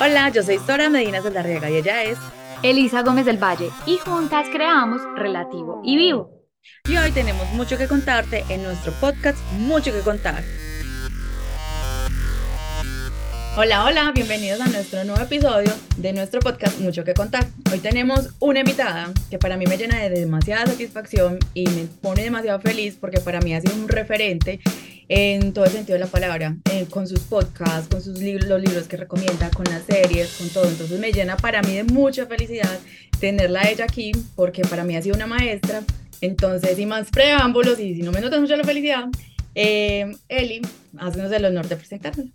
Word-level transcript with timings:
Hola, 0.00 0.28
yo 0.28 0.44
soy 0.44 0.58
Sora 0.58 0.88
Medina 0.88 1.20
Saldarriaga 1.20 1.68
y 1.70 1.76
ella 1.76 2.04
es 2.04 2.16
Elisa 2.62 3.02
Gómez 3.02 3.26
del 3.26 3.42
Valle 3.42 3.68
y 3.84 3.96
juntas 3.98 4.46
creamos 4.48 5.02
Relativo 5.16 5.82
y 5.84 5.96
Vivo. 5.96 6.30
Y 6.88 6.96
hoy 6.96 7.10
tenemos 7.10 7.50
mucho 7.54 7.76
que 7.76 7.88
contarte 7.88 8.44
en 8.48 8.62
nuestro 8.62 8.92
podcast 9.00 9.38
Mucho 9.54 9.92
que 9.92 10.00
contar. 10.02 10.44
Hola, 13.60 13.84
hola, 13.84 14.12
bienvenidos 14.14 14.60
a 14.60 14.68
nuestro 14.68 15.02
nuevo 15.02 15.20
episodio 15.20 15.72
de 15.96 16.12
nuestro 16.12 16.38
podcast 16.38 16.78
Mucho 16.78 17.02
que 17.02 17.12
contar. 17.12 17.44
Hoy 17.72 17.80
tenemos 17.80 18.28
una 18.38 18.60
invitada 18.60 19.12
que 19.30 19.38
para 19.40 19.56
mí 19.56 19.66
me 19.66 19.76
llena 19.76 20.00
de 20.00 20.10
demasiada 20.10 20.66
satisfacción 20.66 21.40
y 21.54 21.66
me 21.66 21.86
pone 22.00 22.22
demasiado 22.22 22.60
feliz 22.60 22.96
porque 23.00 23.18
para 23.18 23.40
mí 23.40 23.56
ha 23.56 23.60
sido 23.60 23.74
un 23.74 23.88
referente 23.88 24.60
en 25.08 25.52
todo 25.52 25.64
el 25.64 25.72
sentido 25.72 25.94
de 25.94 26.04
la 26.04 26.06
palabra, 26.06 26.56
eh, 26.70 26.86
con 26.88 27.08
sus 27.08 27.18
podcasts, 27.18 27.88
con 27.88 28.00
sus 28.00 28.20
libros, 28.20 28.48
los 28.48 28.60
libros 28.60 28.86
que 28.86 28.96
recomienda, 28.96 29.50
con 29.50 29.64
las 29.64 29.82
series, 29.82 30.36
con 30.38 30.48
todo. 30.50 30.68
Entonces 30.68 31.00
me 31.00 31.10
llena 31.10 31.36
para 31.36 31.60
mí 31.60 31.74
de 31.74 31.82
mucha 31.82 32.26
felicidad 32.26 32.78
tenerla 33.18 33.68
ella 33.68 33.86
aquí, 33.86 34.12
porque 34.36 34.62
para 34.62 34.84
mí 34.84 34.94
ha 34.94 35.02
sido 35.02 35.16
una 35.16 35.26
maestra. 35.26 35.82
Entonces, 36.20 36.76
sin 36.76 36.90
más 36.90 37.10
preámbulos, 37.10 37.80
y 37.80 37.96
si 37.96 38.02
no 38.02 38.12
me 38.12 38.20
notas 38.20 38.40
mucho 38.40 38.54
la 38.54 38.62
felicidad, 38.62 39.06
eh, 39.56 40.14
Eli, 40.28 40.62
haznos 40.96 41.32
el 41.32 41.44
honor 41.44 41.66
de 41.66 41.74
presentarnos. 41.74 42.28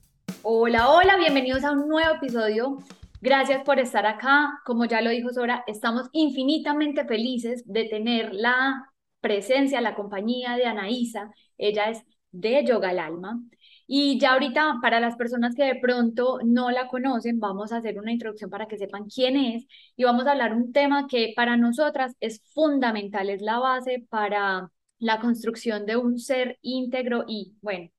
Hola, 0.46 0.90
hola, 0.90 1.16
bienvenidos 1.18 1.64
a 1.64 1.72
un 1.72 1.88
nuevo 1.88 2.16
episodio. 2.16 2.78
Gracias 3.22 3.64
por 3.64 3.80
estar 3.80 4.06
acá. 4.06 4.60
Como 4.66 4.84
ya 4.84 5.00
lo 5.02 5.10
dijo 5.10 5.30
Sora, 5.32 5.64
estamos 5.68 6.10
infinitamente 6.12 7.06
felices 7.06 7.64
de 7.66 7.86
tener 7.86 8.34
la 8.34 8.92
presencia, 9.22 9.80
la 9.80 9.96
compañía 9.96 10.58
de 10.58 10.66
Anaísa. 10.66 11.32
Ella 11.58 11.90
es 11.90 12.04
de 12.32 12.66
Yoga 12.66 12.90
al 12.90 13.00
Alma. 13.00 13.42
Y 13.88 14.20
ya 14.20 14.34
ahorita, 14.34 14.80
para 14.82 15.00
las 15.00 15.16
personas 15.16 15.56
que 15.56 15.64
de 15.64 15.76
pronto 15.76 16.40
no 16.44 16.72
la 16.72 16.90
conocen, 16.90 17.40
vamos 17.40 17.72
a 17.72 17.78
hacer 17.78 17.98
una 17.98 18.12
introducción 18.12 18.50
para 18.50 18.68
que 18.68 18.78
sepan 18.78 19.06
quién 19.06 19.38
es 19.38 19.66
y 19.96 20.04
vamos 20.04 20.28
a 20.28 20.32
hablar 20.32 20.54
un 20.54 20.74
tema 20.74 21.08
que 21.08 21.32
para 21.38 21.56
nosotras 21.56 22.16
es 22.20 22.42
fundamental, 22.54 23.30
es 23.30 23.42
la 23.42 23.60
base 23.60 24.06
para 24.10 24.70
la 25.00 25.22
construcción 25.22 25.86
de 25.86 25.96
un 25.96 26.20
ser 26.20 26.60
íntegro 26.62 27.24
y 27.28 27.54
bueno, 27.62 27.90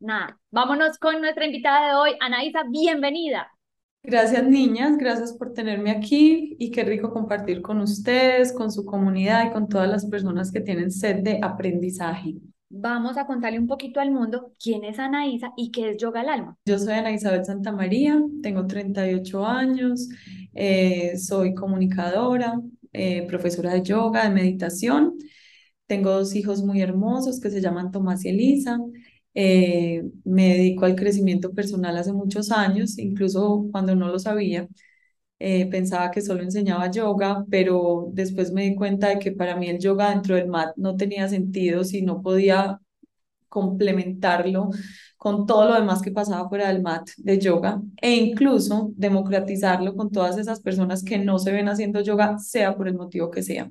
nada, 0.00 0.38
vámonos 0.50 0.98
con 0.98 1.20
nuestra 1.20 1.46
invitada 1.46 1.88
de 1.88 1.94
hoy, 1.94 2.10
Anaísa, 2.20 2.64
bienvenida. 2.68 3.50
Gracias 4.02 4.44
niñas, 4.44 4.96
gracias 4.96 5.32
por 5.32 5.52
tenerme 5.52 5.90
aquí 5.90 6.56
y 6.58 6.70
qué 6.70 6.84
rico 6.84 7.12
compartir 7.12 7.62
con 7.62 7.80
ustedes, 7.80 8.52
con 8.52 8.70
su 8.70 8.84
comunidad 8.84 9.46
y 9.46 9.52
con 9.52 9.68
todas 9.68 9.88
las 9.88 10.06
personas 10.06 10.52
que 10.52 10.60
tienen 10.60 10.90
sed 10.90 11.22
de 11.22 11.40
aprendizaje 11.42 12.36
vamos 12.70 13.16
a 13.16 13.26
contarle 13.26 13.58
un 13.58 13.66
poquito 13.66 14.00
al 14.00 14.10
mundo 14.10 14.52
quién 14.62 14.84
es 14.84 14.98
Anaísa 14.98 15.52
y 15.56 15.70
qué 15.70 15.90
es 15.90 15.96
Yoga 15.96 16.20
al 16.20 16.28
Alma. 16.28 16.56
Yo 16.64 16.78
soy 16.78 16.94
Ana 16.94 17.12
Isabel 17.12 17.44
Santa 17.44 17.72
María, 17.72 18.20
tengo 18.42 18.66
38 18.66 19.46
años, 19.46 20.08
eh, 20.54 21.16
soy 21.18 21.54
comunicadora, 21.54 22.60
eh, 22.92 23.26
profesora 23.26 23.74
de 23.74 23.82
yoga, 23.82 24.24
de 24.24 24.30
meditación. 24.30 25.14
Tengo 25.86 26.10
dos 26.10 26.34
hijos 26.34 26.62
muy 26.62 26.82
hermosos 26.82 27.40
que 27.40 27.50
se 27.50 27.60
llaman 27.60 27.90
Tomás 27.90 28.24
y 28.24 28.28
Elisa. 28.28 28.78
Eh, 29.40 30.02
me 30.24 30.48
dedico 30.54 30.84
al 30.84 30.96
crecimiento 30.96 31.52
personal 31.52 31.96
hace 31.96 32.12
muchos 32.12 32.50
años, 32.50 32.98
incluso 32.98 33.68
cuando 33.70 33.94
no 33.94 34.08
lo 34.08 34.18
sabía. 34.18 34.66
Eh, 35.40 35.66
pensaba 35.70 36.10
que 36.10 36.20
solo 36.22 36.42
enseñaba 36.42 36.90
yoga, 36.90 37.44
pero 37.50 38.08
después 38.12 38.52
me 38.52 38.64
di 38.64 38.74
cuenta 38.76 39.08
de 39.10 39.18
que 39.20 39.32
para 39.32 39.56
mí 39.56 39.68
el 39.68 39.78
yoga 39.78 40.10
dentro 40.10 40.34
del 40.36 40.48
mat 40.48 40.70
no 40.76 40.96
tenía 40.96 41.28
sentido 41.28 41.84
si 41.84 42.02
no 42.02 42.22
podía 42.22 42.80
complementarlo 43.48 44.70
con 45.16 45.46
todo 45.46 45.68
lo 45.68 45.74
demás 45.74 46.02
que 46.02 46.10
pasaba 46.12 46.48
fuera 46.48 46.68
del 46.68 46.82
mat 46.82 47.08
de 47.18 47.38
yoga 47.38 47.80
e 48.02 48.14
incluso 48.16 48.92
democratizarlo 48.96 49.94
con 49.96 50.10
todas 50.12 50.38
esas 50.38 50.60
personas 50.60 51.02
que 51.04 51.18
no 51.18 51.38
se 51.38 51.52
ven 51.52 51.68
haciendo 51.68 52.00
yoga, 52.02 52.38
sea 52.38 52.76
por 52.76 52.88
el 52.88 52.94
motivo 52.94 53.30
que 53.30 53.42
sea. 53.42 53.70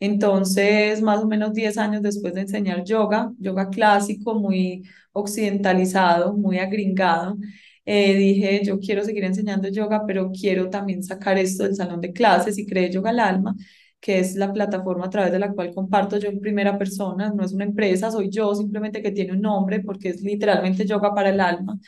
Entonces, 0.00 1.00
más 1.02 1.22
o 1.22 1.26
menos 1.26 1.52
10 1.54 1.78
años 1.78 2.02
después 2.02 2.34
de 2.34 2.42
enseñar 2.42 2.84
yoga, 2.84 3.32
yoga 3.38 3.68
clásico, 3.70 4.34
muy 4.34 4.82
occidentalizado, 5.12 6.34
muy 6.34 6.58
agringado, 6.58 7.36
eh, 7.84 8.14
dije, 8.16 8.62
yo 8.64 8.78
quiero 8.80 9.04
seguir 9.04 9.24
enseñando 9.24 9.68
yoga, 9.68 10.04
pero 10.06 10.30
quiero 10.32 10.68
también 10.70 11.02
sacar 11.02 11.38
esto 11.38 11.64
del 11.64 11.76
salón 11.76 12.00
de 12.00 12.12
clases 12.12 12.58
y 12.58 12.66
creé 12.66 12.90
Yoga 12.90 13.10
al 13.10 13.20
Alma, 13.20 13.54
que 14.00 14.18
es 14.18 14.34
la 14.36 14.52
plataforma 14.52 15.06
a 15.06 15.10
través 15.10 15.32
de 15.32 15.38
la 15.38 15.52
cual 15.52 15.72
comparto 15.74 16.18
yo 16.18 16.28
en 16.28 16.40
primera 16.40 16.78
persona, 16.78 17.32
no 17.34 17.44
es 17.44 17.52
una 17.52 17.64
empresa, 17.64 18.10
soy 18.10 18.28
yo 18.30 18.54
simplemente 18.54 19.02
que 19.02 19.12
tiene 19.12 19.32
un 19.32 19.40
nombre 19.40 19.80
porque 19.80 20.10
es 20.10 20.20
literalmente 20.22 20.84
yoga 20.86 21.14
para 21.14 21.30
el 21.30 21.40
alma, 21.40 21.78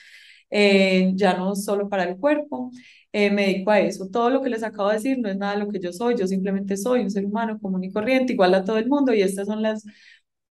eh, 0.51 1.13
ya 1.15 1.35
no 1.37 1.55
solo 1.57 1.89
para 1.89 2.05
el 2.05 2.17
cuerpo. 2.19 2.71
Eh, 3.13 3.31
me 3.31 3.47
dedico 3.47 3.71
a 3.71 3.81
eso. 3.81 4.09
Todo 4.11 4.31
lo 4.31 4.43
que 4.43 4.51
les 4.51 4.63
acabo 4.63 4.89
de 4.89 4.97
decir 4.97 5.19
no 5.19 5.29
es 5.29 5.37
nada 5.37 5.55
de 5.55 5.61
lo 5.65 5.69
que 5.71 5.81
yo 5.81 5.93
soy, 5.93 6.17
yo 6.17 6.27
simplemente 6.27 6.77
soy 6.77 7.01
un 7.01 7.11
ser 7.11 7.25
humano 7.25 7.59
común 7.61 7.85
y 7.85 7.93
corriente, 7.93 8.35
igual 8.35 8.55
a 8.55 8.65
todo 8.65 8.79
el 8.79 8.89
mundo, 8.89 9.15
y 9.15 9.23
estas 9.23 9.47
son 9.47 9.63
las 9.63 9.85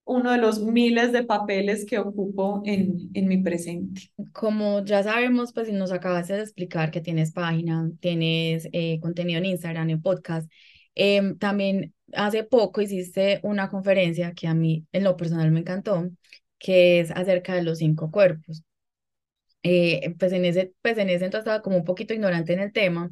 uno 0.04 0.32
de 0.32 0.38
los 0.38 0.60
miles 0.62 1.12
de 1.12 1.24
papeles 1.24 1.86
que 1.86 1.98
ocupo 1.98 2.62
en, 2.66 3.10
en 3.14 3.26
mi 3.26 3.38
presente. 3.42 4.10
Como 4.32 4.84
ya 4.84 5.02
sabemos, 5.02 5.52
pues 5.52 5.72
nos 5.72 5.92
acabas 5.92 6.28
de 6.28 6.40
explicar 6.40 6.90
que 6.90 7.00
tienes 7.00 7.32
página, 7.32 7.90
tienes 8.00 8.68
eh, 8.72 9.00
contenido 9.00 9.38
en 9.38 9.46
Instagram, 9.46 9.90
en 9.90 10.02
podcast. 10.02 10.50
Em, 10.94 11.38
también 11.38 11.94
hace 12.12 12.44
poco 12.44 12.80
hiciste 12.82 13.40
una 13.42 13.68
conferencia 13.70 14.32
que 14.34 14.46
a 14.46 14.54
mí 14.54 14.86
en 14.92 15.04
lo 15.04 15.16
personal 15.16 15.50
me 15.50 15.60
encantó, 15.60 16.10
que 16.58 17.00
es 17.00 17.10
acerca 17.10 17.54
de 17.54 17.62
los 17.62 17.78
cinco 17.78 18.10
cuerpos. 18.10 18.62
Eh, 19.66 20.14
pues, 20.18 20.32
en 20.32 20.44
ese, 20.44 20.74
pues 20.82 20.98
en 20.98 21.08
ese 21.10 21.24
entonces 21.24 21.46
estaba 21.46 21.62
como 21.62 21.78
un 21.78 21.84
poquito 21.84 22.12
ignorante 22.14 22.52
en 22.52 22.60
el 22.60 22.72
tema 22.72 23.10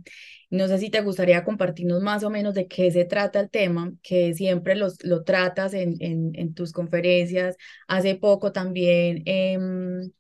no 0.50 0.68
sé 0.68 0.78
si 0.78 0.90
te 0.90 1.00
gustaría 1.00 1.44
compartirnos 1.44 2.02
más 2.02 2.24
o 2.24 2.30
menos 2.30 2.54
de 2.54 2.68
qué 2.68 2.90
se 2.90 3.04
trata 3.04 3.40
el 3.40 3.50
tema, 3.50 3.92
que 4.02 4.34
siempre 4.34 4.74
los, 4.76 5.02
lo 5.04 5.24
tratas 5.24 5.72
en, 5.74 5.96
en, 6.00 6.32
en 6.34 6.54
tus 6.54 6.72
conferencias. 6.72 7.56
Hace 7.88 8.16
poco 8.16 8.52
también 8.52 9.22
em, 9.26 10.10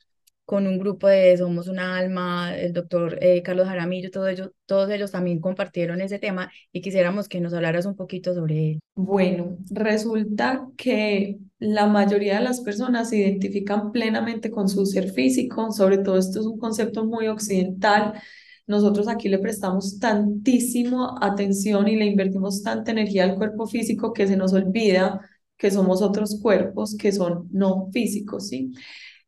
con 0.52 0.66
un 0.66 0.78
grupo 0.78 1.08
de 1.08 1.34
Somos 1.38 1.66
una 1.66 1.96
Alma, 1.96 2.54
el 2.54 2.74
doctor 2.74 3.16
eh, 3.22 3.40
Carlos 3.40 3.66
Jaramillo, 3.66 4.10
todos 4.10 4.28
ellos, 4.28 4.50
todos 4.66 4.90
ellos 4.90 5.10
también 5.10 5.40
compartieron 5.40 6.02
ese 6.02 6.18
tema 6.18 6.52
y 6.70 6.82
quisiéramos 6.82 7.26
que 7.26 7.40
nos 7.40 7.54
hablaras 7.54 7.86
un 7.86 7.96
poquito 7.96 8.34
sobre 8.34 8.72
él. 8.72 8.80
Bueno, 8.94 9.56
resulta 9.70 10.68
que 10.76 11.38
la 11.58 11.86
mayoría 11.86 12.36
de 12.36 12.44
las 12.44 12.60
personas 12.60 13.08
se 13.08 13.16
identifican 13.16 13.92
plenamente 13.92 14.50
con 14.50 14.68
su 14.68 14.84
ser 14.84 15.10
físico, 15.12 15.72
sobre 15.72 15.96
todo 15.96 16.18
esto 16.18 16.40
es 16.40 16.44
un 16.44 16.58
concepto 16.58 17.06
muy 17.06 17.28
occidental 17.28 18.12
nosotros 18.66 19.08
aquí 19.08 19.30
le 19.30 19.38
prestamos 19.38 19.98
tantísimo 19.98 21.16
atención 21.20 21.88
y 21.88 21.96
le 21.96 22.04
invertimos 22.04 22.62
tanta 22.62 22.90
energía 22.90 23.24
al 23.24 23.36
cuerpo 23.36 23.66
físico 23.66 24.12
que 24.12 24.26
se 24.26 24.36
nos 24.36 24.52
olvida 24.52 25.18
que 25.56 25.70
somos 25.70 26.02
otros 26.02 26.38
cuerpos 26.42 26.96
que 26.96 27.10
son 27.10 27.48
no 27.52 27.88
físicos, 27.92 28.48
¿sí? 28.48 28.72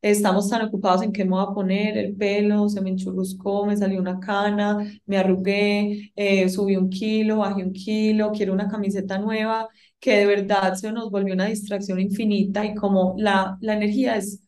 Estamos 0.05 0.51
tan 0.51 0.61
ocupados 0.63 1.03
en 1.03 1.13
qué 1.13 1.25
me 1.25 1.31
voy 1.31 1.45
a 1.49 1.55
poner, 1.55 1.97
el 1.97 2.15
pelo, 2.17 2.69
se 2.69 2.81
me 2.83 2.91
enchurruscó, 2.91 3.65
me 3.65 3.77
salió 3.77 3.99
una 4.01 4.21
cana, 4.21 4.79
me 5.07 5.17
arrugué, 5.17 6.13
eh, 6.15 6.49
subí 6.51 6.77
un 6.77 6.91
kilo, 6.91 7.39
bajé 7.39 7.65
un 7.65 7.73
kilo, 7.73 8.31
quiero 8.33 8.53
una 8.53 8.69
camiseta 8.69 9.19
nueva, 9.19 9.69
que 9.99 10.19
de 10.19 10.27
verdad 10.27 10.75
se 10.75 10.93
nos 10.93 11.11
volvió 11.11 11.33
una 11.35 11.47
distracción 11.47 12.01
infinita 12.01 12.65
y 12.67 12.75
como 12.75 13.15
la, 13.17 13.57
la 13.61 13.75
energía 13.75 14.17
es 14.17 14.41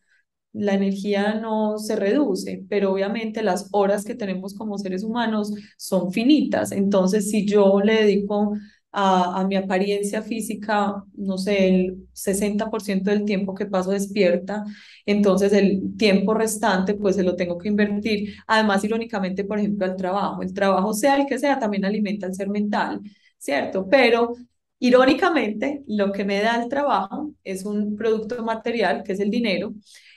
la 0.53 0.73
energía 0.73 1.35
no 1.35 1.77
se 1.77 1.95
reduce, 1.95 2.65
pero 2.69 2.91
obviamente 2.93 3.43
las 3.43 3.69
horas 3.71 4.03
que 4.03 4.15
tenemos 4.15 4.55
como 4.55 4.77
seres 4.79 5.03
humanos 5.03 5.53
son 5.77 6.11
finitas. 6.11 6.71
Entonces, 6.71 7.29
si 7.29 7.45
yo 7.45 7.79
le 7.81 7.93
dedico 8.03 8.53
a, 8.91 9.39
a 9.41 9.47
mi 9.47 9.55
apariencia 9.55 10.21
física, 10.21 11.03
no 11.15 11.37
sé, 11.37 11.67
el 11.69 12.07
60% 12.13 13.11
del 13.11 13.25
tiempo 13.25 13.53
que 13.55 13.65
paso 13.67 13.91
despierta, 13.91 14.63
entonces 15.05 15.53
el 15.53 15.95
tiempo 15.97 16.33
restante 16.33 16.93
pues 16.95 17.15
se 17.15 17.23
lo 17.23 17.35
tengo 17.35 17.57
que 17.57 17.67
invertir. 17.69 18.35
Además, 18.47 18.83
irónicamente, 18.83 19.43
por 19.43 19.59
ejemplo, 19.59 19.85
al 19.85 19.95
trabajo. 19.95 20.41
El 20.41 20.53
trabajo, 20.53 20.93
sea 20.93 21.17
el 21.17 21.27
que 21.27 21.39
sea, 21.39 21.59
también 21.59 21.85
alimenta 21.85 22.25
el 22.27 22.33
ser 22.35 22.49
mental, 22.49 23.01
¿cierto? 23.37 23.87
Pero 23.89 24.33
Irónicamente, 24.79 25.83
lo 25.87 26.11
que 26.11 26.23
me 26.23 26.39
da 26.41 26.61
el 26.61 26.69
trabajo 26.69 27.31
es 27.43 27.65
un 27.65 27.95
producto 27.95 28.43
material, 28.43 29.01
que 29.03 29.13
es 29.13 29.19
el 29.19 29.31
dinero, 29.31 29.73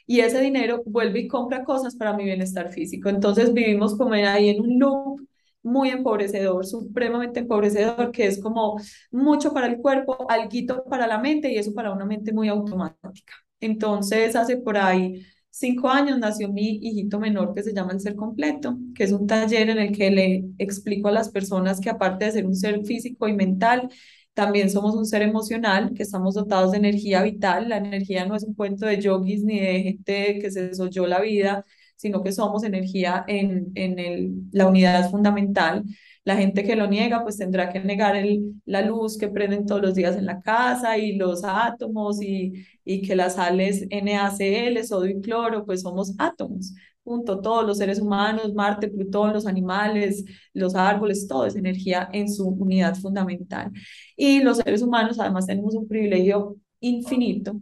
y 0.06 0.20
ese 0.20 0.40
dinero 0.42 0.82
vuelve 0.86 1.20
y 1.20 1.28
compra 1.28 1.64
cosas 1.64 1.96
para 1.96 2.12
mi 2.14 2.24
bienestar 2.24 2.70
físico. 2.72 3.08
Entonces 3.08 3.52
vivimos 3.54 3.96
como 3.96 4.12
ahí 4.14 4.50
en 4.50 4.60
un 4.60 4.78
loop 4.78 5.20
muy 5.62 5.90
empobrecedor, 5.90 6.66
supremamente 6.66 7.40
empobrecedor, 7.40 8.10
que 8.12 8.26
es 8.26 8.40
como 8.40 8.78
mucho 9.10 9.52
para 9.52 9.66
el 9.66 9.78
cuerpo, 9.78 10.26
algo 10.30 10.84
para 10.88 11.06
la 11.06 11.18
mente 11.18 11.50
y 11.52 11.56
eso 11.58 11.74
para 11.74 11.92
una 11.92 12.06
mente 12.06 12.32
muy 12.32 12.48
automática. 12.48 13.34
Entonces, 13.60 14.36
hace 14.36 14.56
por 14.56 14.76
ahí 14.78 15.22
cinco 15.50 15.88
años 15.88 16.18
nació 16.18 16.48
mi 16.50 16.78
hijito 16.82 17.18
menor 17.20 17.54
que 17.54 17.62
se 17.62 17.74
llama 17.74 17.92
El 17.92 18.00
Ser 18.00 18.14
Completo, 18.16 18.78
que 18.94 19.04
es 19.04 19.12
un 19.12 19.26
taller 19.26 19.68
en 19.70 19.78
el 19.78 19.96
que 19.96 20.10
le 20.10 20.44
explico 20.58 21.08
a 21.08 21.12
las 21.12 21.28
personas 21.30 21.80
que 21.80 21.90
aparte 21.90 22.24
de 22.26 22.32
ser 22.32 22.46
un 22.46 22.56
ser 22.56 22.84
físico 22.84 23.28
y 23.28 23.34
mental, 23.34 23.88
también 24.34 24.70
somos 24.70 24.94
un 24.94 25.04
ser 25.06 25.22
emocional, 25.22 25.92
que 25.94 26.02
estamos 26.02 26.34
dotados 26.34 26.72
de 26.72 26.78
energía 26.78 27.22
vital. 27.22 27.68
La 27.68 27.78
energía 27.78 28.24
no 28.26 28.36
es 28.36 28.44
un 28.44 28.54
cuento 28.54 28.86
de 28.86 29.00
yogis 29.00 29.42
ni 29.44 29.60
de 29.60 29.82
gente 29.82 30.38
que 30.40 30.50
se 30.50 30.68
desoyó 30.68 31.06
la 31.06 31.20
vida, 31.20 31.66
sino 32.00 32.22
que 32.22 32.32
somos 32.32 32.64
energía 32.64 33.24
en, 33.28 33.70
en 33.74 33.98
el, 33.98 34.32
la 34.52 34.66
unidad 34.66 35.10
fundamental. 35.10 35.84
La 36.24 36.36
gente 36.36 36.64
que 36.64 36.76
lo 36.76 36.86
niega, 36.86 37.22
pues 37.22 37.36
tendrá 37.36 37.70
que 37.70 37.80
negar 37.80 38.16
el, 38.16 38.54
la 38.64 38.82
luz 38.82 39.18
que 39.18 39.28
prenden 39.28 39.66
todos 39.66 39.82
los 39.82 39.94
días 39.94 40.16
en 40.16 40.26
la 40.26 40.40
casa 40.40 40.96
y 40.98 41.16
los 41.16 41.42
átomos 41.44 42.22
y, 42.22 42.52
y 42.84 43.02
que 43.02 43.16
las 43.16 43.34
sales 43.34 43.86
NaCl, 43.90 44.82
sodio 44.84 45.18
y 45.18 45.20
cloro, 45.20 45.64
pues 45.66 45.82
somos 45.82 46.14
átomos. 46.18 46.74
Punto. 47.02 47.40
Todos 47.40 47.66
los 47.66 47.78
seres 47.78 48.00
humanos, 48.00 48.54
Marte, 48.54 48.88
Plutón, 48.88 49.32
los 49.32 49.46
animales, 49.46 50.24
los 50.54 50.74
árboles, 50.74 51.26
todo 51.26 51.46
es 51.46 51.56
energía 51.56 52.08
en 52.12 52.30
su 52.32 52.48
unidad 52.48 52.94
fundamental. 52.96 53.70
Y 54.16 54.42
los 54.42 54.58
seres 54.58 54.82
humanos 54.82 55.18
además 55.18 55.46
tenemos 55.46 55.74
un 55.74 55.88
privilegio 55.88 56.56
infinito 56.80 57.60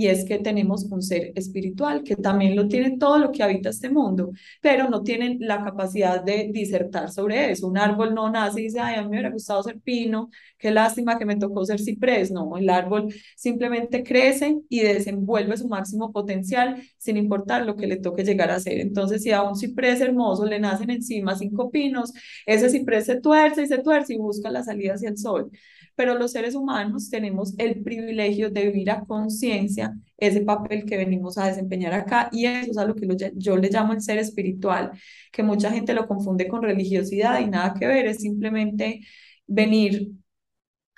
y 0.00 0.06
es 0.06 0.24
que 0.24 0.38
tenemos 0.38 0.84
un 0.84 1.02
ser 1.02 1.30
espiritual 1.34 2.02
que 2.02 2.16
también 2.16 2.56
lo 2.56 2.66
tiene 2.68 2.96
todo 2.96 3.18
lo 3.18 3.30
que 3.32 3.42
habita 3.42 3.68
este 3.68 3.90
mundo, 3.90 4.30
pero 4.62 4.88
no 4.88 5.02
tienen 5.02 5.36
la 5.40 5.62
capacidad 5.62 6.24
de 6.24 6.48
disertar 6.50 7.10
sobre 7.10 7.50
eso. 7.50 7.68
Un 7.68 7.76
árbol 7.76 8.14
no 8.14 8.30
nace 8.30 8.60
y 8.60 8.64
dice, 8.64 8.80
ay, 8.80 8.94
a 8.94 9.02
mí 9.02 9.08
me 9.10 9.16
hubiera 9.16 9.28
gustado 9.30 9.62
ser 9.62 9.78
pino, 9.78 10.30
qué 10.56 10.70
lástima 10.70 11.18
que 11.18 11.26
me 11.26 11.36
tocó 11.36 11.66
ser 11.66 11.80
ciprés. 11.80 12.30
No, 12.30 12.56
el 12.56 12.70
árbol 12.70 13.12
simplemente 13.36 14.02
crece 14.02 14.56
y 14.70 14.80
desenvuelve 14.80 15.58
su 15.58 15.68
máximo 15.68 16.10
potencial 16.12 16.82
sin 16.96 17.18
importar 17.18 17.66
lo 17.66 17.76
que 17.76 17.86
le 17.86 17.98
toque 17.98 18.24
llegar 18.24 18.50
a 18.50 18.58
ser. 18.58 18.80
Entonces, 18.80 19.22
si 19.22 19.32
a 19.32 19.42
un 19.42 19.54
ciprés 19.54 20.00
hermoso 20.00 20.46
le 20.46 20.60
nacen 20.60 20.88
encima 20.88 21.36
cinco 21.36 21.70
pinos, 21.70 22.10
ese 22.46 22.70
ciprés 22.70 23.04
se 23.04 23.20
tuerce 23.20 23.64
y 23.64 23.66
se 23.66 23.78
tuerce 23.78 24.14
y 24.14 24.16
busca 24.16 24.50
la 24.50 24.62
salida 24.64 24.94
hacia 24.94 25.10
el 25.10 25.18
sol 25.18 25.50
pero 25.94 26.14
los 26.14 26.32
seres 26.32 26.54
humanos 26.54 27.10
tenemos 27.10 27.54
el 27.58 27.82
privilegio 27.82 28.50
de 28.50 28.66
vivir 28.66 28.90
a 28.90 29.04
conciencia 29.04 29.94
ese 30.16 30.42
papel 30.42 30.84
que 30.84 30.96
venimos 30.96 31.38
a 31.38 31.46
desempeñar 31.46 31.94
acá 31.94 32.28
y 32.32 32.46
eso 32.46 32.70
es 32.70 32.78
a 32.78 32.84
lo 32.84 32.94
que 32.94 33.08
yo 33.36 33.56
le 33.56 33.70
llamo 33.70 33.92
el 33.92 34.02
ser 34.02 34.18
espiritual, 34.18 34.92
que 35.32 35.42
mucha 35.42 35.70
gente 35.70 35.94
lo 35.94 36.06
confunde 36.06 36.48
con 36.48 36.62
religiosidad 36.62 37.40
y 37.40 37.46
nada 37.46 37.74
que 37.78 37.86
ver, 37.86 38.06
es 38.06 38.20
simplemente 38.20 39.00
venir 39.46 40.10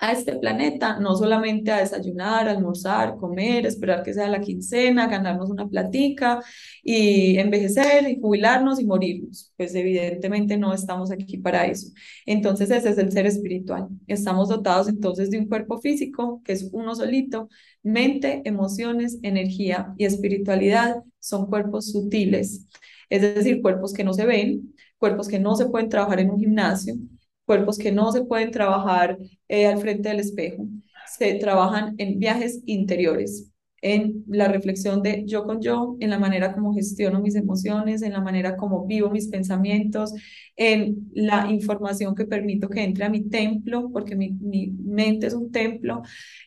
a 0.03 0.11
este 0.13 0.37
planeta, 0.37 0.99
no 0.99 1.15
solamente 1.17 1.71
a 1.71 1.79
desayunar, 1.79 2.49
almorzar, 2.49 3.17
comer, 3.17 3.67
esperar 3.67 4.03
que 4.03 4.13
sea 4.13 4.29
la 4.29 4.41
quincena, 4.41 5.07
ganarnos 5.07 5.49
una 5.49 5.69
platica 5.69 6.41
y 6.83 7.39
envejecer 7.39 8.09
y 8.11 8.21
jubilarnos 8.21 8.81
y 8.81 8.85
morirnos. 8.85 9.53
Pues 9.57 9.73
evidentemente 9.77 10.57
no 10.59 10.75
estamos 10.75 11.13
aquí 11.13 11.39
para 11.39 11.67
eso. 11.67 11.93
Entonces 12.27 12.71
ese 12.73 12.91
es 12.91 12.99
el 12.99 13.13
ser 13.13 13.27
espiritual. 13.27 13.89
Estamos 14.09 14.49
dotados 14.49 14.89
entonces 14.89 15.31
de 15.31 15.39
un 15.39 15.47
cuerpo 15.47 15.81
físico 15.81 16.43
que 16.45 16.55
es 16.55 16.69
uno 16.73 16.97
solito. 16.97 17.49
Mente, 17.85 18.43
emociones, 18.45 19.21
energía 19.23 19.95
y 19.99 20.05
espiritualidad 20.05 20.97
son 21.21 21.47
cuerpos 21.47 21.93
sutiles, 21.93 22.67
es 23.09 23.23
decir, 23.23 23.63
cuerpos 23.63 23.93
que 23.93 24.03
no 24.05 24.15
se 24.15 24.27
ven, 24.27 24.75
cuerpos 24.99 25.29
que 25.29 25.39
no 25.39 25.55
se 25.55 25.67
pueden 25.67 25.89
trabajar 25.89 26.19
en 26.21 26.31
un 26.31 26.41
gimnasio, 26.41 26.95
cuerpos 27.45 27.79
que 27.79 27.93
no 27.93 28.13
se 28.13 28.25
pueden 28.25 28.51
trabajar 28.51 29.19
eh, 29.49 29.67
al 29.67 29.79
frente 29.79 30.09
del 30.09 30.21
espejo, 30.21 30.67
se 31.07 31.35
trabajan 31.35 31.95
en 31.99 32.19
viajes 32.19 32.63
interiores, 32.67 33.52
en 33.83 34.25
la 34.29 34.49
reflexión 34.49 35.03
de 35.03 35.25
yo 35.27 35.45
con 35.45 35.61
yo, 35.61 35.97
en 36.01 36.11
la 36.11 36.19
manera 36.19 36.55
como 36.55 36.75
gestiono 36.75 37.21
mis 37.21 37.35
emociones, 37.37 38.03
en 38.03 38.13
la 38.13 38.21
manera 38.23 38.57
como 38.57 38.87
vivo 38.87 39.11
mis 39.11 39.29
pensamientos, 39.29 40.15
en 40.57 41.11
la 41.15 41.51
información 41.51 42.15
que 42.15 42.25
permito 42.27 42.69
que 42.69 42.85
entre 42.85 43.05
a 43.05 43.11
mi 43.11 43.29
templo, 43.29 43.91
porque 43.93 44.17
mi, 44.17 44.31
mi 44.33 44.69
mente 44.69 45.27
es 45.27 45.35
un 45.35 45.51
templo, 45.53 46.03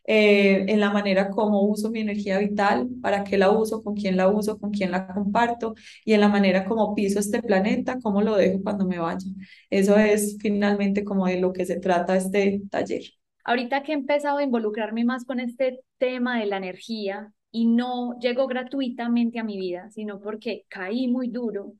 eh, 0.05 0.65
en 0.67 0.79
la 0.79 0.91
manera 0.91 1.29
como 1.29 1.61
uso 1.63 1.91
mi 1.91 1.99
energía 2.01 2.37
vital, 2.39 2.87
para 3.01 3.23
qué 3.23 3.37
la 3.37 3.51
uso, 3.51 3.83
con 3.83 3.95
quién 3.95 4.17
la 4.17 4.27
uso, 4.29 4.59
con 4.59 4.71
quién 4.71 4.91
la 4.91 5.07
comparto, 5.07 5.75
y 6.05 6.13
en 6.13 6.21
la 6.21 6.29
manera 6.29 6.65
como 6.65 6.93
piso 6.95 7.19
este 7.19 7.41
planeta, 7.41 7.99
cómo 8.01 8.21
lo 8.21 8.35
dejo 8.35 8.61
cuando 8.63 8.85
me 8.85 8.99
vaya. 8.99 9.27
Eso 9.69 9.97
es 9.97 10.37
finalmente 10.41 11.03
como 11.03 11.27
de 11.27 11.39
lo 11.39 11.53
que 11.53 11.65
se 11.65 11.79
trata 11.79 12.15
este 12.17 12.61
taller. 12.69 13.03
Ahorita 13.45 13.83
que 13.83 13.91
he 13.93 13.95
empezado 13.95 14.39
a 14.39 14.43
involucrarme 14.43 15.05
más 15.05 15.25
con 15.25 15.39
este 15.39 15.81
tema 15.97 16.39
de 16.39 16.47
la 16.47 16.57
energía 16.57 17.31
y 17.51 17.67
no 17.67 18.17
llegó 18.19 18.47
gratuitamente 18.47 19.39
a 19.39 19.43
mi 19.43 19.57
vida, 19.57 19.89
sino 19.91 20.19
porque 20.19 20.65
caí 20.67 21.07
muy 21.07 21.29
duro 21.29 21.73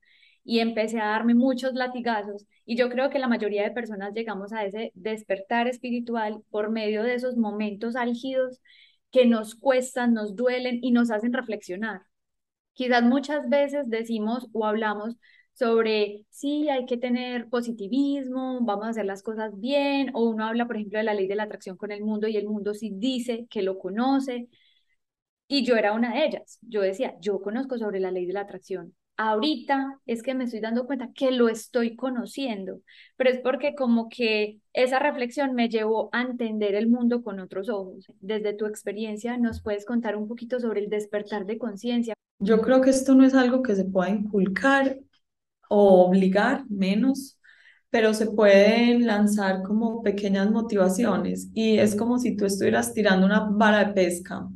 y 0.44 0.60
empecé 0.60 1.00
a 1.00 1.06
darme 1.08 1.34
muchos 1.34 1.74
latigazos. 1.74 2.46
Y 2.64 2.76
yo 2.76 2.88
creo 2.88 3.10
que 3.10 3.18
la 3.18 3.28
mayoría 3.28 3.64
de 3.64 3.72
personas 3.72 4.14
llegamos 4.14 4.52
a 4.52 4.64
ese 4.64 4.92
despertar 4.94 5.66
espiritual 5.68 6.42
por 6.50 6.70
medio 6.70 7.02
de 7.02 7.14
esos 7.14 7.36
momentos 7.36 7.96
álgidos 7.96 8.60
que 9.10 9.26
nos 9.26 9.54
cuestan, 9.56 10.14
nos 10.14 10.36
duelen 10.36 10.78
y 10.82 10.92
nos 10.92 11.10
hacen 11.10 11.32
reflexionar. 11.32 12.02
Quizás 12.74 13.02
muchas 13.02 13.48
veces 13.48 13.90
decimos 13.90 14.48
o 14.52 14.66
hablamos 14.66 15.16
sobre 15.56 16.26
sí, 16.28 16.68
hay 16.68 16.84
que 16.84 16.98
tener 16.98 17.48
positivismo, 17.48 18.60
vamos 18.62 18.86
a 18.86 18.90
hacer 18.90 19.06
las 19.06 19.22
cosas 19.22 19.58
bien, 19.58 20.10
o 20.14 20.28
uno 20.28 20.44
habla, 20.46 20.66
por 20.66 20.76
ejemplo, 20.76 20.98
de 20.98 21.04
la 21.04 21.14
ley 21.14 21.26
de 21.26 21.34
la 21.34 21.44
atracción 21.44 21.76
con 21.78 21.92
el 21.92 22.02
mundo 22.02 22.28
y 22.28 22.36
el 22.36 22.46
mundo 22.46 22.74
sí 22.74 22.90
dice 22.94 23.46
que 23.48 23.62
lo 23.62 23.78
conoce. 23.78 24.48
Y 25.48 25.64
yo 25.64 25.76
era 25.76 25.92
una 25.92 26.12
de 26.12 26.26
ellas. 26.26 26.58
Yo 26.62 26.82
decía, 26.82 27.14
yo 27.20 27.40
conozco 27.40 27.78
sobre 27.78 28.00
la 28.00 28.10
ley 28.10 28.26
de 28.26 28.34
la 28.34 28.42
atracción. 28.42 28.94
Ahorita 29.16 29.98
es 30.04 30.22
que 30.22 30.34
me 30.34 30.44
estoy 30.44 30.60
dando 30.60 30.84
cuenta 30.84 31.10
que 31.14 31.30
lo 31.30 31.48
estoy 31.48 31.96
conociendo, 31.96 32.82
pero 33.16 33.30
es 33.30 33.38
porque 33.38 33.74
como 33.74 34.10
que 34.10 34.58
esa 34.74 34.98
reflexión 34.98 35.54
me 35.54 35.70
llevó 35.70 36.10
a 36.12 36.20
entender 36.20 36.74
el 36.74 36.86
mundo 36.86 37.22
con 37.22 37.40
otros 37.40 37.70
ojos. 37.70 38.12
Desde 38.20 38.52
tu 38.52 38.66
experiencia, 38.66 39.38
¿nos 39.38 39.62
puedes 39.62 39.86
contar 39.86 40.16
un 40.16 40.28
poquito 40.28 40.60
sobre 40.60 40.80
el 40.80 40.90
despertar 40.90 41.46
de 41.46 41.56
conciencia? 41.56 42.12
Yo 42.40 42.60
creo 42.60 42.82
que 42.82 42.90
esto 42.90 43.14
no 43.14 43.24
es 43.24 43.34
algo 43.34 43.62
que 43.62 43.74
se 43.74 43.86
pueda 43.86 44.10
inculcar 44.10 44.98
o 45.68 46.04
obligar 46.06 46.64
menos, 46.68 47.38
pero 47.90 48.14
se 48.14 48.26
pueden 48.26 49.06
lanzar 49.06 49.62
como 49.62 50.02
pequeñas 50.02 50.50
motivaciones 50.50 51.48
y 51.54 51.78
es 51.78 51.94
como 51.96 52.18
si 52.18 52.36
tú 52.36 52.44
estuvieras 52.46 52.92
tirando 52.92 53.26
una 53.26 53.48
vara 53.50 53.84
de 53.84 53.92
pesca 53.94 54.46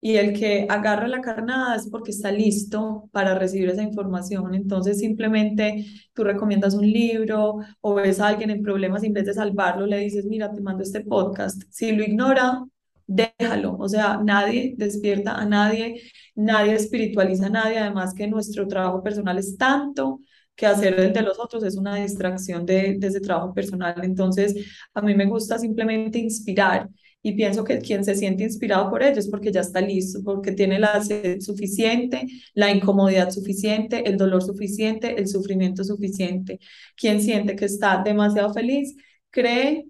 y 0.00 0.16
el 0.16 0.32
que 0.38 0.66
agarra 0.68 1.08
la 1.08 1.20
carnada 1.20 1.74
es 1.76 1.88
porque 1.88 2.12
está 2.12 2.30
listo 2.30 3.08
para 3.12 3.34
recibir 3.34 3.68
esa 3.68 3.82
información. 3.82 4.54
Entonces 4.54 5.00
simplemente 5.00 5.86
tú 6.14 6.22
recomiendas 6.24 6.74
un 6.74 6.86
libro 6.86 7.58
o 7.80 7.94
ves 7.94 8.20
a 8.20 8.28
alguien 8.28 8.50
en 8.50 8.62
problemas 8.62 9.02
y 9.02 9.08
en 9.08 9.12
vez 9.14 9.26
de 9.26 9.34
salvarlo 9.34 9.86
le 9.86 9.98
dices, 9.98 10.24
mira, 10.26 10.52
te 10.52 10.60
mando 10.60 10.82
este 10.84 11.00
podcast. 11.00 11.62
Si 11.70 11.92
lo 11.92 12.04
ignora, 12.04 12.64
déjalo. 13.06 13.76
O 13.76 13.88
sea, 13.88 14.20
nadie 14.22 14.74
despierta 14.76 15.34
a 15.34 15.44
nadie, 15.46 16.02
nadie 16.36 16.74
espiritualiza 16.74 17.46
a 17.46 17.50
nadie. 17.50 17.78
Además 17.78 18.14
que 18.14 18.28
nuestro 18.28 18.68
trabajo 18.68 19.02
personal 19.02 19.38
es 19.38 19.56
tanto 19.56 20.20
que 20.58 20.66
hacer 20.66 20.98
el 20.98 21.12
de 21.12 21.22
los 21.22 21.38
otros 21.38 21.62
es 21.64 21.76
una 21.76 21.94
distracción 21.96 22.66
de, 22.66 22.96
de 22.98 23.06
ese 23.06 23.20
trabajo 23.20 23.54
personal. 23.54 23.94
Entonces, 24.02 24.56
a 24.92 25.00
mí 25.00 25.14
me 25.14 25.26
gusta 25.26 25.56
simplemente 25.58 26.18
inspirar 26.18 26.88
y 27.22 27.32
pienso 27.34 27.62
que 27.64 27.78
quien 27.78 28.04
se 28.04 28.16
siente 28.16 28.42
inspirado 28.44 28.90
por 28.90 29.02
ello 29.02 29.18
es 29.20 29.28
porque 29.28 29.52
ya 29.52 29.60
está 29.60 29.80
listo, 29.80 30.20
porque 30.24 30.52
tiene 30.52 30.80
la 30.80 31.00
sed 31.02 31.40
suficiente, 31.40 32.26
la 32.54 32.72
incomodidad 32.72 33.30
suficiente, 33.30 34.08
el 34.08 34.16
dolor 34.16 34.42
suficiente, 34.42 35.14
el 35.18 35.28
sufrimiento 35.28 35.84
suficiente. 35.84 36.58
Quien 36.96 37.22
siente 37.22 37.54
que 37.56 37.66
está 37.66 38.02
demasiado 38.04 38.52
feliz, 38.52 38.96
cree 39.30 39.86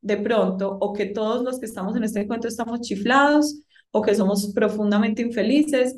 de 0.00 0.16
pronto 0.18 0.78
o 0.80 0.92
que 0.92 1.06
todos 1.06 1.42
los 1.42 1.58
que 1.58 1.66
estamos 1.66 1.96
en 1.96 2.04
este 2.04 2.20
encuentro 2.20 2.48
estamos 2.48 2.80
chiflados 2.80 3.60
o 3.90 4.02
que 4.02 4.14
somos 4.14 4.52
profundamente 4.54 5.22
infelices 5.22 5.94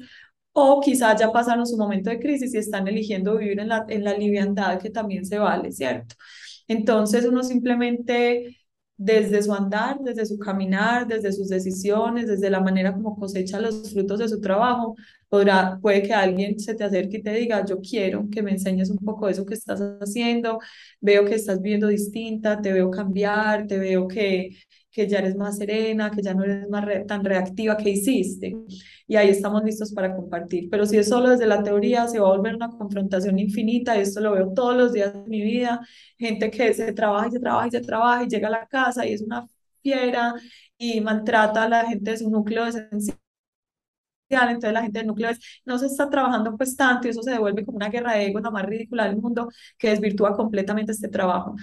o 0.54 0.80
quizás 0.80 1.20
ya 1.20 1.32
pasaron 1.32 1.66
su 1.66 1.76
momento 1.78 2.10
de 2.10 2.20
crisis 2.20 2.54
y 2.54 2.58
están 2.58 2.88
eligiendo 2.88 3.36
vivir 3.38 3.60
en 3.60 3.68
la, 3.68 3.86
en 3.88 4.04
la 4.04 4.14
liviandad 4.16 4.80
que 4.80 4.90
también 4.90 5.26
se 5.26 5.38
vale, 5.38 5.72
¿cierto? 5.72 6.16
Entonces 6.68 7.26
uno 7.26 7.42
simplemente 7.42 8.58
desde 8.96 9.42
su 9.42 9.52
andar, 9.52 9.98
desde 10.00 10.24
su 10.26 10.38
caminar, 10.38 11.06
desde 11.08 11.32
sus 11.32 11.48
decisiones, 11.48 12.28
desde 12.28 12.48
la 12.50 12.60
manera 12.60 12.92
como 12.94 13.16
cosecha 13.16 13.60
los 13.60 13.92
frutos 13.92 14.20
de 14.20 14.28
su 14.28 14.40
trabajo, 14.40 14.94
podrá, 15.28 15.78
puede 15.82 16.02
que 16.02 16.14
alguien 16.14 16.58
se 16.60 16.74
te 16.76 16.84
acerque 16.84 17.18
y 17.18 17.22
te 17.22 17.32
diga, 17.34 17.64
yo 17.66 17.80
quiero 17.80 18.28
que 18.30 18.42
me 18.42 18.52
enseñes 18.52 18.90
un 18.90 18.98
poco 18.98 19.26
de 19.26 19.32
eso 19.32 19.44
que 19.46 19.54
estás 19.54 19.80
haciendo, 20.00 20.60
veo 21.00 21.24
que 21.24 21.34
estás 21.34 21.60
viviendo 21.60 21.88
distinta, 21.88 22.60
te 22.62 22.72
veo 22.72 22.90
cambiar, 22.90 23.66
te 23.66 23.78
veo 23.78 24.06
que, 24.08 24.50
que 24.94 25.08
ya 25.08 25.18
eres 25.18 25.36
más 25.36 25.58
serena, 25.58 26.10
que 26.10 26.22
ya 26.22 26.34
no 26.34 26.44
eres 26.44 26.68
más 26.68 26.86
tan 27.06 27.24
reactiva 27.24 27.76
que 27.76 27.90
hiciste. 27.90 28.56
Y 29.06 29.16
ahí 29.16 29.28
estamos 29.28 29.64
listos 29.64 29.92
para 29.92 30.14
compartir. 30.14 30.68
Pero 30.70 30.86
si 30.86 30.96
es 30.98 31.08
solo 31.08 31.30
desde 31.30 31.46
la 31.46 31.62
teoría, 31.62 32.06
se 32.08 32.20
va 32.20 32.28
a 32.28 32.36
volver 32.36 32.54
una 32.54 32.70
confrontación 32.70 33.38
infinita. 33.38 33.96
Y 33.96 34.02
esto 34.02 34.20
lo 34.20 34.32
veo 34.32 34.52
todos 34.54 34.76
los 34.76 34.92
días 34.92 35.12
de 35.12 35.22
mi 35.28 35.42
vida. 35.42 35.80
Gente 36.18 36.50
que 36.50 36.72
se 36.74 36.92
trabaja 36.92 37.28
y 37.28 37.32
se 37.32 37.40
trabaja 37.40 37.66
y 37.68 37.70
se 37.72 37.80
trabaja 37.80 38.24
y 38.24 38.28
llega 38.28 38.48
a 38.48 38.50
la 38.52 38.66
casa 38.68 39.06
y 39.06 39.12
es 39.14 39.22
una 39.22 39.46
fiera 39.82 40.34
y 40.78 41.00
maltrata 41.00 41.64
a 41.64 41.68
la 41.68 41.86
gente 41.86 42.12
de 42.12 42.18
su 42.18 42.30
núcleo 42.30 42.66
esencial 42.66 43.18
entonces 44.30 44.72
la 44.72 44.82
gente 44.82 44.98
del 44.98 45.06
núcleo 45.08 45.30
es, 45.30 45.38
no 45.64 45.78
se 45.78 45.86
está 45.86 46.08
trabajando 46.10 46.56
pues 46.56 46.76
tanto 46.76 47.06
y 47.06 47.10
eso 47.10 47.22
se 47.22 47.30
devuelve 47.32 47.64
como 47.64 47.76
una 47.76 47.88
guerra 47.88 48.14
de 48.14 48.26
ego 48.26 48.40
la 48.40 48.50
más 48.50 48.64
ridícula 48.64 49.04
del 49.06 49.16
mundo 49.16 49.48
que 49.78 49.90
desvirtúa 49.90 50.36
completamente 50.36 50.92
este 50.92 51.08
trabajo. 51.08 51.54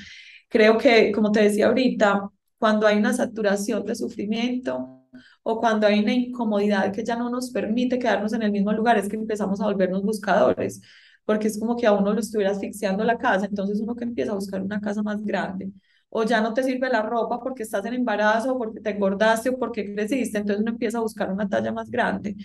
Creo 0.47 0.77
que, 0.77 1.11
como 1.11 1.31
te 1.31 1.41
decía 1.43 1.67
ahorita, 1.67 2.29
cuando 2.61 2.85
hay 2.87 2.97
una 2.99 3.13
saturación 3.13 3.85
de 3.85 3.95
sufrimiento 3.95 5.07
o 5.43 5.59
cuando 5.59 5.87
hay 5.87 5.99
una 6.01 6.13
incomodidad 6.13 6.93
que 6.93 7.03
ya 7.03 7.15
no 7.15 7.29
nos 7.29 7.51
permite 7.51 7.97
quedarnos 7.99 8.33
en 8.33 8.43
el 8.43 8.51
mismo 8.51 8.71
lugar, 8.71 8.97
es 8.99 9.09
que 9.09 9.15
empezamos 9.15 9.59
a 9.61 9.65
volvernos 9.65 10.03
buscadores. 10.03 10.81
porque 11.25 11.47
es 11.47 11.59
como 11.59 11.75
que 11.77 11.87
a 11.87 11.93
uno 11.93 12.13
lo 12.13 12.19
estuviera 12.19 12.51
asfixiando 12.51 13.03
la 13.03 13.17
casa, 13.17 13.45
entonces 13.47 13.79
uno 13.81 13.95
que 13.95 14.03
empieza 14.03 14.31
a 14.33 14.35
buscar 14.35 14.61
una 14.61 14.79
casa 14.81 15.01
más 15.03 15.23
grande. 15.23 15.71
O 16.09 16.23
ya 16.23 16.41
no 16.41 16.53
te 16.53 16.63
sirve 16.63 16.89
la 16.89 17.01
ropa 17.01 17.39
porque 17.41 17.63
estás 17.63 17.85
en 17.85 17.93
embarazo, 17.95 18.53
o 18.53 18.57
porque 18.59 18.81
te 18.81 18.91
engordaste 18.91 19.49
o 19.49 19.57
porque 19.57 19.93
creciste, 19.95 20.37
entonces 20.39 20.61
uno 20.61 20.71
empieza 20.71 20.97
a 20.99 21.01
buscar 21.01 21.31
una 21.31 21.49
talla 21.49 21.71
más 21.71 21.89
grande 21.89 22.35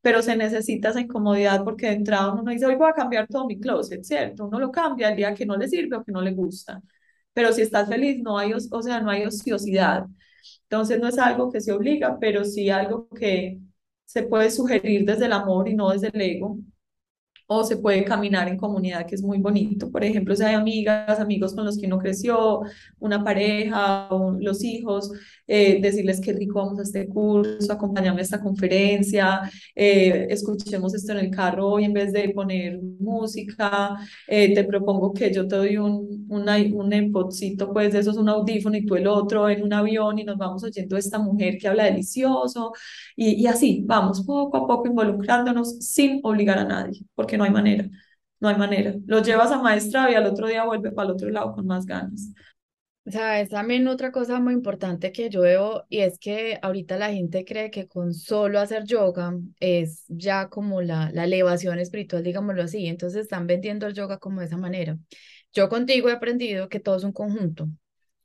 pero 0.00 0.22
se 0.22 0.36
necesita 0.36 0.90
esa 0.90 1.00
incomodidad 1.00 1.64
porque 1.64 1.86
de 1.88 1.94
entrada 1.94 2.32
uno 2.32 2.42
no 2.42 2.50
dice, 2.52 2.66
hoy 2.66 2.76
voy 2.76 2.88
a 2.88 2.92
cambiar 2.94 3.26
todo 3.26 3.46
mi 3.46 3.58
closet, 3.58 4.04
¿cierto? 4.04 4.46
Uno 4.46 4.60
lo 4.60 4.70
cambia 4.70 5.08
el 5.10 5.16
día 5.16 5.34
que 5.34 5.44
no 5.46 5.56
le 5.56 5.68
sirve 5.68 5.96
o 5.96 6.04
que 6.04 6.12
no 6.12 6.20
le 6.22 6.32
gusta. 6.32 6.80
Pero 7.36 7.52
si 7.54 7.62
estás 7.62 7.88
feliz, 7.88 8.20
no 8.22 8.38
hay, 8.38 8.54
o 8.54 8.82
sea, 8.82 9.00
no 9.02 9.10
hay 9.12 9.24
ociosidad. 9.26 10.06
Entonces 10.64 11.00
no 11.00 11.08
es 11.08 11.18
algo 11.18 11.52
que 11.52 11.60
se 11.62 11.72
obliga, 11.72 12.18
pero 12.20 12.44
sí 12.44 12.70
algo 12.70 13.08
que 13.10 13.60
se 14.06 14.24
puede 14.24 14.50
sugerir 14.50 15.04
desde 15.06 15.26
el 15.26 15.32
amor 15.34 15.68
y 15.68 15.74
no 15.74 15.90
desde 15.90 16.08
el 16.08 16.20
ego 16.22 16.58
o 17.46 17.64
se 17.64 17.76
puede 17.76 18.04
caminar 18.04 18.48
en 18.48 18.56
comunidad, 18.56 19.06
que 19.06 19.14
es 19.14 19.22
muy 19.22 19.38
bonito. 19.38 19.90
Por 19.90 20.04
ejemplo, 20.04 20.34
si 20.34 20.42
hay 20.42 20.54
amigas, 20.54 21.20
amigos 21.20 21.54
con 21.54 21.64
los 21.64 21.78
que 21.78 21.86
uno 21.86 21.98
creció, 21.98 22.62
una 22.98 23.22
pareja 23.22 24.08
o 24.10 24.32
los 24.40 24.64
hijos, 24.64 25.10
eh, 25.46 25.80
decirles 25.80 26.20
qué 26.20 26.32
rico 26.32 26.58
vamos 26.58 26.78
a 26.80 26.82
este 26.82 27.06
curso, 27.08 27.72
acompañarme 27.72 28.20
a 28.20 28.24
esta 28.24 28.40
conferencia, 28.40 29.42
eh, 29.74 30.26
escuchemos 30.30 30.94
esto 30.94 31.12
en 31.12 31.18
el 31.18 31.30
carro 31.30 31.68
hoy 31.68 31.84
en 31.84 31.92
vez 31.92 32.12
de 32.12 32.28
poner 32.30 32.80
música, 32.98 33.96
eh, 34.26 34.54
te 34.54 34.64
propongo 34.64 35.12
que 35.12 35.32
yo 35.32 35.46
te 35.46 35.56
doy 35.56 35.76
un, 35.76 36.26
una, 36.28 36.56
un 36.72 36.92
empotcito, 36.92 37.72
pues 37.72 37.94
eso 37.94 38.10
es 38.10 38.16
un 38.16 38.28
audífono 38.28 38.76
y 38.76 38.84
tú 38.86 38.96
el 38.96 39.06
otro 39.06 39.48
en 39.48 39.62
un 39.62 39.72
avión 39.72 40.18
y 40.18 40.24
nos 40.24 40.36
vamos 40.36 40.64
oyendo 40.64 40.96
a 40.96 40.98
esta 40.98 41.18
mujer 41.18 41.58
que 41.58 41.68
habla 41.68 41.84
delicioso 41.84 42.72
y, 43.14 43.34
y 43.42 43.46
así, 43.46 43.82
vamos 43.86 44.22
poco 44.24 44.56
a 44.56 44.66
poco 44.66 44.88
involucrándonos 44.88 45.78
sin 45.80 46.20
obligar 46.22 46.58
a 46.58 46.64
nadie, 46.64 47.00
porque 47.14 47.35
no 47.36 47.44
hay 47.44 47.50
manera. 47.50 47.88
No 48.40 48.48
hay 48.48 48.56
manera. 48.56 48.94
Lo 49.06 49.22
llevas 49.22 49.50
a 49.52 49.62
maestra 49.62 50.10
y 50.10 50.14
al 50.14 50.26
otro 50.26 50.46
día 50.46 50.64
vuelve 50.64 50.92
para 50.92 51.08
el 51.08 51.14
otro 51.14 51.30
lado 51.30 51.52
con 51.54 51.66
más 51.66 51.86
ganas. 51.86 52.32
O 53.06 53.10
sea, 53.10 53.40
es 53.40 53.50
también 53.50 53.86
otra 53.86 54.10
cosa 54.10 54.40
muy 54.40 54.52
importante 54.52 55.12
que 55.12 55.30
yo 55.30 55.42
veo 55.42 55.84
y 55.88 56.00
es 56.00 56.18
que 56.18 56.58
ahorita 56.60 56.98
la 56.98 57.12
gente 57.12 57.44
cree 57.44 57.70
que 57.70 57.86
con 57.86 58.12
solo 58.12 58.58
hacer 58.58 58.84
yoga 58.84 59.32
es 59.60 60.04
ya 60.08 60.48
como 60.48 60.82
la, 60.82 61.10
la 61.12 61.24
elevación 61.24 61.78
espiritual, 61.78 62.24
digámoslo 62.24 62.64
así. 62.64 62.86
Entonces 62.86 63.22
están 63.22 63.46
vendiendo 63.46 63.86
el 63.86 63.94
yoga 63.94 64.18
como 64.18 64.40
de 64.40 64.46
esa 64.46 64.56
manera. 64.56 64.98
Yo 65.52 65.68
contigo 65.68 66.08
he 66.08 66.12
aprendido 66.12 66.68
que 66.68 66.80
todo 66.80 66.96
es 66.96 67.04
un 67.04 67.12
conjunto. 67.12 67.68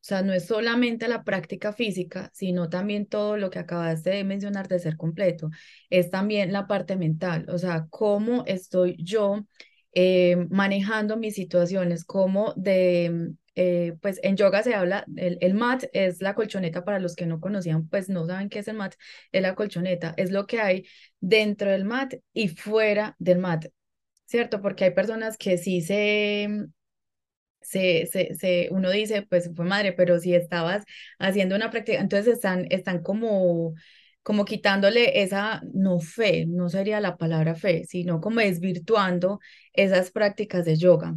O 0.02 0.04
sea, 0.04 0.24
no 0.24 0.34
es 0.34 0.48
solamente 0.48 1.08
la 1.08 1.24
práctica 1.24 1.74
física, 1.74 2.32
sino 2.34 2.70
también 2.70 3.06
todo 3.06 3.38
lo 3.38 3.52
que 3.52 3.60
acabaste 3.60 4.10
de 4.10 4.24
mencionar 4.24 4.68
de 4.68 4.80
ser 4.80 4.98
completo. 4.98 5.50
Es 5.92 6.10
también 6.10 6.52
la 6.52 6.68
parte 6.68 6.96
mental. 6.96 7.46
O 7.50 7.58
sea, 7.60 7.86
cómo 7.92 8.44
estoy 8.48 8.98
yo 9.00 9.46
eh, 9.94 10.48
manejando 10.50 11.18
mis 11.18 11.36
situaciones, 11.36 12.04
cómo 12.06 12.54
de 12.56 13.34
eh, 13.56 13.98
pues 14.02 14.20
en 14.24 14.38
yoga 14.38 14.64
se 14.64 14.74
habla, 14.74 15.06
el, 15.18 15.38
el 15.42 15.54
mat 15.54 15.84
es 15.94 16.22
la 16.22 16.36
colchoneta 16.36 16.86
para 16.86 17.00
los 17.00 17.16
que 17.16 17.26
no 17.26 17.40
conocían, 17.42 17.88
pues 17.90 18.10
no 18.10 18.26
saben 18.26 18.50
qué 18.50 18.60
es 18.60 18.68
el 18.70 18.78
mat, 18.78 18.96
es 19.32 19.42
la 19.42 19.56
colchoneta, 19.56 20.14
es 20.18 20.32
lo 20.32 20.48
que 20.48 20.60
hay 20.62 20.86
dentro 21.20 21.70
del 21.70 21.84
mat 21.86 22.14
y 22.34 22.48
fuera 22.48 23.16
del 23.20 23.40
mat, 23.40 23.66
¿cierto? 24.26 24.62
Porque 24.62 24.86
hay 24.86 24.92
personas 24.92 25.38
que 25.38 25.58
sí 25.58 25.82
se, 25.82 26.48
se, 27.62 28.08
se, 28.08 28.36
se 28.36 28.70
uno 28.72 28.90
dice, 28.92 29.24
pues 29.24 29.50
fue 29.56 29.66
madre, 29.66 29.94
pero 29.94 30.20
si 30.20 30.34
estabas 30.36 30.84
haciendo 31.20 31.56
una 31.56 31.72
práctica, 31.72 32.00
entonces 32.00 32.36
están, 32.36 32.68
están 32.70 33.02
como 33.04 33.74
como 34.24 34.46
quitándole 34.46 35.24
esa, 35.24 35.62
no 35.74 36.00
fe, 36.00 36.46
no 36.48 36.70
sería 36.70 37.00
la 37.00 37.18
palabra 37.18 37.56
fe, 37.56 37.86
sino 37.86 38.22
como 38.22 38.40
desvirtuando 38.40 39.40
esas 39.74 40.12
prácticas 40.12 40.64
de 40.66 40.76
yoga. 40.78 41.16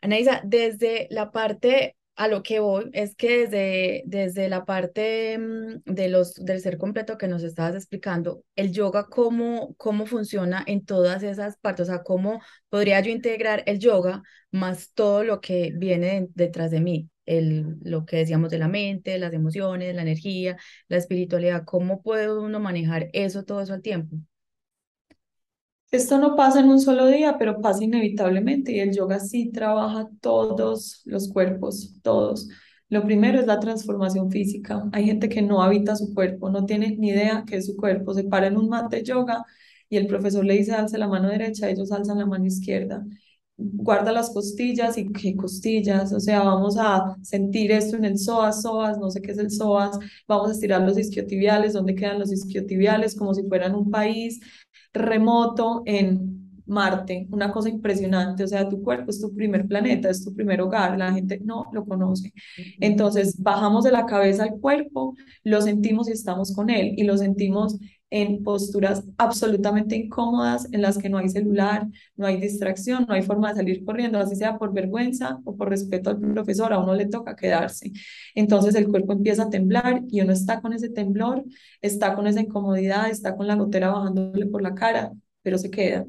Anaisa, 0.00 0.40
desde 0.44 1.08
la 1.10 1.30
parte 1.32 1.97
a 2.18 2.26
lo 2.28 2.42
que 2.42 2.58
voy 2.58 2.90
es 2.94 3.14
que 3.14 3.46
desde, 3.46 4.02
desde 4.06 4.48
la 4.48 4.64
parte 4.64 5.38
mm, 5.38 5.82
de 5.84 6.08
los, 6.08 6.34
del 6.34 6.60
ser 6.60 6.76
completo 6.76 7.16
que 7.16 7.28
nos 7.28 7.44
estabas 7.44 7.76
explicando, 7.76 8.44
el 8.56 8.72
yoga, 8.72 9.06
cómo, 9.06 9.74
cómo 9.76 10.04
funciona 10.04 10.64
en 10.66 10.84
todas 10.84 11.22
esas 11.22 11.56
partes, 11.58 11.88
o 11.88 11.92
sea, 11.92 12.02
cómo 12.02 12.42
podría 12.70 13.00
yo 13.00 13.10
integrar 13.12 13.62
el 13.66 13.78
yoga 13.78 14.22
más 14.50 14.92
todo 14.94 15.22
lo 15.22 15.40
que 15.40 15.72
viene 15.76 16.28
detrás 16.34 16.72
de 16.72 16.80
mí, 16.80 17.08
el, 17.24 17.76
lo 17.82 18.04
que 18.04 18.16
decíamos 18.16 18.50
de 18.50 18.58
la 18.58 18.68
mente, 18.68 19.16
las 19.18 19.32
emociones, 19.32 19.94
la 19.94 20.02
energía, 20.02 20.56
la 20.88 20.96
espiritualidad, 20.96 21.62
cómo 21.64 22.02
puede 22.02 22.32
uno 22.36 22.58
manejar 22.58 23.10
eso 23.12 23.44
todo 23.44 23.60
eso 23.62 23.74
al 23.74 23.82
tiempo. 23.82 24.16
Esto 25.90 26.18
no 26.18 26.36
pasa 26.36 26.60
en 26.60 26.68
un 26.68 26.80
solo 26.80 27.06
día, 27.06 27.36
pero 27.38 27.60
pasa 27.62 27.82
inevitablemente 27.84 28.72
y 28.72 28.80
el 28.80 28.94
yoga 28.94 29.20
sí 29.20 29.50
trabaja 29.50 30.08
todos 30.20 31.00
los 31.06 31.32
cuerpos, 31.32 31.94
todos. 32.02 32.48
Lo 32.90 33.04
primero 33.04 33.40
es 33.40 33.46
la 33.46 33.58
transformación 33.58 34.30
física. 34.30 34.84
Hay 34.92 35.06
gente 35.06 35.28
que 35.30 35.40
no 35.42 35.62
habita 35.62 35.96
su 35.96 36.12
cuerpo, 36.14 36.50
no 36.50 36.66
tiene 36.66 36.94
ni 36.98 37.08
idea 37.10 37.44
qué 37.46 37.56
es 37.56 37.66
su 37.66 37.76
cuerpo. 37.76 38.12
Se 38.14 38.24
para 38.24 38.48
en 38.48 38.58
un 38.58 38.68
mat 38.68 38.90
de 38.90 39.02
yoga 39.02 39.44
y 39.88 39.96
el 39.96 40.06
profesor 40.06 40.44
le 40.44 40.54
dice 40.58 40.72
alza 40.74 40.98
la 40.98 41.08
mano 41.08 41.28
derecha, 41.30 41.70
ellos 41.70 41.90
alzan 41.90 42.18
la 42.18 42.26
mano 42.26 42.44
izquierda. 42.46 43.04
Guarda 43.60 44.12
las 44.12 44.30
costillas 44.30 44.96
y 44.98 45.10
qué 45.12 45.34
costillas, 45.34 46.12
o 46.12 46.20
sea, 46.20 46.42
vamos 46.44 46.76
a 46.78 47.16
sentir 47.22 47.72
esto 47.72 47.96
en 47.96 48.04
el 48.04 48.16
psoas, 48.16 48.62
psoas, 48.62 48.98
no 48.98 49.10
sé 49.10 49.20
qué 49.20 49.32
es 49.32 49.38
el 49.38 49.50
psoas, 49.50 49.98
vamos 50.28 50.50
a 50.50 50.52
estirar 50.52 50.82
los 50.82 50.96
isquiotibiales, 50.96 51.72
dónde 51.72 51.96
quedan 51.96 52.20
los 52.20 52.30
isquiotibiales, 52.30 53.16
como 53.16 53.34
si 53.34 53.42
fueran 53.48 53.74
un 53.74 53.90
país, 53.90 54.38
remoto 54.92 55.82
en 55.86 56.38
Marte, 56.66 57.26
una 57.30 57.50
cosa 57.50 57.70
impresionante, 57.70 58.44
o 58.44 58.46
sea, 58.46 58.68
tu 58.68 58.82
cuerpo 58.82 59.10
es 59.10 59.20
tu 59.20 59.34
primer 59.34 59.66
planeta, 59.66 60.10
es 60.10 60.22
tu 60.22 60.34
primer 60.34 60.60
hogar, 60.60 60.98
la 60.98 61.12
gente 61.14 61.40
no 61.42 61.64
lo 61.72 61.86
conoce. 61.86 62.32
Entonces, 62.80 63.42
bajamos 63.42 63.84
de 63.84 63.92
la 63.92 64.04
cabeza 64.04 64.42
al 64.44 64.60
cuerpo, 64.60 65.14
lo 65.44 65.62
sentimos 65.62 66.08
y 66.08 66.12
estamos 66.12 66.54
con 66.54 66.68
él, 66.68 66.92
y 66.96 67.04
lo 67.04 67.16
sentimos 67.16 67.78
en 68.10 68.42
posturas 68.42 69.04
absolutamente 69.18 69.96
incómodas 69.96 70.66
en 70.72 70.82
las 70.82 70.96
que 70.98 71.08
no 71.10 71.18
hay 71.18 71.28
celular, 71.28 71.86
no 72.16 72.26
hay 72.26 72.40
distracción, 72.40 73.04
no 73.06 73.14
hay 73.14 73.22
forma 73.22 73.50
de 73.50 73.56
salir 73.56 73.84
corriendo, 73.84 74.18
así 74.18 74.36
sea 74.36 74.56
por 74.58 74.72
vergüenza 74.72 75.40
o 75.44 75.56
por 75.56 75.68
respeto 75.68 76.10
al 76.10 76.18
profesor, 76.18 76.72
a 76.72 76.78
uno 76.78 76.94
le 76.94 77.06
toca 77.06 77.36
quedarse. 77.36 77.92
Entonces 78.34 78.74
el 78.74 78.88
cuerpo 78.88 79.12
empieza 79.12 79.44
a 79.44 79.50
temblar 79.50 80.02
y 80.10 80.20
uno 80.22 80.32
está 80.32 80.60
con 80.60 80.72
ese 80.72 80.88
temblor, 80.90 81.44
está 81.82 82.14
con 82.14 82.26
esa 82.26 82.40
incomodidad, 82.40 83.10
está 83.10 83.36
con 83.36 83.46
la 83.46 83.56
gotera 83.56 83.90
bajándole 83.90 84.46
por 84.46 84.62
la 84.62 84.74
cara, 84.74 85.12
pero 85.42 85.58
se 85.58 85.70
queda 85.70 86.06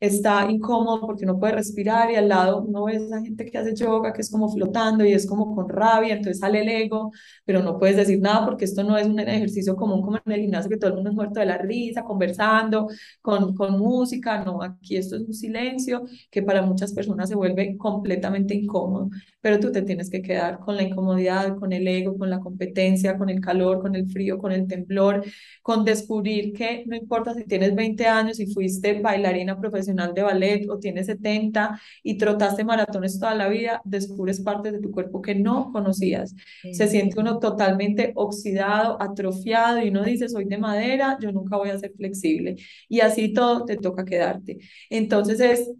está 0.00 0.50
incómodo 0.50 1.00
porque 1.06 1.26
no 1.26 1.38
puede 1.38 1.54
respirar 1.54 2.10
y 2.10 2.16
al 2.16 2.28
lado 2.28 2.62
uno 2.62 2.84
ve 2.84 2.94
a 2.94 2.96
esa 2.96 3.22
gente 3.22 3.44
que 3.50 3.58
hace 3.58 3.74
yoga 3.74 4.12
que 4.12 4.20
es 4.22 4.30
como 4.30 4.48
flotando 4.52 5.04
y 5.04 5.12
es 5.12 5.26
como 5.26 5.54
con 5.54 5.68
rabia, 5.68 6.14
entonces 6.14 6.40
sale 6.40 6.60
el 6.62 6.68
ego, 6.68 7.12
pero 7.44 7.62
no 7.62 7.78
puedes 7.78 7.96
decir 7.96 8.20
nada 8.20 8.44
porque 8.44 8.64
esto 8.64 8.82
no 8.84 8.96
es 8.96 9.06
un 9.06 9.18
ejercicio 9.20 9.76
común 9.76 10.02
como 10.02 10.18
en 10.24 10.32
el 10.32 10.40
gimnasio 10.42 10.70
que 10.70 10.76
todo 10.76 10.90
el 10.90 10.96
mundo 10.96 11.10
es 11.10 11.16
muerto 11.16 11.40
de 11.40 11.46
la 11.46 11.58
risa, 11.58 12.04
conversando, 12.04 12.88
con, 13.20 13.54
con 13.54 13.78
música, 13.78 14.44
no, 14.44 14.62
aquí 14.62 14.96
esto 14.96 15.16
es 15.16 15.22
un 15.22 15.34
silencio 15.34 16.04
que 16.30 16.42
para 16.42 16.62
muchas 16.62 16.92
personas 16.92 17.28
se 17.28 17.34
vuelve 17.36 17.76
completamente 17.76 18.54
incómodo, 18.54 19.10
pero 19.40 19.60
tú 19.60 19.72
te 19.72 19.82
tienes 19.82 20.10
que 20.10 20.22
quedar 20.22 20.58
con 20.60 20.76
la 20.76 20.82
incomodidad, 20.82 21.56
con 21.58 21.72
el 21.72 21.86
ego, 21.88 22.16
con 22.18 22.30
la 22.30 22.40
competencia, 22.40 23.16
con 23.18 23.28
el 23.30 23.40
calor, 23.40 23.80
con 23.80 23.94
el 23.94 24.08
frío, 24.10 24.38
con 24.38 24.52
el 24.52 24.66
temblor, 24.66 25.24
con 25.62 25.84
descubrir 25.84 26.52
que 26.52 26.84
no 26.86 26.96
importa 26.96 27.34
si 27.34 27.44
tienes 27.44 27.74
20 27.74 28.06
años 28.06 28.40
y 28.40 28.46
fuiste 28.52 29.00
bailarina 29.00 29.58
profesional, 29.60 29.83
de 29.86 30.22
ballet 30.22 30.68
o 30.68 30.78
tienes 30.78 31.06
70 31.06 31.80
y 32.02 32.18
trotaste 32.18 32.64
maratones 32.64 33.18
toda 33.18 33.34
la 33.34 33.48
vida, 33.48 33.80
descubres 33.84 34.40
partes 34.40 34.72
de 34.72 34.80
tu 34.80 34.90
cuerpo 34.90 35.22
que 35.22 35.34
no 35.34 35.70
conocías. 35.72 36.34
Se 36.72 36.88
siente 36.88 37.20
uno 37.20 37.38
totalmente 37.38 38.12
oxidado, 38.16 39.00
atrofiado 39.00 39.82
y 39.82 39.88
uno 39.88 40.04
dice, 40.04 40.28
soy 40.28 40.44
de 40.46 40.58
madera, 40.58 41.18
yo 41.20 41.32
nunca 41.32 41.56
voy 41.56 41.70
a 41.70 41.78
ser 41.78 41.92
flexible. 41.96 42.56
Y 42.88 43.00
así 43.00 43.32
todo 43.32 43.64
te 43.64 43.76
toca 43.76 44.04
quedarte. 44.04 44.58
Entonces 44.90 45.40
es 45.40 45.70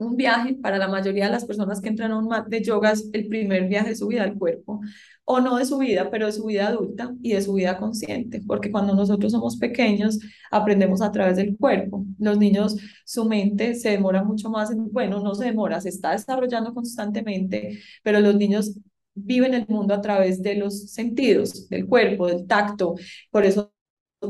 un 0.00 0.16
viaje 0.16 0.54
para 0.54 0.78
la 0.78 0.88
mayoría 0.88 1.26
de 1.26 1.32
las 1.32 1.44
personas 1.44 1.80
que 1.80 1.88
entran 1.88 2.10
a 2.12 2.18
un 2.18 2.26
mat 2.26 2.48
de 2.48 2.62
yoga 2.62 2.92
es 2.92 3.08
el 3.12 3.28
primer 3.28 3.68
viaje 3.68 3.90
de 3.90 3.96
su 3.96 4.08
vida 4.08 4.24
al 4.24 4.34
cuerpo, 4.38 4.80
o 5.24 5.40
no 5.40 5.56
de 5.58 5.64
su 5.64 5.78
vida, 5.78 6.10
pero 6.10 6.26
de 6.26 6.32
su 6.32 6.44
vida 6.46 6.68
adulta 6.68 7.14
y 7.22 7.34
de 7.34 7.42
su 7.42 7.52
vida 7.52 7.78
consciente, 7.78 8.42
porque 8.46 8.70
cuando 8.70 8.94
nosotros 8.94 9.32
somos 9.32 9.56
pequeños 9.58 10.18
aprendemos 10.50 11.02
a 11.02 11.12
través 11.12 11.36
del 11.36 11.56
cuerpo. 11.56 12.04
Los 12.18 12.38
niños, 12.38 12.76
su 13.04 13.26
mente 13.26 13.74
se 13.74 13.90
demora 13.90 14.24
mucho 14.24 14.50
más, 14.50 14.70
en, 14.70 14.90
bueno, 14.90 15.20
no 15.20 15.34
se 15.34 15.44
demora, 15.44 15.80
se 15.80 15.90
está 15.90 16.12
desarrollando 16.12 16.74
constantemente, 16.74 17.78
pero 18.02 18.20
los 18.20 18.34
niños 18.34 18.76
viven 19.14 19.54
el 19.54 19.66
mundo 19.68 19.94
a 19.94 20.00
través 20.00 20.42
de 20.42 20.56
los 20.56 20.90
sentidos, 20.92 21.68
del 21.68 21.86
cuerpo, 21.86 22.26
del 22.26 22.46
tacto, 22.46 22.94
por 23.30 23.44
eso 23.44 23.72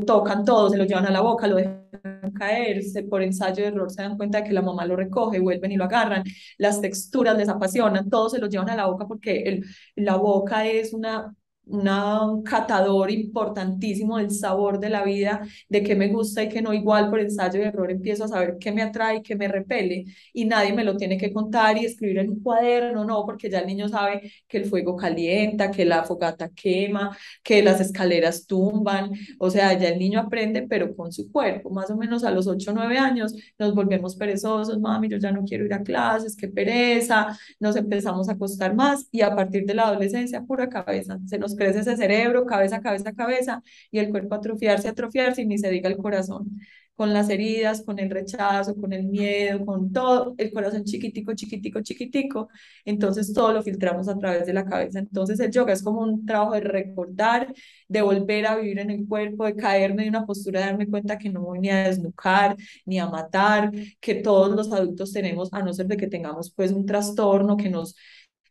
tocan 0.05 0.45
todo, 0.45 0.69
se 0.69 0.77
lo 0.77 0.85
llevan 0.85 1.05
a 1.05 1.11
la 1.11 1.21
boca, 1.21 1.47
lo 1.47 1.57
dejan 1.57 2.31
caer, 2.33 2.81
por 3.09 3.21
ensayo 3.21 3.63
de 3.63 3.69
error 3.69 3.91
se 3.91 4.01
dan 4.01 4.17
cuenta 4.17 4.39
de 4.39 4.45
que 4.45 4.53
la 4.53 4.61
mamá 4.61 4.85
lo 4.85 4.95
recoge, 4.95 5.39
vuelven 5.39 5.71
y 5.71 5.77
lo 5.77 5.83
agarran, 5.85 6.23
las 6.57 6.81
texturas 6.81 7.37
les 7.37 7.49
apasionan, 7.49 8.09
todo 8.09 8.29
se 8.29 8.39
lo 8.39 8.47
llevan 8.47 8.69
a 8.69 8.75
la 8.75 8.85
boca 8.87 9.07
porque 9.07 9.43
el, 9.43 9.65
la 9.95 10.15
boca 10.15 10.65
es 10.65 10.93
una 10.93 11.35
una, 11.65 12.25
un 12.25 12.43
catador 12.43 13.11
importantísimo 13.11 14.17
del 14.17 14.31
sabor 14.31 14.79
de 14.79 14.89
la 14.89 15.03
vida, 15.03 15.41
de 15.69 15.83
qué 15.83 15.95
me 15.95 16.09
gusta 16.09 16.43
y 16.43 16.49
qué 16.49 16.61
no, 16.61 16.73
igual 16.73 17.09
por 17.09 17.19
ensayo 17.19 17.59
y 17.59 17.63
error 17.63 17.91
empiezo 17.91 18.25
a 18.25 18.27
saber 18.27 18.57
qué 18.59 18.71
me 18.71 18.81
atrae 18.81 19.17
y 19.17 19.21
qué 19.21 19.35
me 19.35 19.47
repele, 19.47 20.05
y 20.33 20.45
nadie 20.45 20.73
me 20.73 20.83
lo 20.83 20.97
tiene 20.97 21.17
que 21.17 21.31
contar 21.31 21.77
y 21.77 21.85
escribir 21.85 22.19
en 22.19 22.29
un 22.31 22.41
cuaderno, 22.41 23.05
no, 23.05 23.25
porque 23.25 23.49
ya 23.49 23.59
el 23.59 23.67
niño 23.67 23.87
sabe 23.89 24.31
que 24.47 24.57
el 24.57 24.65
fuego 24.65 24.95
calienta, 24.95 25.71
que 25.71 25.85
la 25.85 26.03
fogata 26.03 26.49
quema, 26.49 27.15
que 27.43 27.63
las 27.63 27.79
escaleras 27.79 28.45
tumban, 28.47 29.11
o 29.39 29.49
sea, 29.49 29.77
ya 29.77 29.89
el 29.89 29.99
niño 29.99 30.19
aprende, 30.19 30.63
pero 30.67 30.95
con 30.95 31.11
su 31.11 31.31
cuerpo, 31.31 31.69
más 31.69 31.89
o 31.89 31.97
menos 31.97 32.23
a 32.23 32.31
los 32.31 32.47
8 32.47 32.71
o 32.71 32.73
9 32.73 32.97
años 32.97 33.33
nos 33.57 33.73
volvemos 33.73 34.15
perezosos, 34.15 34.79
mami, 34.79 35.09
yo 35.09 35.17
ya 35.17 35.31
no 35.31 35.43
quiero 35.43 35.65
ir 35.65 35.73
a 35.73 35.83
clases, 35.83 36.35
qué 36.35 36.47
pereza, 36.47 37.37
nos 37.59 37.75
empezamos 37.75 38.29
a 38.29 38.33
acostar 38.33 38.75
más 38.75 39.07
y 39.11 39.21
a 39.21 39.35
partir 39.35 39.65
de 39.65 39.73
la 39.73 39.83
adolescencia, 39.87 40.41
pura 40.43 40.69
cabeza, 40.69 41.19
se 41.25 41.37
nos 41.37 41.50
crece 41.55 41.79
ese 41.79 41.97
cerebro, 41.97 42.45
cabeza, 42.45 42.81
cabeza, 42.81 43.13
cabeza, 43.13 43.61
y 43.91 43.99
el 43.99 44.09
cuerpo 44.09 44.35
atrofiarse, 44.35 44.87
atrofiarse, 44.87 45.41
y 45.41 45.45
ni 45.45 45.57
se 45.57 45.69
diga 45.69 45.89
el 45.89 45.97
corazón, 45.97 46.59
con 46.95 47.13
las 47.13 47.29
heridas, 47.29 47.81
con 47.83 47.97
el 47.97 48.11
rechazo, 48.11 48.75
con 48.75 48.93
el 48.93 49.05
miedo, 49.05 49.65
con 49.65 49.91
todo, 49.91 50.35
el 50.37 50.51
corazón 50.51 50.83
chiquitico, 50.83 51.33
chiquitico, 51.33 51.81
chiquitico, 51.81 52.49
entonces 52.85 53.33
todo 53.33 53.53
lo 53.53 53.63
filtramos 53.63 54.07
a 54.07 54.17
través 54.19 54.45
de 54.45 54.53
la 54.53 54.65
cabeza. 54.65 54.99
Entonces 54.99 55.39
el 55.39 55.51
yoga 55.51 55.73
es 55.73 55.81
como 55.81 56.01
un 56.01 56.25
trabajo 56.27 56.53
de 56.53 56.61
recordar, 56.61 57.53
de 57.87 58.01
volver 58.03 58.45
a 58.45 58.55
vivir 58.55 58.77
en 58.79 58.91
el 58.91 59.07
cuerpo, 59.07 59.45
de 59.45 59.55
caerme 59.55 60.03
de 60.03 60.09
una 60.09 60.25
postura, 60.27 60.59
de 60.59 60.65
darme 60.67 60.87
cuenta 60.87 61.17
que 61.17 61.29
no 61.29 61.41
voy 61.41 61.59
ni 61.59 61.69
a 61.69 61.87
desnucar, 61.87 62.55
ni 62.85 62.99
a 62.99 63.07
matar, 63.07 63.71
que 63.99 64.15
todos 64.15 64.55
los 64.55 64.71
adultos 64.71 65.11
tenemos, 65.11 65.51
a 65.53 65.63
no 65.63 65.73
ser 65.73 65.87
de 65.87 65.97
que 65.97 66.07
tengamos 66.07 66.51
pues 66.51 66.71
un 66.71 66.85
trastorno 66.85 67.57
que 67.57 67.69
nos 67.69 67.95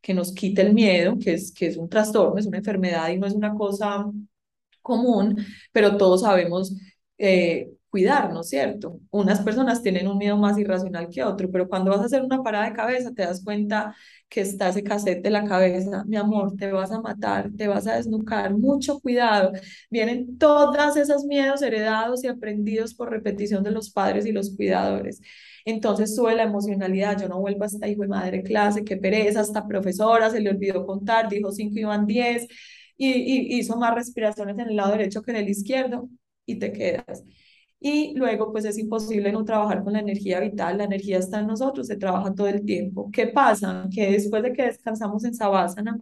que 0.00 0.14
nos 0.14 0.32
quite 0.32 0.62
el 0.62 0.74
miedo, 0.74 1.16
que 1.18 1.34
es, 1.34 1.52
que 1.52 1.66
es 1.66 1.76
un 1.76 1.88
trastorno, 1.88 2.38
es 2.38 2.46
una 2.46 2.58
enfermedad 2.58 3.08
y 3.10 3.18
no 3.18 3.26
es 3.26 3.34
una 3.34 3.54
cosa 3.54 4.06
común, 4.82 5.44
pero 5.72 5.96
todos 5.96 6.22
sabemos 6.22 6.74
eh, 7.18 7.70
cuidarnos, 7.90 8.48
¿cierto? 8.48 9.00
Unas 9.10 9.40
personas 9.40 9.82
tienen 9.82 10.06
un 10.08 10.16
miedo 10.18 10.36
más 10.36 10.58
irracional 10.58 11.08
que 11.08 11.22
otro, 11.24 11.50
pero 11.50 11.68
cuando 11.68 11.90
vas 11.90 12.00
a 12.00 12.04
hacer 12.04 12.22
una 12.22 12.42
parada 12.42 12.66
de 12.70 12.76
cabeza 12.76 13.12
te 13.12 13.22
das 13.22 13.42
cuenta 13.44 13.94
que 14.28 14.40
está 14.42 14.68
ese 14.68 14.82
cassette 14.84 15.22
de 15.22 15.30
la 15.30 15.44
cabeza, 15.44 16.04
mi 16.04 16.16
amor, 16.16 16.54
te 16.56 16.70
vas 16.72 16.92
a 16.92 17.00
matar, 17.00 17.50
te 17.56 17.66
vas 17.68 17.86
a 17.88 17.96
desnucar, 17.96 18.54
mucho 18.56 19.00
cuidado. 19.00 19.52
Vienen 19.90 20.38
todas 20.38 20.96
esos 20.96 21.24
miedos 21.24 21.62
heredados 21.62 22.22
y 22.24 22.28
aprendidos 22.28 22.94
por 22.94 23.10
repetición 23.10 23.64
de 23.64 23.72
los 23.72 23.90
padres 23.90 24.24
y 24.26 24.32
los 24.32 24.54
cuidadores. 24.56 25.20
Entonces 25.64 26.14
sube 26.16 26.34
la 26.34 26.44
emocionalidad, 26.44 27.20
yo 27.20 27.28
no 27.28 27.40
vuelvo 27.40 27.64
a 27.64 27.66
esta 27.66 27.88
hijo 27.88 28.02
de 28.02 28.08
madre 28.08 28.42
clase, 28.42 28.84
qué 28.84 28.96
pereza, 28.96 29.40
esta 29.42 29.66
profesora 29.66 30.30
se 30.30 30.40
le 30.40 30.50
olvidó 30.50 30.86
contar, 30.86 31.28
dijo 31.28 31.52
5 31.52 31.78
iban 31.78 32.06
10 32.06 32.46
y, 32.96 33.08
y 33.54 33.58
hizo 33.58 33.76
más 33.76 33.94
respiraciones 33.94 34.58
en 34.58 34.68
el 34.70 34.76
lado 34.76 34.92
derecho 34.92 35.22
que 35.22 35.30
en 35.32 35.38
el 35.38 35.48
izquierdo 35.48 36.08
y 36.46 36.58
te 36.58 36.72
quedas. 36.72 37.24
Y 37.82 38.14
luego, 38.14 38.52
pues 38.52 38.64
es 38.66 38.76
imposible 38.78 39.32
no 39.32 39.44
trabajar 39.44 39.82
con 39.82 39.94
la 39.94 40.00
energía 40.00 40.38
vital, 40.40 40.76
la 40.78 40.84
energía 40.84 41.18
está 41.18 41.40
en 41.40 41.46
nosotros, 41.46 41.86
se 41.86 41.96
trabaja 41.96 42.34
todo 42.34 42.46
el 42.48 42.64
tiempo. 42.66 43.10
¿Qué 43.10 43.26
pasa? 43.28 43.88
Que 43.94 44.12
después 44.12 44.42
de 44.42 44.52
que 44.52 44.64
descansamos 44.64 45.24
en 45.24 45.34
Savasana, 45.34 45.98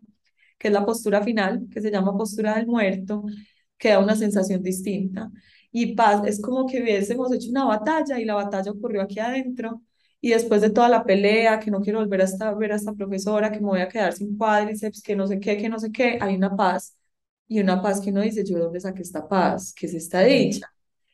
que 0.59 0.69
es 0.69 0.75
la 0.75 0.85
postura 0.85 1.23
final, 1.23 1.69
que 1.73 1.81
se 1.81 1.91
llama 1.91 2.17
postura 2.17 2.57
del 2.57 2.67
muerto, 2.67 3.25
queda 3.79 4.01
una 4.01 4.17
sensación 4.17 4.63
distinta 4.63 5.31
y 5.73 5.95
paz, 5.95 6.23
es 6.27 6.41
como 6.41 6.67
que 6.67 6.83
hubiésemos 6.83 7.33
hecho 7.33 7.51
una 7.51 7.65
batalla 7.67 8.19
y 8.19 8.25
la 8.25 8.35
batalla 8.35 8.71
ocurrió 8.73 9.03
aquí 9.03 9.19
adentro. 9.21 9.83
Y 10.21 10.31
después 10.31 10.61
de 10.63 10.71
toda 10.71 10.89
la 10.89 11.05
pelea, 11.05 11.61
que 11.61 11.71
no 11.71 11.81
quiero 11.81 12.01
volver 12.01 12.23
a 12.23 12.55
ver 12.55 12.73
a 12.73 12.77
esta 12.77 12.93
profesora, 12.95 13.53
que 13.53 13.61
me 13.61 13.67
voy 13.67 13.81
a 13.81 13.89
quedar 13.89 14.13
sin 14.13 14.37
cuádriceps, 14.37 15.03
que 15.03 15.15
no 15.17 15.27
sé 15.27 15.39
qué, 15.41 15.57
que 15.57 15.69
no 15.69 15.79
sé 15.79 15.93
qué, 15.93 16.19
hay 16.21 16.35
una 16.37 16.57
paz. 16.57 16.97
Y 17.47 17.61
una 17.61 17.81
paz 17.83 18.01
que 18.01 18.11
uno 18.11 18.21
dice, 18.23 18.45
yo 18.45 18.57
de 18.57 18.63
dónde 18.65 18.81
saqué 18.81 19.03
esta 19.03 19.27
paz, 19.29 19.73
que 19.75 19.87
es 19.87 19.95
esta 19.95 20.21
dicha 20.23 20.69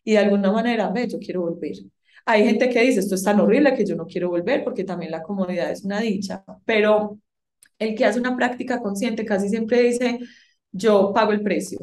y 0.05 0.13
de 0.13 0.19
alguna 0.19 0.53
manera, 0.53 0.91
ve, 0.91 1.09
yo 1.09 1.19
quiero 1.19 1.43
volver. 1.43 1.77
Hay 2.27 2.45
gente 2.45 2.69
que 2.69 2.81
dice, 2.83 3.01
esto 3.01 3.15
es 3.15 3.23
tan 3.23 3.41
horrible 3.41 3.75
que 3.75 3.85
yo 3.87 3.97
no 3.97 4.07
quiero 4.07 4.29
volver 4.31 4.65
porque 4.65 4.85
también 4.85 5.11
la 5.11 5.23
comodidad 5.23 5.71
es 5.71 5.85
una 5.85 6.01
dicha, 6.01 6.45
pero 6.65 7.19
el 7.79 7.95
que 7.95 8.05
hace 8.05 8.21
una 8.21 8.37
práctica 8.37 8.81
consciente 8.81 9.25
casi 9.25 9.49
siempre 9.49 9.83
dice, 9.83 10.21
yo 10.73 11.12
pago 11.14 11.33
el 11.33 11.43
precio, 11.43 11.81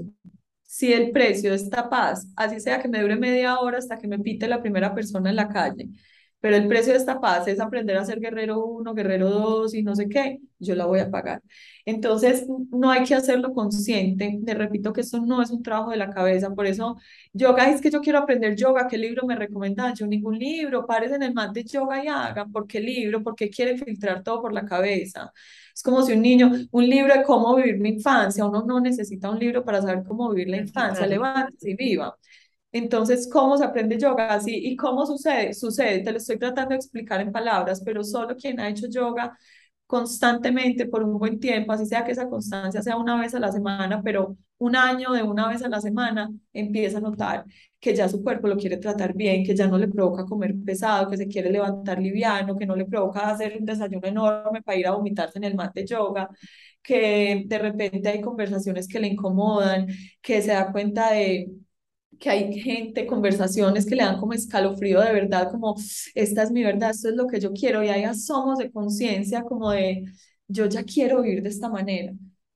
si 0.72 0.94
el 0.94 1.12
precio 1.12 1.54
es 1.54 1.64
esta 1.64 1.90
paz, 1.90 2.28
así 2.36 2.60
sea 2.62 2.82
que 2.82 2.88
me 2.88 3.02
dure 3.02 3.18
media 3.18 3.60
hora 3.60 3.78
hasta 3.78 3.98
que 3.98 4.08
me 4.08 4.20
pite 4.20 4.48
la 4.48 4.62
primera 4.62 4.96
persona 4.96 5.30
en 5.30 5.36
la 5.36 5.50
calle, 5.50 5.90
pero 6.40 6.56
el 6.56 6.68
precio 6.68 6.94
de 6.94 7.00
esta 7.00 7.20
paz 7.20 7.46
es 7.50 7.60
aprender 7.60 7.98
a 7.98 8.06
ser 8.06 8.20
guerrero 8.22 8.66
uno, 8.66 8.94
guerrero 8.96 9.30
dos 9.30 9.74
y 9.76 9.84
no 9.84 9.96
sé 9.96 10.08
qué, 10.08 10.40
yo 10.60 10.74
la 10.76 10.86
voy 10.86 11.00
a 11.00 11.12
pagar. 11.12 11.42
Entonces, 11.86 12.48
no 12.72 12.90
hay 12.90 13.04
que 13.04 13.14
hacerlo 13.16 13.54
consciente. 13.54 14.40
Te 14.46 14.54
repito 14.56 14.94
que 14.94 15.02
esto 15.02 15.20
no 15.20 15.42
es 15.42 15.52
un 15.52 15.62
trabajo 15.62 15.92
de 15.92 15.98
la 15.98 16.10
cabeza. 16.10 16.50
Por 16.56 16.66
eso, 16.66 16.98
yoga 17.34 17.70
es 17.70 17.82
que 17.82 17.92
yo 17.92 18.02
quiero 18.02 18.20
aprender 18.20 18.56
yoga. 18.56 18.88
¿Qué 18.88 18.98
libro 18.98 19.26
me 19.28 19.36
recomiendan? 19.36 19.94
Yo 19.96 20.08
ningún 20.08 20.40
libro. 20.40 20.86
Pares 20.88 21.12
en 21.12 21.24
el 21.24 21.34
mat 21.34 21.52
de 21.54 21.64
yoga 21.64 22.04
y 22.04 22.08
hagan. 22.08 22.52
¿Por 22.52 22.66
qué 22.68 22.80
libro? 22.80 23.22
Porque 23.24 23.50
quieren 23.50 23.78
filtrar 23.78 24.24
todo 24.24 24.42
por 24.42 24.54
la 24.54 24.66
cabeza. 24.66 25.32
Es 25.74 25.84
como 25.84 26.02
si 26.04 26.14
un 26.14 26.22
niño, 26.22 26.52
un 26.72 26.88
libro 26.90 27.14
de 27.14 27.24
cómo 27.24 27.56
vivir 27.56 27.80
mi 27.80 27.90
infancia. 27.90 28.46
Uno 28.46 28.64
no 28.66 28.80
necesita 28.80 29.30
un 29.30 29.40
libro 29.40 29.64
para 29.64 29.82
saber 29.82 30.04
cómo 30.08 30.30
vivir 30.32 30.50
la 30.50 30.58
infancia. 30.58 31.08
Levántese 31.08 31.72
y 31.72 31.76
viva. 31.76 32.16
Entonces, 32.72 33.30
¿cómo 33.32 33.58
se 33.58 33.66
aprende 33.66 33.98
yoga? 34.00 34.28
Así, 34.34 34.56
¿y 34.56 34.76
cómo 34.78 35.06
sucede? 35.06 35.54
Sucede, 35.54 36.00
te 36.02 36.12
lo 36.12 36.18
estoy 36.18 36.38
tratando 36.40 36.70
de 36.70 36.78
explicar 36.78 37.20
en 37.22 37.32
palabras, 37.32 37.82
pero 37.84 38.04
solo 38.04 38.36
quien 38.38 38.60
ha 38.60 38.70
hecho 38.70 38.88
yoga 38.90 39.38
constantemente 39.92 40.86
por 40.86 41.04
un 41.04 41.20
buen 41.20 41.38
tiempo, 41.38 41.74
así 41.74 41.86
sea 41.86 42.06
que 42.06 42.14
esa 42.14 42.30
constancia 42.30 42.82
sea 42.82 42.96
una 42.96 43.20
vez 43.20 43.36
a 43.36 43.42
la 43.42 43.52
semana, 43.52 44.02
pero 44.02 44.38
un 44.58 44.78
año 44.78 45.12
de 45.12 45.22
una 45.22 45.50
vez 45.50 45.64
a 45.64 45.68
la 45.68 45.82
semana, 45.82 46.32
empieza 46.54 47.00
a 47.00 47.02
notar 47.02 47.44
que 47.78 47.94
ya 47.94 48.08
su 48.08 48.24
cuerpo 48.24 48.48
lo 48.48 48.56
quiere 48.56 48.78
tratar 48.78 49.14
bien, 49.14 49.44
que 49.44 49.54
ya 49.54 49.68
no 49.68 49.78
le 49.78 49.90
provoca 49.90 50.24
comer 50.24 50.56
pesado, 50.66 51.10
que 51.10 51.18
se 51.18 51.28
quiere 51.28 51.52
levantar 51.52 52.00
liviano, 52.02 52.58
que 52.58 52.66
no 52.66 52.74
le 52.78 52.86
provoca 52.86 53.30
hacer 53.32 53.58
un 53.60 53.66
desayuno 53.66 54.08
enorme 54.08 54.62
para 54.62 54.78
ir 54.78 54.88
a 54.88 54.92
vomitarse 54.92 55.40
en 55.40 55.44
el 55.44 55.56
mat 55.56 55.74
de 55.76 55.86
yoga, 55.86 56.30
que 56.82 57.44
de 57.46 57.60
repente 57.60 58.08
hay 58.08 58.22
conversaciones 58.22 58.88
que 58.88 59.00
le 59.02 59.08
incomodan, 59.08 59.88
que 60.22 60.42
se 60.42 60.54
da 60.54 60.72
cuenta 60.72 61.12
de 61.12 61.50
que 62.22 62.30
hay 62.30 62.54
gente, 62.62 63.08
conversaciones 63.08 63.86
que 63.88 63.96
le 63.96 64.04
dan 64.04 64.20
como 64.20 64.34
escalofrío 64.34 65.02
de 65.02 65.12
verdad, 65.14 65.52
como 65.52 65.76
esta 66.16 66.44
es 66.44 66.52
mi 66.52 66.64
verdad, 66.64 66.92
esto 66.92 67.10
es 67.10 67.16
lo 67.16 67.28
que 67.28 67.40
yo 67.40 67.52
quiero, 67.54 67.84
y 67.84 67.90
hay 67.90 68.04
asomos 68.06 68.60
de 68.60 68.72
conciencia 68.72 69.44
como 69.44 69.72
de 69.72 70.06
yo 70.48 70.68
ya 70.68 70.84
quiero 70.84 71.24
vivir 71.24 71.42
de 71.44 71.50
esta 71.50 71.70
manera. 71.70 72.14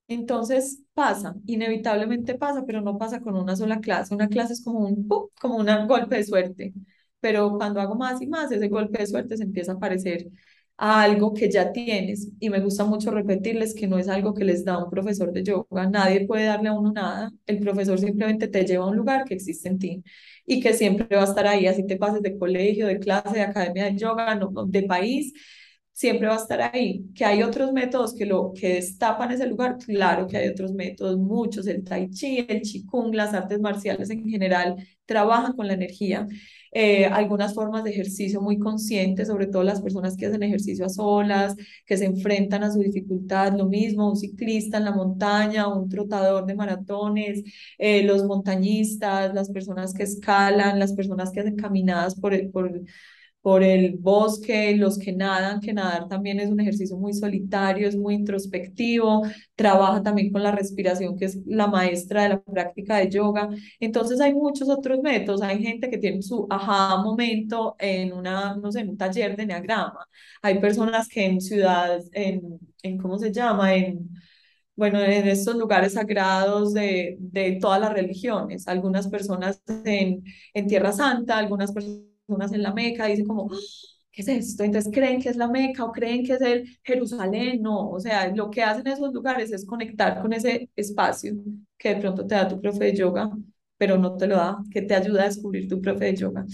Entonces 0.07 0.81
pasa, 0.93 1.35
inevitablemente 1.47 2.35
pasa, 2.35 2.63
pero 2.65 2.81
no 2.81 2.97
pasa 2.97 3.21
con 3.21 3.35
una 3.35 3.55
sola 3.55 3.79
clase. 3.79 4.13
Una 4.13 4.27
clase 4.29 4.53
es 4.53 4.63
como 4.63 4.79
un, 4.81 5.07
como 5.41 5.57
un 5.57 5.87
golpe 5.87 6.17
de 6.17 6.23
suerte, 6.23 6.73
pero 7.19 7.57
cuando 7.57 7.81
hago 7.81 7.95
más 7.95 8.21
y 8.21 8.27
más, 8.27 8.51
ese 8.51 8.67
golpe 8.69 8.99
de 8.99 9.07
suerte 9.07 9.35
se 9.37 9.43
empieza 9.43 9.71
a 9.73 9.75
aparecer 9.75 10.27
a 10.77 11.03
algo 11.03 11.33
que 11.33 11.49
ya 11.49 11.71
tienes. 11.71 12.29
Y 12.39 12.49
me 12.49 12.59
gusta 12.59 12.85
mucho 12.85 13.11
repetirles 13.11 13.73
que 13.73 13.87
no 13.87 13.97
es 13.97 14.07
algo 14.09 14.33
que 14.33 14.43
les 14.43 14.65
da 14.65 14.83
un 14.83 14.89
profesor 14.89 15.31
de 15.31 15.43
yoga. 15.43 15.89
Nadie 15.89 16.25
puede 16.27 16.45
darle 16.45 16.69
a 16.69 16.73
uno 16.73 16.91
nada. 16.91 17.31
El 17.45 17.59
profesor 17.59 17.99
simplemente 17.99 18.47
te 18.47 18.65
lleva 18.65 18.85
a 18.85 18.87
un 18.89 18.97
lugar 18.97 19.25
que 19.25 19.35
existe 19.35 19.69
en 19.69 19.79
ti 19.79 20.03
y 20.45 20.59
que 20.61 20.73
siempre 20.73 21.15
va 21.15 21.23
a 21.23 21.25
estar 21.25 21.47
ahí. 21.47 21.67
Así 21.67 21.85
te 21.85 21.97
pases 21.97 22.21
de 22.21 22.37
colegio, 22.37 22.87
de 22.87 22.99
clase, 22.99 23.35
de 23.35 23.41
academia 23.41 23.85
de 23.85 23.97
yoga, 23.97 24.35
no, 24.35 24.51
de 24.67 24.83
país, 24.83 25.33
siempre 25.91 26.27
va 26.27 26.35
a 26.35 26.37
estar 26.37 26.61
ahí. 26.61 27.05
Que 27.15 27.25
hay 27.25 27.41
otros 27.43 27.71
métodos 27.71 28.13
que 28.15 28.25
lo 28.25 28.51
que 28.53 28.75
destapan 28.75 29.31
ese 29.31 29.47
lugar, 29.47 29.77
claro 29.77 30.27
que 30.27 30.37
hay 30.37 30.49
otros 30.49 30.73
métodos, 30.73 31.17
muchos, 31.17 31.67
el 31.67 31.83
tai 31.83 32.09
chi, 32.09 32.45
el 32.47 32.61
qigong, 32.61 33.15
las 33.15 33.33
artes 33.33 33.59
marciales 33.59 34.09
en 34.09 34.27
general 34.29 34.75
trabajan 35.05 35.53
con 35.53 35.67
la 35.67 35.73
energía. 35.73 36.27
Eh, 36.77 37.05
algunas 37.05 37.53
formas 37.53 37.85
de 37.85 37.91
ejercicio 37.91 38.41
muy 38.41 38.59
conscientes, 38.59 39.29
sobre 39.29 39.47
todo 39.47 39.63
las 39.63 39.81
personas 39.81 40.17
que 40.17 40.25
hacen 40.25 40.43
ejercicio 40.43 40.85
a 40.85 40.89
solas, 40.89 41.55
que 41.85 41.95
se 41.97 42.03
enfrentan 42.05 42.63
a 42.65 42.71
su 42.71 42.79
dificultad, 42.79 43.53
lo 43.57 43.65
mismo, 43.65 44.09
un 44.09 44.17
ciclista 44.17 44.77
en 44.77 44.83
la 44.85 44.91
montaña, 44.91 45.69
un 45.69 45.87
trotador 45.87 46.45
de 46.45 46.55
maratones, 46.55 47.43
eh, 47.77 48.03
los 48.03 48.25
montañistas, 48.25 49.33
las 49.33 49.49
personas 49.51 49.93
que 49.93 50.03
escalan, 50.03 50.77
las 50.77 50.93
personas 50.93 51.31
que 51.31 51.39
hacen 51.39 51.55
caminadas 51.55 52.15
por 52.19 52.33
por, 52.51 52.69
por 53.45 53.61
el 53.63 53.97
bosque, 53.99 54.75
los 54.75 54.97
que 54.97 55.13
nadan, 55.13 55.61
que 55.61 55.71
nadar 55.71 56.07
también 56.07 56.39
es 56.39 56.49
un 56.49 56.59
ejercicio 56.59 56.97
muy 56.97 57.13
solitario, 57.13 57.87
es 57.87 57.95
muy 57.95 58.15
introspectivo, 58.15 59.21
trabaja 59.55 60.01
también 60.01 60.31
con 60.31 60.41
la 60.41 60.51
respiración, 60.51 61.15
que 61.15 61.25
es 61.25 61.37
la 61.45 61.67
maestra 61.67 62.23
de 62.23 62.29
la 62.29 62.41
práctica 62.41 62.97
de 62.97 63.09
yoga. 63.11 63.49
Entonces 63.79 64.19
hay 64.19 64.33
muchos 64.33 64.67
otros 64.69 64.99
métodos, 65.03 65.43
hay 65.43 65.61
gente 65.63 65.91
que 65.91 65.99
tiene 65.99 66.23
su 66.23 66.47
ajá 66.49 66.97
momento 67.03 67.75
en 67.79 68.13
una, 68.13 68.55
no 68.55 68.71
sé, 68.71 68.79
en 68.81 68.89
un 68.89 68.97
taller 68.97 69.35
de 69.37 69.43
enneagrama, 69.43 70.07
hay 70.41 70.59
personas 70.59 71.07
que 71.07 71.25
en 71.25 71.39
ciudades, 71.41 72.09
en, 72.13 72.59
en 72.81 72.97
¿cómo 72.97 73.19
se 73.19 73.31
llama? 73.31 73.75
En 73.75 74.09
bueno, 74.75 74.99
en 75.01 75.27
estos 75.27 75.55
lugares 75.55 75.93
sagrados 75.93 76.73
de, 76.73 77.15
de 77.19 77.57
todas 77.61 77.79
las 77.79 77.93
religiones, 77.93 78.67
algunas 78.67 79.07
personas 79.07 79.61
en, 79.85 80.23
en 80.53 80.67
Tierra 80.67 80.91
Santa, 80.91 81.37
algunas 81.37 81.71
personas 81.71 82.05
personas 82.25 82.53
en 82.53 82.63
la 82.63 82.73
Meca 82.73 83.05
dicen 83.05 83.25
como, 83.25 83.49
¿qué 84.11 84.21
es 84.21 84.27
esto? 84.27 84.63
Entonces 84.63 84.91
creen 84.93 85.21
que 85.21 85.29
es 85.29 85.35
la 85.35 85.47
Meca 85.47 85.83
o 85.85 85.91
creen 85.91 86.25
que 86.25 86.33
es 86.33 86.41
el 86.41 86.77
Jerusalén, 86.83 87.61
no, 87.61 87.89
o 87.89 87.99
sea, 87.99 88.33
lo 88.33 88.49
que 88.49 88.63
hacen 88.63 88.87
esos 88.87 89.13
lugares 89.13 89.51
es 89.51 89.65
conectar 89.65 90.21
con 90.21 90.33
ese 90.33 90.69
espacio 90.75 91.33
que 91.77 91.95
de 91.95 92.01
pronto 92.01 92.25
te 92.25 92.35
da 92.35 92.47
tu 92.47 92.59
profe 92.59 92.85
de 92.85 92.95
yoga, 92.95 93.29
pero 93.77 93.97
no 93.97 94.15
te 94.15 94.27
lo 94.27 94.37
da, 94.37 94.57
que 94.71 94.81
te 94.81 94.95
ayuda 94.95 95.23
a 95.23 95.25
descubrir 95.25 95.67
tu 95.67 95.81
profe 95.81 96.05
de 96.05 96.15
yoga. 96.15 96.45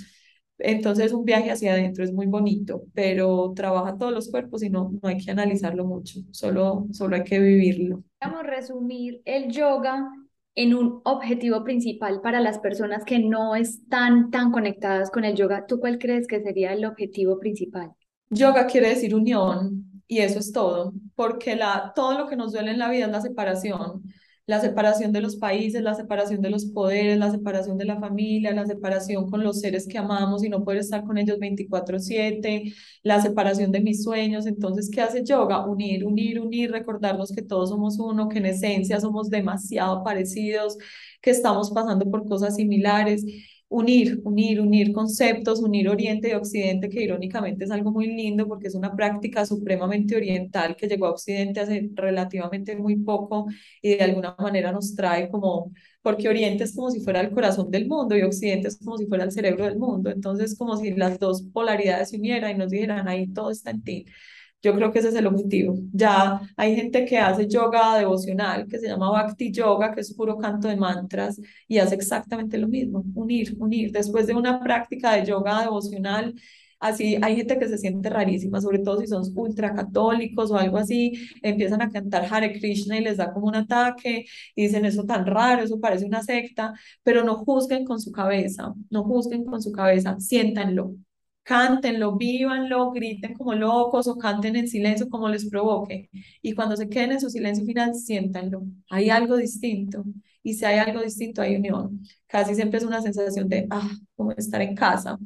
Entonces 0.57 1.11
un 1.11 1.25
viaje 1.25 1.49
hacia 1.49 1.73
adentro 1.73 2.03
es 2.03 2.13
muy 2.13 2.27
bonito, 2.27 2.83
pero 2.93 3.51
trabaja 3.55 3.97
todos 3.97 4.13
los 4.13 4.29
cuerpos 4.29 4.61
y 4.61 4.69
no, 4.69 4.91
no 5.01 5.09
hay 5.09 5.17
que 5.17 5.31
analizarlo 5.31 5.85
mucho, 5.85 6.19
solo, 6.31 6.87
solo 6.91 7.15
hay 7.15 7.23
que 7.23 7.39
vivirlo. 7.39 8.03
Vamos 8.21 8.41
a 8.41 8.43
resumir 8.43 9.21
el 9.25 9.51
yoga 9.51 10.07
en 10.55 10.73
un 10.73 11.01
objetivo 11.05 11.63
principal 11.63 12.21
para 12.21 12.41
las 12.41 12.59
personas 12.59 13.03
que 13.05 13.19
no 13.19 13.55
están 13.55 14.31
tan 14.31 14.51
conectadas 14.51 15.09
con 15.09 15.23
el 15.23 15.35
yoga. 15.35 15.65
¿Tú 15.65 15.79
cuál 15.79 15.97
crees 15.97 16.27
que 16.27 16.41
sería 16.41 16.73
el 16.73 16.85
objetivo 16.85 17.39
principal? 17.39 17.91
Yoga 18.29 18.67
quiere 18.67 18.89
decir 18.89 19.15
unión 19.15 20.03
y 20.07 20.19
eso 20.19 20.39
es 20.39 20.51
todo, 20.51 20.93
porque 21.15 21.55
la, 21.55 21.93
todo 21.95 22.17
lo 22.17 22.27
que 22.27 22.35
nos 22.35 22.51
duele 22.51 22.71
en 22.71 22.79
la 22.79 22.89
vida 22.89 23.05
es 23.05 23.11
la 23.11 23.21
separación 23.21 24.03
la 24.47 24.59
separación 24.59 25.11
de 25.11 25.21
los 25.21 25.35
países, 25.37 25.81
la 25.81 25.93
separación 25.93 26.41
de 26.41 26.49
los 26.49 26.65
poderes, 26.65 27.17
la 27.17 27.31
separación 27.31 27.77
de 27.77 27.85
la 27.85 27.99
familia, 27.99 28.53
la 28.53 28.65
separación 28.65 29.29
con 29.29 29.43
los 29.43 29.61
seres 29.61 29.87
que 29.87 29.97
amamos 29.97 30.43
y 30.43 30.49
no 30.49 30.63
poder 30.63 30.79
estar 30.79 31.03
con 31.03 31.17
ellos 31.17 31.39
24/7, 31.39 32.73
la 33.03 33.21
separación 33.21 33.71
de 33.71 33.81
mis 33.81 34.03
sueños. 34.03 34.45
Entonces, 34.47 34.89
¿qué 34.91 35.01
hace 35.01 35.23
yoga? 35.23 35.65
Unir, 35.65 36.05
unir, 36.05 36.39
unir, 36.39 36.71
recordarnos 36.71 37.31
que 37.31 37.41
todos 37.41 37.69
somos 37.69 37.99
uno, 37.99 38.29
que 38.29 38.39
en 38.39 38.47
esencia 38.47 38.99
somos 38.99 39.29
demasiado 39.29 40.03
parecidos, 40.03 40.77
que 41.21 41.31
estamos 41.31 41.71
pasando 41.71 42.09
por 42.09 42.27
cosas 42.27 42.55
similares 42.55 43.25
unir, 43.71 44.19
unir, 44.25 44.59
unir 44.59 44.91
conceptos, 44.91 45.61
unir 45.61 45.87
Oriente 45.89 46.29
y 46.29 46.33
Occidente, 46.33 46.89
que 46.89 47.03
irónicamente 47.03 47.63
es 47.63 47.71
algo 47.71 47.91
muy 47.91 48.07
lindo 48.07 48.45
porque 48.47 48.67
es 48.67 48.75
una 48.75 48.93
práctica 48.95 49.45
supremamente 49.45 50.15
oriental 50.15 50.75
que 50.75 50.87
llegó 50.87 51.05
a 51.07 51.11
Occidente 51.11 51.61
hace 51.61 51.89
relativamente 51.95 52.75
muy 52.75 52.97
poco 52.97 53.47
y 53.81 53.95
de 53.95 54.01
alguna 54.03 54.35
manera 54.37 54.71
nos 54.73 54.93
trae 54.95 55.29
como, 55.29 55.71
porque 56.01 56.27
Oriente 56.27 56.65
es 56.65 56.75
como 56.75 56.91
si 56.91 56.99
fuera 56.99 57.21
el 57.21 57.31
corazón 57.31 57.71
del 57.71 57.87
mundo 57.87 58.17
y 58.17 58.23
Occidente 58.23 58.67
es 58.67 58.77
como 58.77 58.97
si 58.97 59.05
fuera 59.07 59.23
el 59.23 59.31
cerebro 59.31 59.63
del 59.65 59.77
mundo, 59.79 60.09
entonces 60.11 60.57
como 60.57 60.75
si 60.77 60.91
las 60.93 61.17
dos 61.19 61.43
polaridades 61.53 62.09
se 62.09 62.17
unieran 62.17 62.51
y 62.51 62.55
nos 62.55 62.71
dijeran 62.71 63.07
ahí 63.07 63.27
todo 63.33 63.51
está 63.51 63.71
en 63.71 63.83
ti. 63.83 64.05
Yo 64.61 64.75
creo 64.75 64.91
que 64.91 64.99
ese 64.99 65.09
es 65.09 65.15
el 65.15 65.27
objetivo. 65.27 65.75
Ya 65.91 66.39
hay 66.55 66.75
gente 66.75 67.05
que 67.05 67.17
hace 67.17 67.47
yoga 67.47 67.97
devocional, 67.97 68.67
que 68.67 68.77
se 68.79 68.87
llama 68.87 69.09
Bhakti 69.11 69.51
Yoga, 69.51 69.93
que 69.93 70.01
es 70.01 70.13
puro 70.13 70.37
canto 70.37 70.67
de 70.67 70.75
mantras, 70.75 71.41
y 71.67 71.79
hace 71.79 71.95
exactamente 71.95 72.57
lo 72.57 72.67
mismo, 72.67 73.03
unir, 73.15 73.55
unir. 73.59 73.91
Después 73.91 74.27
de 74.27 74.35
una 74.35 74.59
práctica 74.61 75.13
de 75.13 75.25
yoga 75.25 75.61
devocional, 75.61 76.35
así 76.79 77.17
hay 77.21 77.35
gente 77.37 77.57
que 77.57 77.67
se 77.67 77.77
siente 77.77 78.09
rarísima, 78.09 78.61
sobre 78.61 78.79
todo 78.79 78.99
si 78.99 79.07
son 79.07 79.23
ultracatólicos 79.35 80.51
o 80.51 80.57
algo 80.57 80.77
así, 80.77 81.13
empiezan 81.41 81.81
a 81.81 81.89
cantar 81.89 82.27
Hare 82.29 82.59
Krishna 82.59 82.97
y 82.97 83.03
les 83.03 83.17
da 83.17 83.33
como 83.33 83.47
un 83.47 83.55
ataque, 83.55 84.25
y 84.55 84.63
dicen 84.63 84.85
eso 84.85 85.05
tan 85.05 85.25
raro, 85.25 85.63
eso 85.63 85.79
parece 85.79 86.05
una 86.05 86.21
secta, 86.23 86.73
pero 87.03 87.23
no 87.23 87.35
juzguen 87.35 87.85
con 87.85 87.99
su 87.99 88.11
cabeza, 88.11 88.73
no 88.89 89.03
juzguen 89.03 89.45
con 89.45 89.61
su 89.61 89.71
cabeza, 89.71 90.19
siéntanlo, 90.19 90.95
cántenlo, 91.51 92.15
vívanlo, 92.15 92.91
griten 92.91 93.33
como 93.33 93.53
locos 93.53 94.07
o 94.07 94.17
canten 94.17 94.55
en 94.55 94.69
silencio 94.69 95.09
como 95.09 95.27
les 95.27 95.49
provoque. 95.49 96.09
Y 96.41 96.53
cuando 96.53 96.77
se 96.77 96.87
queden 96.87 97.11
en 97.11 97.19
su 97.19 97.29
silencio 97.29 97.65
final, 97.65 97.93
siéntanlo. 97.93 98.63
Hay 98.89 99.09
algo 99.09 99.35
distinto. 99.35 100.05
Y 100.43 100.53
si 100.53 100.63
hay 100.63 100.79
algo 100.79 101.01
distinto, 101.01 101.41
hay 101.41 101.57
unión. 101.57 101.99
Casi 102.27 102.55
siempre 102.55 102.77
es 102.77 102.85
una 102.85 103.01
sensación 103.01 103.49
de, 103.49 103.67
ah, 103.69 103.91
como 104.15 104.31
estar 104.31 104.61
en 104.61 104.75
casa. 104.75 105.19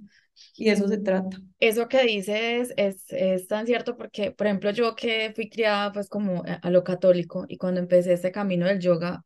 Y 0.55 0.69
eso 0.69 0.88
se 0.88 0.97
trata. 0.97 1.38
Eso 1.59 1.88
que 1.88 2.03
dices 2.03 2.73
es, 2.75 3.05
es 3.09 3.47
tan 3.47 3.67
cierto 3.67 3.95
porque, 3.95 4.31
por 4.31 4.47
ejemplo, 4.47 4.71
yo 4.71 4.95
que 4.95 5.31
fui 5.35 5.47
criada 5.47 5.91
pues 5.91 6.09
como 6.09 6.43
a 6.43 6.69
lo 6.71 6.83
católico 6.83 7.45
y 7.47 7.57
cuando 7.57 7.79
empecé 7.81 8.13
este 8.13 8.31
camino 8.31 8.65
del 8.65 8.79
yoga, 8.79 9.23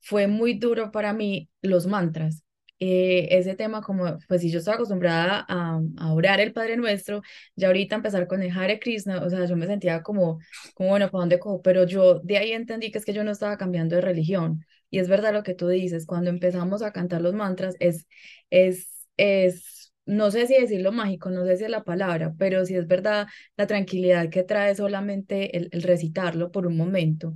fue 0.00 0.26
muy 0.26 0.54
duro 0.54 0.90
para 0.90 1.12
mí 1.12 1.48
los 1.62 1.86
mantras 1.86 2.42
eh, 2.80 3.28
ese 3.38 3.54
tema 3.54 3.82
como, 3.82 4.18
pues 4.26 4.40
si 4.40 4.50
yo 4.50 4.58
estaba 4.58 4.76
acostumbrada 4.76 5.44
a, 5.48 5.80
a, 5.98 6.12
orar 6.14 6.40
el 6.40 6.52
Padre 6.52 6.76
Nuestro, 6.76 7.22
ya 7.54 7.68
ahorita 7.68 7.94
empezar 7.96 8.26
con 8.26 8.42
el 8.42 8.50
Hare 8.56 8.80
Krishna, 8.80 9.22
o 9.22 9.28
sea, 9.30 9.44
yo 9.44 9.56
me 9.56 9.66
sentía 9.66 10.02
como, 10.02 10.40
como 10.74 10.88
bueno, 10.90 11.10
¿para 11.10 11.20
dónde 11.22 11.38
cojo? 11.38 11.60
Pero 11.62 11.84
yo 11.84 12.20
de 12.20 12.38
ahí 12.38 12.52
entendí 12.52 12.90
que 12.90 12.98
es 12.98 13.04
que 13.04 13.12
yo 13.12 13.22
no 13.22 13.30
estaba 13.32 13.58
cambiando 13.58 13.96
de 13.96 14.02
religión. 14.02 14.64
Y 14.90 14.98
es 14.98 15.08
verdad 15.08 15.32
lo 15.32 15.42
que 15.42 15.54
tú 15.54 15.68
dices, 15.68 16.06
cuando 16.06 16.30
empezamos 16.30 16.82
a 16.82 16.92
cantar 16.92 17.20
los 17.20 17.34
mantras, 17.34 17.76
es, 17.80 18.06
es, 18.50 19.06
es, 19.16 19.92
no 20.06 20.30
sé 20.30 20.46
si 20.46 20.54
decirlo 20.54 20.90
mágico, 20.90 21.30
no 21.30 21.44
sé 21.44 21.56
si 21.58 21.64
es 21.64 21.70
la 21.70 21.84
palabra, 21.84 22.34
pero 22.38 22.64
sí 22.64 22.74
es 22.74 22.86
verdad 22.86 23.28
la 23.56 23.66
tranquilidad 23.66 24.30
que 24.30 24.42
trae 24.42 24.74
solamente 24.74 25.56
el, 25.56 25.68
el 25.72 25.82
recitarlo 25.82 26.50
por 26.50 26.66
un 26.66 26.76
momento. 26.76 27.34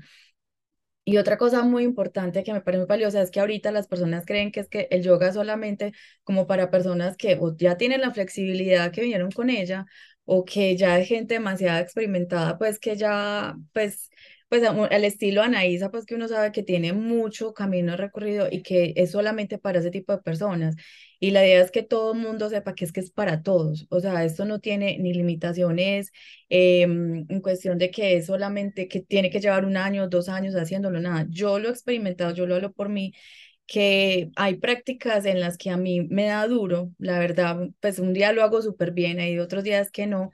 Y 1.07 1.19
otra 1.19 1.37
cosa 1.37 1.63
muy 1.65 1.85
importante 1.85 2.43
que 2.45 2.53
me 2.55 2.63
parece 2.63 2.79
muy 2.81 2.87
valiosa 2.89 3.21
es 3.21 3.31
que 3.31 3.41
ahorita 3.41 3.71
las 3.73 3.89
personas 3.89 4.25
creen 4.27 4.51
que 4.53 4.61
es 4.61 4.69
que 4.69 4.89
el 4.91 5.03
yoga 5.03 5.29
es 5.29 5.35
solamente 5.35 5.93
como 6.25 6.47
para 6.47 6.71
personas 6.71 7.17
que 7.19 7.39
ya 7.59 7.77
tienen 7.77 8.01
la 8.01 8.11
flexibilidad 8.13 8.91
que 8.93 9.03
vinieron 9.03 9.31
con 9.31 9.51
ella 9.51 9.85
o 10.25 10.45
que 10.47 10.77
ya 10.77 10.95
hay 10.95 11.05
gente 11.07 11.35
demasiado 11.35 11.79
experimentada, 11.81 12.57
pues 12.59 12.79
que 12.79 12.97
ya, 12.97 13.55
pues, 13.75 14.09
pues 14.61 14.89
el 14.91 15.05
estilo 15.05 15.43
Anaísa, 15.43 15.91
pues 15.91 16.07
que 16.07 16.15
uno 16.15 16.29
sabe 16.29 16.53
que 16.53 16.63
tiene 16.63 16.93
mucho 16.93 17.55
camino 17.55 17.97
recorrido 17.97 18.47
y 18.51 18.63
que 18.63 18.93
es 18.97 19.11
solamente 19.11 19.59
para 19.59 19.81
ese 19.81 19.91
tipo 19.91 20.13
de 20.13 20.23
personas. 20.23 20.77
Y 21.21 21.31
la 21.31 21.45
idea 21.47 21.63
es 21.63 21.71
que 21.71 21.83
todo 21.83 22.13
el 22.13 22.21
mundo 22.21 22.49
sepa 22.51 22.75
que 22.75 22.85
es 22.85 22.93
que 22.93 23.01
es 23.01 23.11
para 23.11 23.43
todos. 23.43 23.87
O 23.91 24.01
sea, 24.01 24.25
esto 24.25 24.45
no 24.45 24.61
tiene 24.61 24.99
ni 24.99 25.13
limitaciones 25.15 26.13
em, 26.49 27.27
en 27.29 27.41
cuestión 27.41 27.79
de 27.79 27.91
que 27.91 28.17
es 28.17 28.27
solamente 28.27 28.89
que 28.89 29.01
tiene 29.01 29.31
que 29.31 29.41
llevar 29.41 29.65
un 29.65 29.77
año, 29.77 30.09
dos 30.09 30.29
años 30.29 30.55
haciéndolo, 30.55 31.01
nada. 31.01 31.27
Yo 31.31 31.59
lo 31.59 31.69
he 31.69 31.71
experimentado, 31.73 32.35
yo 32.35 32.47
lo 32.47 32.55
hablo 32.57 32.73
por 32.73 32.89
mí, 32.89 33.13
que 33.67 34.31
hay 34.37 34.57
prácticas 34.57 35.25
en 35.27 35.41
las 35.41 35.57
que 35.59 35.71
a 35.71 35.77
mí 35.77 36.03
me 36.03 36.27
da 36.27 36.47
duro, 36.47 36.93
la 36.99 37.19
verdad, 37.19 37.69
pues 37.81 37.99
un 37.99 38.13
día 38.13 38.33
lo 38.33 38.43
hago 38.43 38.63
súper 38.63 38.93
bien, 38.93 39.21
hay 39.21 39.39
otros 39.39 39.65
días 39.65 39.91
que 39.91 40.07
no, 40.07 40.31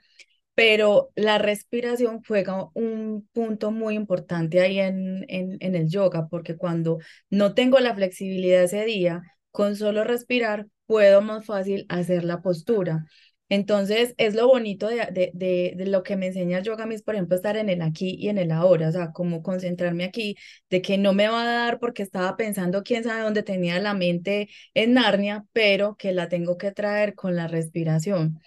pero 0.61 1.11
la 1.16 1.38
respiración 1.38 2.23
juega 2.23 2.68
un 2.75 3.27
punto 3.33 3.70
muy 3.70 3.94
importante 3.94 4.61
ahí 4.61 4.79
en, 4.79 5.25
en, 5.29 5.75
el 5.75 5.88
yoga, 5.88 6.29
porque 6.29 6.59
cuando 6.59 6.99
no 7.31 7.55
tengo 7.55 7.79
la 7.81 7.94
flexibilidad 7.94 8.64
ese 8.64 8.85
día, 8.85 9.23
con 9.53 9.75
solo 9.75 10.05
respirar 10.05 10.66
puedo 10.85 11.23
más 11.23 11.46
fácil 11.46 11.87
hacer 11.88 12.25
la 12.25 12.42
postura. 12.42 13.07
Entonces, 13.49 14.14
es 14.18 14.35
lo 14.35 14.49
bonito 14.49 14.88
de, 14.88 14.96
de, 15.11 15.73
de, 15.75 15.87
lo 15.87 16.03
que 16.03 16.16
me 16.18 16.27
enseña 16.27 16.59
el 16.59 16.64
yoga, 16.64 16.85
es, 16.92 17.03
por 17.03 17.14
ejemplo, 17.14 17.37
estar 17.37 17.57
en 17.57 17.70
el 17.70 17.81
aquí 17.81 18.16
y 18.18 18.29
en 18.29 18.37
el 18.37 18.51
ahora, 18.53 18.90
o 18.90 18.92
sea, 18.92 19.12
como 19.12 19.42
concentrarme 19.42 20.05
aquí, 20.05 20.37
de 20.68 20.83
que 20.83 20.99
no 20.99 21.14
me 21.14 21.29
va 21.29 21.42
a 21.42 21.46
dar 21.46 21.79
porque 21.79 22.03
estaba 22.03 22.37
pensando 22.37 22.83
quién 22.83 23.03
sabe 23.05 23.23
dónde 23.23 23.42
tenía 23.42 23.79
la 23.81 23.94
mente 23.94 24.51
en 24.75 24.92
Narnia, 24.92 25.46
pero 25.53 25.96
que 25.96 26.12
la 26.12 26.29
tengo 26.29 26.59
que 26.59 26.70
traer 26.70 27.14
con 27.14 27.35
la 27.35 27.49
respiración. 27.49 28.40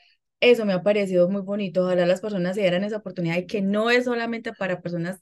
Eso 0.44 0.66
me 0.66 0.74
ha 0.74 0.84
parecido 0.84 1.30
muy 1.30 1.42
bonito. 1.42 1.86
Ojalá 1.86 2.06
las 2.06 2.20
personas 2.20 2.56
se 2.56 2.62
dieran 2.62 2.84
esa 2.84 2.98
oportunidad 2.98 3.38
y 3.38 3.48
que 3.48 3.62
no 3.62 3.90
es 3.90 4.04
solamente 4.04 4.52
para 4.52 4.82
personas 4.82 5.22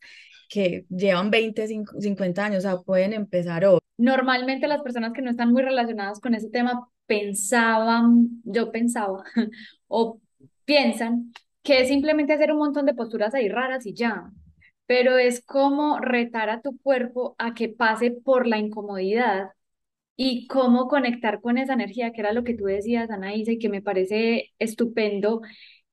que 0.50 0.88
llevan 0.90 1.30
20, 1.30 1.68
50 1.68 2.44
años, 2.44 2.66
o 2.66 2.68
sea, 2.68 2.78
pueden 2.80 3.14
empezar 3.14 3.64
hoy. 3.66 3.78
Normalmente 3.98 4.68
las 4.68 4.82
personas 4.82 5.14
que 5.14 5.22
no 5.22 5.30
están 5.30 5.52
muy 5.52 5.62
relacionadas 5.62 6.20
con 6.20 6.34
ese 6.34 6.50
tema 6.50 6.90
pensaban, 7.06 8.42
yo 8.44 8.72
pensaba, 8.72 9.24
o 9.88 10.20
piensan 10.66 11.32
que 11.62 11.82
es 11.82 11.90
simplemente 11.90 12.34
hacer 12.34 12.52
un 12.52 12.58
montón 12.58 12.88
de 12.88 12.96
posturas 12.96 13.36
ahí 13.36 13.48
raras 13.48 13.86
y 13.86 13.94
ya, 13.94 14.32
pero 14.88 15.20
es 15.20 15.46
como 15.46 16.00
retar 16.00 16.50
a 16.50 16.62
tu 16.62 16.80
cuerpo 16.80 17.36
a 17.38 17.54
que 17.54 17.70
pase 17.70 18.10
por 18.10 18.48
la 18.48 18.58
incomodidad 18.58 19.52
y 20.15 20.47
cómo 20.47 20.88
conectar 20.88 21.41
con 21.41 21.58
esa 21.58 21.74
energía, 21.74 22.12
que 22.12 22.21
era 22.21 22.34
lo 22.34 22.43
que 22.43 22.54
tú 22.54 22.65
decías, 22.65 23.10
Anaísa, 23.10 23.52
y 23.54 23.60
que 23.60 23.69
me 23.69 23.82
parece 23.82 24.52
estupendo, 24.60 25.41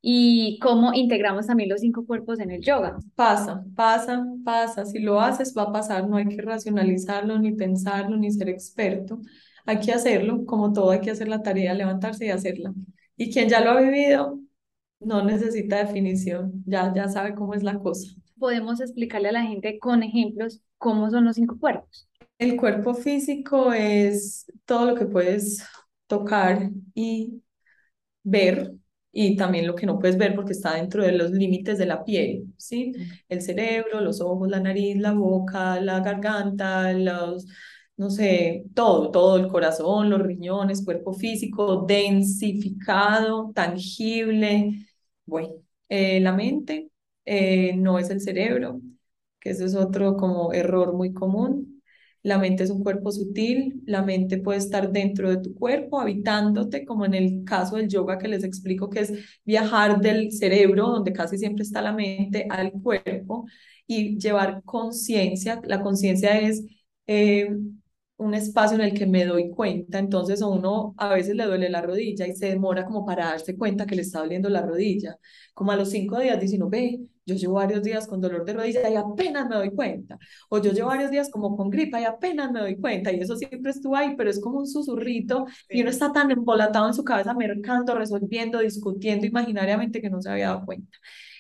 y 0.00 0.58
cómo 0.60 0.94
integramos 0.94 1.46
también 1.46 1.70
los 1.70 1.80
cinco 1.80 2.06
cuerpos 2.06 2.38
en 2.40 2.50
el 2.50 2.62
yoga. 2.62 2.98
Pasa, 3.14 3.64
pasa, 3.74 4.24
pasa. 4.44 4.86
Si 4.86 5.00
lo 5.00 5.20
haces, 5.20 5.54
va 5.56 5.64
a 5.64 5.72
pasar. 5.72 6.08
No 6.08 6.16
hay 6.16 6.28
que 6.28 6.40
racionalizarlo, 6.40 7.38
ni 7.38 7.52
pensarlo, 7.52 8.16
ni 8.16 8.30
ser 8.30 8.48
experto. 8.48 9.20
Hay 9.66 9.80
que 9.80 9.92
hacerlo, 9.92 10.44
como 10.46 10.72
todo, 10.72 10.90
hay 10.92 11.00
que 11.00 11.10
hacer 11.10 11.28
la 11.28 11.42
tarea, 11.42 11.74
levantarse 11.74 12.26
y 12.26 12.30
hacerla. 12.30 12.72
Y 13.16 13.32
quien 13.32 13.48
ya 13.48 13.60
lo 13.60 13.72
ha 13.72 13.80
vivido, 13.80 14.40
no 15.00 15.24
necesita 15.24 15.84
definición, 15.84 16.62
ya, 16.66 16.92
ya 16.94 17.08
sabe 17.08 17.34
cómo 17.34 17.54
es 17.54 17.62
la 17.62 17.78
cosa. 17.78 18.14
Podemos 18.38 18.80
explicarle 18.80 19.28
a 19.28 19.32
la 19.32 19.42
gente 19.42 19.78
con 19.78 20.02
ejemplos 20.02 20.62
cómo 20.78 21.10
son 21.10 21.24
los 21.24 21.36
cinco 21.36 21.58
cuerpos. 21.58 22.07
El 22.38 22.56
cuerpo 22.56 22.94
físico 22.94 23.72
es 23.72 24.46
todo 24.64 24.86
lo 24.86 24.94
que 24.94 25.06
puedes 25.06 25.64
tocar 26.06 26.70
y 26.94 27.42
ver 28.24 28.74
y 29.12 29.36
también 29.36 29.66
lo 29.66 29.74
que 29.76 29.86
no 29.86 29.98
puedes 29.98 30.18
ver 30.18 30.34
porque 30.36 30.52
está 30.52 30.74
dentro 30.76 31.02
de 31.04 31.12
los 31.12 31.30
límites 31.32 31.78
de 31.78 31.86
la 31.86 32.04
piel, 32.04 32.46
¿sí? 32.58 32.92
El 33.28 33.42
cerebro, 33.42 34.00
los 34.02 34.20
ojos, 34.20 34.48
la 34.50 34.60
nariz, 34.60 34.96
la 34.98 35.12
boca, 35.12 35.80
la 35.80 36.00
garganta, 36.00 36.92
los, 36.94 37.46
no 37.96 38.10
sé, 38.10 38.64
todo, 38.74 39.10
todo 39.10 39.36
el 39.38 39.48
corazón, 39.48 40.10
los 40.10 40.22
riñones, 40.22 40.84
cuerpo 40.84 41.14
físico, 41.14 41.84
densificado, 41.88 43.52
tangible, 43.54 44.86
Bueno, 45.26 45.50
eh, 45.88 46.20
la 46.20 46.32
mente 46.32 46.90
eh, 47.24 47.74
no 47.76 47.98
es 47.98 48.10
el 48.10 48.20
cerebro, 48.20 48.80
que 49.40 49.50
eso 49.50 49.64
es 49.66 49.74
otro 49.76 50.16
como 50.16 50.52
error 50.52 50.92
muy 50.94 51.12
común. 51.14 51.77
La 52.28 52.38
mente 52.38 52.64
es 52.64 52.70
un 52.70 52.82
cuerpo 52.82 53.10
sutil, 53.12 53.82
la 53.86 54.02
mente 54.02 54.38
puede 54.38 54.58
estar 54.58 54.92
dentro 54.92 55.30
de 55.30 55.38
tu 55.38 55.54
cuerpo, 55.54 56.00
habitándote, 56.00 56.84
como 56.84 57.06
en 57.06 57.14
el 57.14 57.44
caso 57.44 57.76
del 57.76 57.88
yoga 57.88 58.18
que 58.18 58.28
les 58.28 58.44
explico, 58.44 58.90
que 58.90 59.00
es 59.00 59.12
viajar 59.44 60.00
del 60.00 60.30
cerebro, 60.32 60.88
donde 60.88 61.12
casi 61.12 61.38
siempre 61.38 61.62
está 61.64 61.80
la 61.82 61.92
mente, 61.92 62.46
al 62.50 62.72
cuerpo 62.72 63.46
y 63.86 64.18
llevar 64.18 64.62
conciencia. 64.64 65.60
La 65.64 65.80
conciencia 65.80 66.38
es 66.38 66.64
eh, 67.06 67.48
un 68.16 68.34
espacio 68.34 68.76
en 68.76 68.82
el 68.82 68.94
que 68.94 69.06
me 69.06 69.24
doy 69.24 69.50
cuenta, 69.50 69.98
entonces 69.98 70.42
a 70.42 70.48
uno 70.48 70.94
a 70.98 71.08
veces 71.14 71.36
le 71.36 71.44
duele 71.44 71.70
la 71.70 71.82
rodilla 71.82 72.26
y 72.26 72.34
se 72.34 72.46
demora 72.48 72.84
como 72.84 73.06
para 73.06 73.26
darse 73.26 73.56
cuenta 73.56 73.86
que 73.86 73.94
le 73.94 74.02
está 74.02 74.20
doliendo 74.20 74.48
la 74.48 74.62
rodilla. 74.62 75.18
Como 75.54 75.72
a 75.72 75.76
los 75.76 75.90
cinco 75.90 76.18
días 76.18 76.40
dice 76.40 76.56
uno, 76.56 76.68
ve, 76.68 77.00
yo 77.28 77.34
llevo 77.34 77.54
varios 77.54 77.82
días 77.82 78.06
con 78.06 78.20
dolor 78.20 78.44
de 78.44 78.54
rodilla 78.54 78.88
y 78.90 78.94
apenas 78.96 79.48
me 79.48 79.56
doy 79.56 79.70
cuenta. 79.70 80.18
O 80.48 80.60
yo 80.60 80.72
llevo 80.72 80.88
varios 80.88 81.10
días 81.10 81.30
como 81.30 81.56
con 81.56 81.68
gripa 81.68 82.00
y 82.00 82.04
apenas 82.04 82.50
me 82.50 82.60
doy 82.60 82.76
cuenta. 82.76 83.12
Y 83.12 83.20
eso 83.20 83.36
siempre 83.36 83.70
estuvo 83.70 83.94
ahí, 83.96 84.14
pero 84.16 84.30
es 84.30 84.40
como 84.40 84.58
un 84.58 84.66
susurrito 84.66 85.46
y 85.68 85.82
uno 85.82 85.90
está 85.90 86.12
tan 86.12 86.30
embolatado 86.30 86.88
en 86.88 86.94
su 86.94 87.04
cabeza, 87.04 87.34
mercando, 87.34 87.94
resolviendo, 87.94 88.60
discutiendo 88.60 89.26
imaginariamente 89.26 90.00
que 90.00 90.08
no 90.10 90.22
se 90.22 90.30
había 90.30 90.48
dado 90.48 90.64
cuenta. 90.64 90.96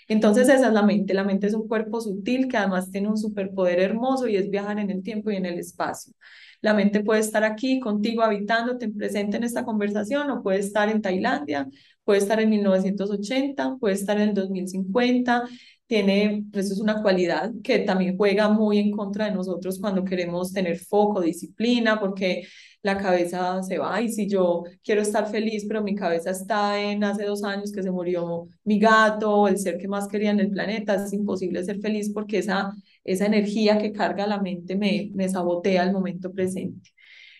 Entonces 0.08 0.48
esa 0.48 0.68
es 0.68 0.72
la 0.72 0.82
mente. 0.82 1.14
La 1.14 1.24
mente 1.24 1.46
es 1.46 1.54
un 1.54 1.66
cuerpo 1.68 2.00
sutil 2.00 2.48
que 2.48 2.56
además 2.58 2.90
tiene 2.90 3.08
un 3.08 3.18
superpoder 3.18 3.80
hermoso 3.80 4.26
y 4.28 4.36
es 4.36 4.50
viajar 4.50 4.78
en 4.78 4.90
el 4.90 5.02
tiempo 5.02 5.30
y 5.30 5.36
en 5.36 5.46
el 5.46 5.58
espacio. 5.58 6.12
La 6.60 6.74
mente 6.74 7.04
puede 7.04 7.20
estar 7.20 7.44
aquí 7.44 7.78
contigo 7.80 8.22
habitándote 8.22 8.88
presente 8.88 9.36
en 9.36 9.44
esta 9.44 9.64
conversación 9.64 10.30
o 10.30 10.42
puede 10.42 10.58
estar 10.58 10.88
en 10.88 11.02
Tailandia, 11.02 11.68
puede 12.04 12.20
estar 12.20 12.40
en 12.40 12.50
1980, 12.50 13.76
puede 13.78 13.94
estar 13.94 14.16
en 14.16 14.30
el 14.30 14.34
2050. 14.34 15.44
Tiene, 15.88 16.44
eso 16.52 16.74
es 16.74 16.80
una 16.80 17.02
cualidad 17.02 17.50
que 17.64 17.80
también 17.80 18.16
juega 18.18 18.50
muy 18.50 18.78
en 18.78 18.90
contra 18.92 19.24
de 19.24 19.32
nosotros 19.32 19.80
cuando 19.80 20.04
queremos 20.04 20.52
tener 20.52 20.78
foco, 20.78 21.22
disciplina, 21.22 21.98
porque 21.98 22.46
la 22.82 22.98
cabeza 22.98 23.62
se 23.62 23.78
va 23.78 24.00
y 24.02 24.10
si 24.10 24.28
yo 24.28 24.64
quiero 24.84 25.00
estar 25.00 25.30
feliz, 25.30 25.64
pero 25.66 25.82
mi 25.82 25.94
cabeza 25.94 26.30
está 26.30 26.78
en 26.78 27.04
hace 27.04 27.24
dos 27.24 27.42
años 27.42 27.72
que 27.72 27.82
se 27.82 27.90
murió 27.90 28.48
mi 28.64 28.78
gato, 28.78 29.48
el 29.48 29.58
ser 29.58 29.78
que 29.78 29.88
más 29.88 30.08
quería 30.08 30.30
en 30.30 30.40
el 30.40 30.50
planeta, 30.50 30.94
es 30.96 31.12
imposible 31.14 31.64
ser 31.64 31.80
feliz 31.80 32.10
porque 32.12 32.38
esa, 32.38 32.70
esa 33.04 33.24
energía 33.26 33.78
que 33.78 33.92
carga 33.92 34.26
la 34.26 34.40
mente 34.42 34.76
me, 34.76 35.10
me 35.14 35.28
sabotea 35.30 35.84
el 35.84 35.92
momento 35.92 36.32
presente. 36.32 36.90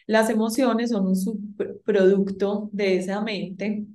Las 0.06 0.30
emociones 0.30 0.90
son 0.90 1.06
un 1.06 1.16
subproducto 1.16 2.70
de 2.72 2.96
esa 2.96 3.20
mente, 3.22 3.86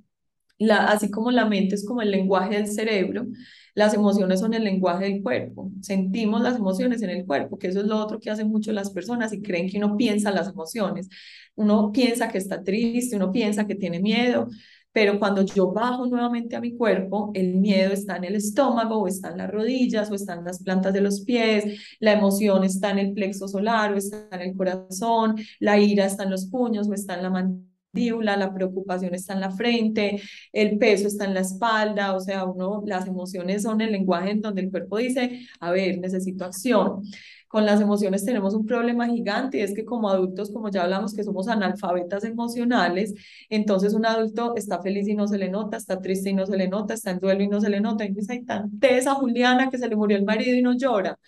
la, 0.58 0.86
así 0.86 1.10
como 1.10 1.30
la 1.30 1.46
mente 1.46 1.74
es 1.74 1.86
como 1.86 2.02
el 2.02 2.10
lenguaje 2.10 2.56
del 2.56 2.68
cerebro, 2.68 3.26
las 3.74 3.94
emociones 3.94 4.40
son 4.40 4.54
el 4.54 4.64
lenguaje 4.64 5.04
del 5.04 5.22
cuerpo. 5.22 5.70
Sentimos 5.82 6.40
las 6.40 6.56
emociones 6.56 7.02
en 7.02 7.10
el 7.10 7.26
cuerpo, 7.26 7.58
que 7.58 7.68
eso 7.68 7.80
es 7.80 7.86
lo 7.86 7.98
otro 7.98 8.20
que 8.20 8.30
hacen 8.30 8.48
mucho 8.48 8.72
las 8.72 8.90
personas 8.90 9.32
y 9.32 9.42
creen 9.42 9.68
que 9.68 9.78
uno 9.78 9.96
piensa 9.96 10.30
las 10.30 10.48
emociones. 10.48 11.08
Uno 11.56 11.90
piensa 11.92 12.28
que 12.28 12.38
está 12.38 12.62
triste, 12.62 13.16
uno 13.16 13.32
piensa 13.32 13.66
que 13.66 13.74
tiene 13.74 14.00
miedo, 14.00 14.48
pero 14.92 15.18
cuando 15.18 15.42
yo 15.42 15.72
bajo 15.72 16.06
nuevamente 16.06 16.54
a 16.54 16.60
mi 16.60 16.76
cuerpo, 16.76 17.32
el 17.34 17.54
miedo 17.56 17.92
está 17.92 18.16
en 18.16 18.24
el 18.24 18.36
estómago 18.36 18.98
o 18.98 19.08
está 19.08 19.30
en 19.30 19.38
las 19.38 19.50
rodillas 19.50 20.10
o 20.10 20.14
está 20.14 20.34
en 20.34 20.44
las 20.44 20.62
plantas 20.62 20.92
de 20.92 21.00
los 21.00 21.22
pies, 21.22 21.80
la 21.98 22.12
emoción 22.12 22.62
está 22.62 22.90
en 22.90 23.00
el 23.00 23.12
plexo 23.12 23.48
solar 23.48 23.92
o 23.92 23.96
está 23.96 24.28
en 24.32 24.42
el 24.42 24.56
corazón, 24.56 25.36
la 25.58 25.78
ira 25.80 26.06
está 26.06 26.22
en 26.22 26.30
los 26.30 26.46
puños 26.46 26.88
o 26.88 26.94
está 26.94 27.14
en 27.16 27.22
la 27.24 27.30
mano 27.30 27.73
la 27.94 28.52
preocupación 28.52 29.14
está 29.14 29.34
en 29.34 29.40
la 29.40 29.50
frente, 29.50 30.20
el 30.52 30.78
peso 30.78 31.06
está 31.06 31.24
en 31.24 31.34
la 31.34 31.40
espalda, 31.40 32.14
o 32.14 32.20
sea, 32.20 32.44
uno, 32.44 32.82
las 32.86 33.06
emociones 33.06 33.62
son 33.62 33.80
el 33.80 33.92
lenguaje 33.92 34.30
en 34.30 34.40
donde 34.40 34.62
el 34.62 34.70
cuerpo 34.70 34.98
dice, 34.98 35.46
a 35.60 35.70
ver, 35.70 35.98
necesito 35.98 36.44
acción. 36.44 37.02
Con 37.48 37.66
las 37.66 37.80
emociones 37.80 38.24
tenemos 38.24 38.52
un 38.54 38.66
problema 38.66 39.06
gigante 39.06 39.58
y 39.58 39.60
es 39.60 39.74
que 39.74 39.84
como 39.84 40.08
adultos, 40.08 40.50
como 40.50 40.70
ya 40.70 40.82
hablamos, 40.82 41.14
que 41.14 41.22
somos 41.22 41.46
analfabetas 41.46 42.24
emocionales, 42.24 43.14
entonces 43.48 43.94
un 43.94 44.06
adulto 44.06 44.54
está 44.56 44.82
feliz 44.82 45.06
y 45.06 45.14
no 45.14 45.28
se 45.28 45.38
le 45.38 45.48
nota, 45.48 45.76
está 45.76 46.00
triste 46.00 46.30
y 46.30 46.34
no 46.34 46.46
se 46.46 46.56
le 46.56 46.68
nota, 46.68 46.94
está 46.94 47.12
en 47.12 47.20
duelo 47.20 47.42
y 47.44 47.48
no 47.48 47.60
se 47.60 47.70
le 47.70 47.80
nota, 47.80 48.04
y 48.04 48.12
dice, 48.12 48.32
hay 48.32 48.44
tan 48.44 48.78
tesa 48.80 49.14
Juliana 49.14 49.70
que 49.70 49.78
se 49.78 49.88
le 49.88 49.94
murió 49.94 50.16
el 50.16 50.24
marido 50.24 50.56
y 50.56 50.62
no 50.62 50.72
llora 50.76 51.18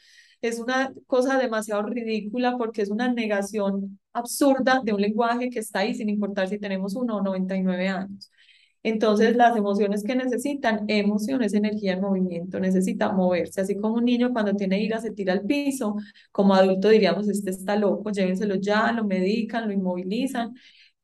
es 0.40 0.58
una 0.58 0.92
cosa 1.06 1.38
demasiado 1.38 1.82
ridícula 1.82 2.56
porque 2.58 2.82
es 2.82 2.90
una 2.90 3.12
negación 3.12 3.98
absurda 4.12 4.80
de 4.84 4.92
un 4.92 5.00
lenguaje 5.00 5.50
que 5.50 5.58
está 5.60 5.80
ahí 5.80 5.94
sin 5.94 6.08
importar 6.08 6.48
si 6.48 6.58
tenemos 6.58 6.94
uno 6.94 7.16
o 7.16 7.22
99 7.22 7.88
años. 7.88 8.30
Entonces, 8.82 9.34
las 9.36 9.56
emociones 9.56 10.04
que 10.04 10.14
necesitan, 10.14 10.84
emociones, 10.88 11.54
energía 11.54 11.94
en 11.94 12.00
movimiento, 12.02 12.60
necesita 12.60 13.10
moverse. 13.10 13.60
Así 13.60 13.74
como 13.76 13.94
un 13.96 14.04
niño 14.04 14.32
cuando 14.32 14.54
tiene 14.54 14.80
ira 14.80 15.00
se 15.00 15.10
tira 15.10 15.32
al 15.32 15.42
piso, 15.42 15.96
como 16.30 16.54
adulto 16.54 16.88
diríamos, 16.88 17.28
este 17.28 17.50
está 17.50 17.74
loco, 17.76 18.10
llévenselo 18.12 18.54
ya, 18.56 18.92
lo 18.92 19.04
medican, 19.04 19.66
lo 19.66 19.72
inmovilizan. 19.72 20.54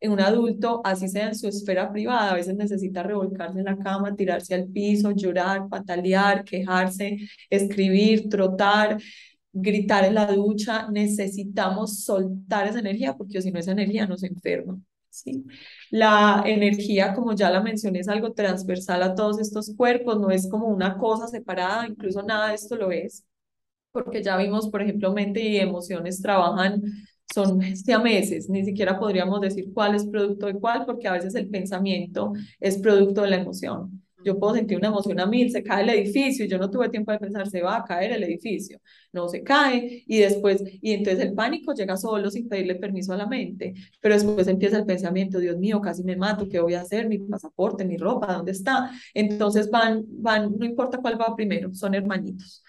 En 0.03 0.11
un 0.11 0.21
adulto, 0.21 0.81
así 0.85 1.09
sea 1.09 1.29
en 1.29 1.35
su 1.37 1.47
esfera 1.47 1.93
privada, 1.93 2.33
a 2.33 2.35
veces 2.35 2.57
necesita 2.57 3.05
revolcarse 3.05 3.61
en 3.61 3.67
la 3.67 3.79
cama, 3.79 4.17
tirarse 4.17 4.55
al 4.55 4.67
piso, 4.67 5.12
llorar, 5.12 5.69
patalear, 5.69 6.45
quejarse, 6.45 7.19
escribir, 7.49 8.29
trotar, 8.29 8.99
gritar 9.53 10.05
en 10.05 10.15
la 10.15 10.27
ducha, 10.27 10.88
necesitamos 10.91 12.05
soltar 12.05 12.67
esa 12.67 12.81
energía 12.81 13.15
porque 13.17 13.41
si 13.43 13.53
no 13.53 13.61
esa 13.61 13.73
energía 13.73 14.07
nos 14.07 14.23
enferma. 14.25 14.79
¿sí? 15.11 15.45
La 15.91 16.43
energía, 16.47 17.15
como 17.15 17.35
ya 17.35 17.51
la 17.51 17.61
mencioné, 17.61 18.01
es 18.01 18.09
algo 18.09 18.33
transversal 18.33 19.03
a 19.03 19.15
todos 19.15 19.38
estos 19.41 19.75
cuerpos, 19.77 20.19
no 20.19 20.31
es 20.31 20.49
como 20.49 20.67
una 20.69 20.97
cosa 20.99 21.29
separada, 21.29 21.87
incluso 21.87 22.23
nada 22.23 22.49
de 22.49 22.55
esto 22.55 22.77
lo 22.77 22.91
es, 22.91 23.25
porque 23.93 24.23
ya 24.23 24.37
vimos, 24.38 24.69
por 24.71 24.83
ejemplo, 24.83 25.12
mente 25.12 25.41
y 25.41 25.59
emociones 25.59 26.23
trabajan, 26.23 26.83
son 27.33 27.59
meses, 28.03 28.49
ni 28.49 28.64
siquiera 28.64 28.99
podríamos 28.99 29.40
decir 29.40 29.73
cuál 29.73 29.95
es 29.95 30.07
producto 30.07 30.47
de 30.47 30.55
cuál, 30.55 30.85
porque 30.87 31.09
a 31.09 31.12
veces 31.12 31.35
el 31.35 31.49
pensamiento 31.49 32.33
es 32.61 32.79
producto 32.79 33.23
de 33.23 33.31
la 33.31 33.37
emoción. 33.37 34.03
Yo 34.25 34.38
puedo 34.38 34.55
sentir 34.55 34.79
una 34.79 34.88
emoción 34.88 35.18
a 35.21 35.27
mil, 35.27 35.51
se 35.51 35.62
cae 35.62 35.83
el 35.83 35.90
edificio, 35.90 36.45
y 36.45 36.49
yo 36.49 36.59
no 36.59 36.71
tuve 36.71 36.88
tiempo 36.88 37.12
de 37.12 37.18
pensar, 37.18 37.49
se 37.49 37.61
va 37.61 37.77
a 37.79 37.85
caer 37.85 38.12
el 38.12 38.23
edificio. 38.23 38.79
No 39.12 39.29
se 39.29 39.42
cae 39.42 40.05
y 40.07 40.18
después, 40.18 40.62
y 40.81 40.92
entonces 40.92 41.25
el 41.25 41.35
pánico 41.35 41.75
llega 41.75 41.97
solo 41.97 42.31
sin 42.31 42.49
pedirle 42.49 42.77
permiso 42.77 43.12
a 43.12 43.16
la 43.16 43.27
mente, 43.27 43.75
pero 44.01 44.14
después 44.14 44.47
empieza 44.49 44.79
el 44.79 44.87
pensamiento, 44.87 45.38
Dios 45.38 45.57
mío, 45.59 45.81
casi 45.81 46.03
me 46.05 46.16
mato, 46.16 46.49
¿qué 46.49 46.61
voy 46.61 46.75
a 46.75 46.83
hacer? 46.83 47.09
Mi 47.09 47.18
pasaporte, 47.18 47.85
mi 47.85 47.97
ropa, 47.97 48.33
¿dónde 48.33 48.53
está? 48.53 48.90
Entonces 49.14 49.71
van, 49.71 50.05
van, 50.09 50.57
no 50.57 50.64
importa 50.64 50.99
cuál 50.99 51.21
va 51.21 51.35
primero, 51.35 51.75
son 51.75 51.95
hermanitos. 51.95 52.62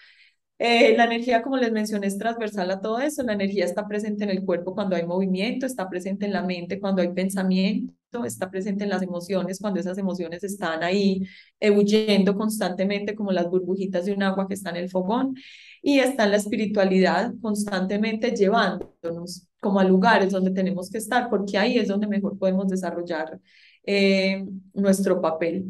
Eh, 0.58 0.96
la 0.96 1.04
energía, 1.04 1.42
como 1.42 1.56
les 1.56 1.72
mencioné, 1.72 2.06
es 2.06 2.16
transversal 2.16 2.70
a 2.70 2.80
todo 2.80 3.00
eso. 3.00 3.22
La 3.22 3.32
energía 3.32 3.64
está 3.64 3.86
presente 3.88 4.24
en 4.24 4.30
el 4.30 4.44
cuerpo 4.44 4.74
cuando 4.74 4.94
hay 4.96 5.04
movimiento, 5.04 5.66
está 5.66 5.88
presente 5.88 6.26
en 6.26 6.32
la 6.32 6.42
mente 6.42 6.78
cuando 6.80 7.02
hay 7.02 7.12
pensamiento, 7.12 8.24
está 8.24 8.50
presente 8.50 8.84
en 8.84 8.90
las 8.90 9.02
emociones 9.02 9.58
cuando 9.60 9.80
esas 9.80 9.98
emociones 9.98 10.44
están 10.44 10.84
ahí 10.84 11.26
huyendo 11.60 12.36
constantemente 12.36 13.14
como 13.14 13.32
las 13.32 13.48
burbujitas 13.50 14.04
de 14.04 14.12
un 14.12 14.22
agua 14.22 14.46
que 14.46 14.54
está 14.54 14.70
en 14.70 14.76
el 14.76 14.90
fogón. 14.90 15.34
Y 15.82 15.98
está 15.98 16.24
en 16.24 16.30
la 16.30 16.36
espiritualidad 16.38 17.34
constantemente 17.42 18.30
llevándonos 18.30 19.46
como 19.60 19.80
a 19.80 19.84
lugares 19.84 20.30
donde 20.30 20.50
tenemos 20.50 20.90
que 20.90 20.98
estar, 20.98 21.28
porque 21.30 21.58
ahí 21.58 21.78
es 21.78 21.88
donde 21.88 22.06
mejor 22.06 22.38
podemos 22.38 22.68
desarrollar 22.68 23.40
eh, 23.84 24.44
nuestro 24.74 25.20
papel. 25.20 25.66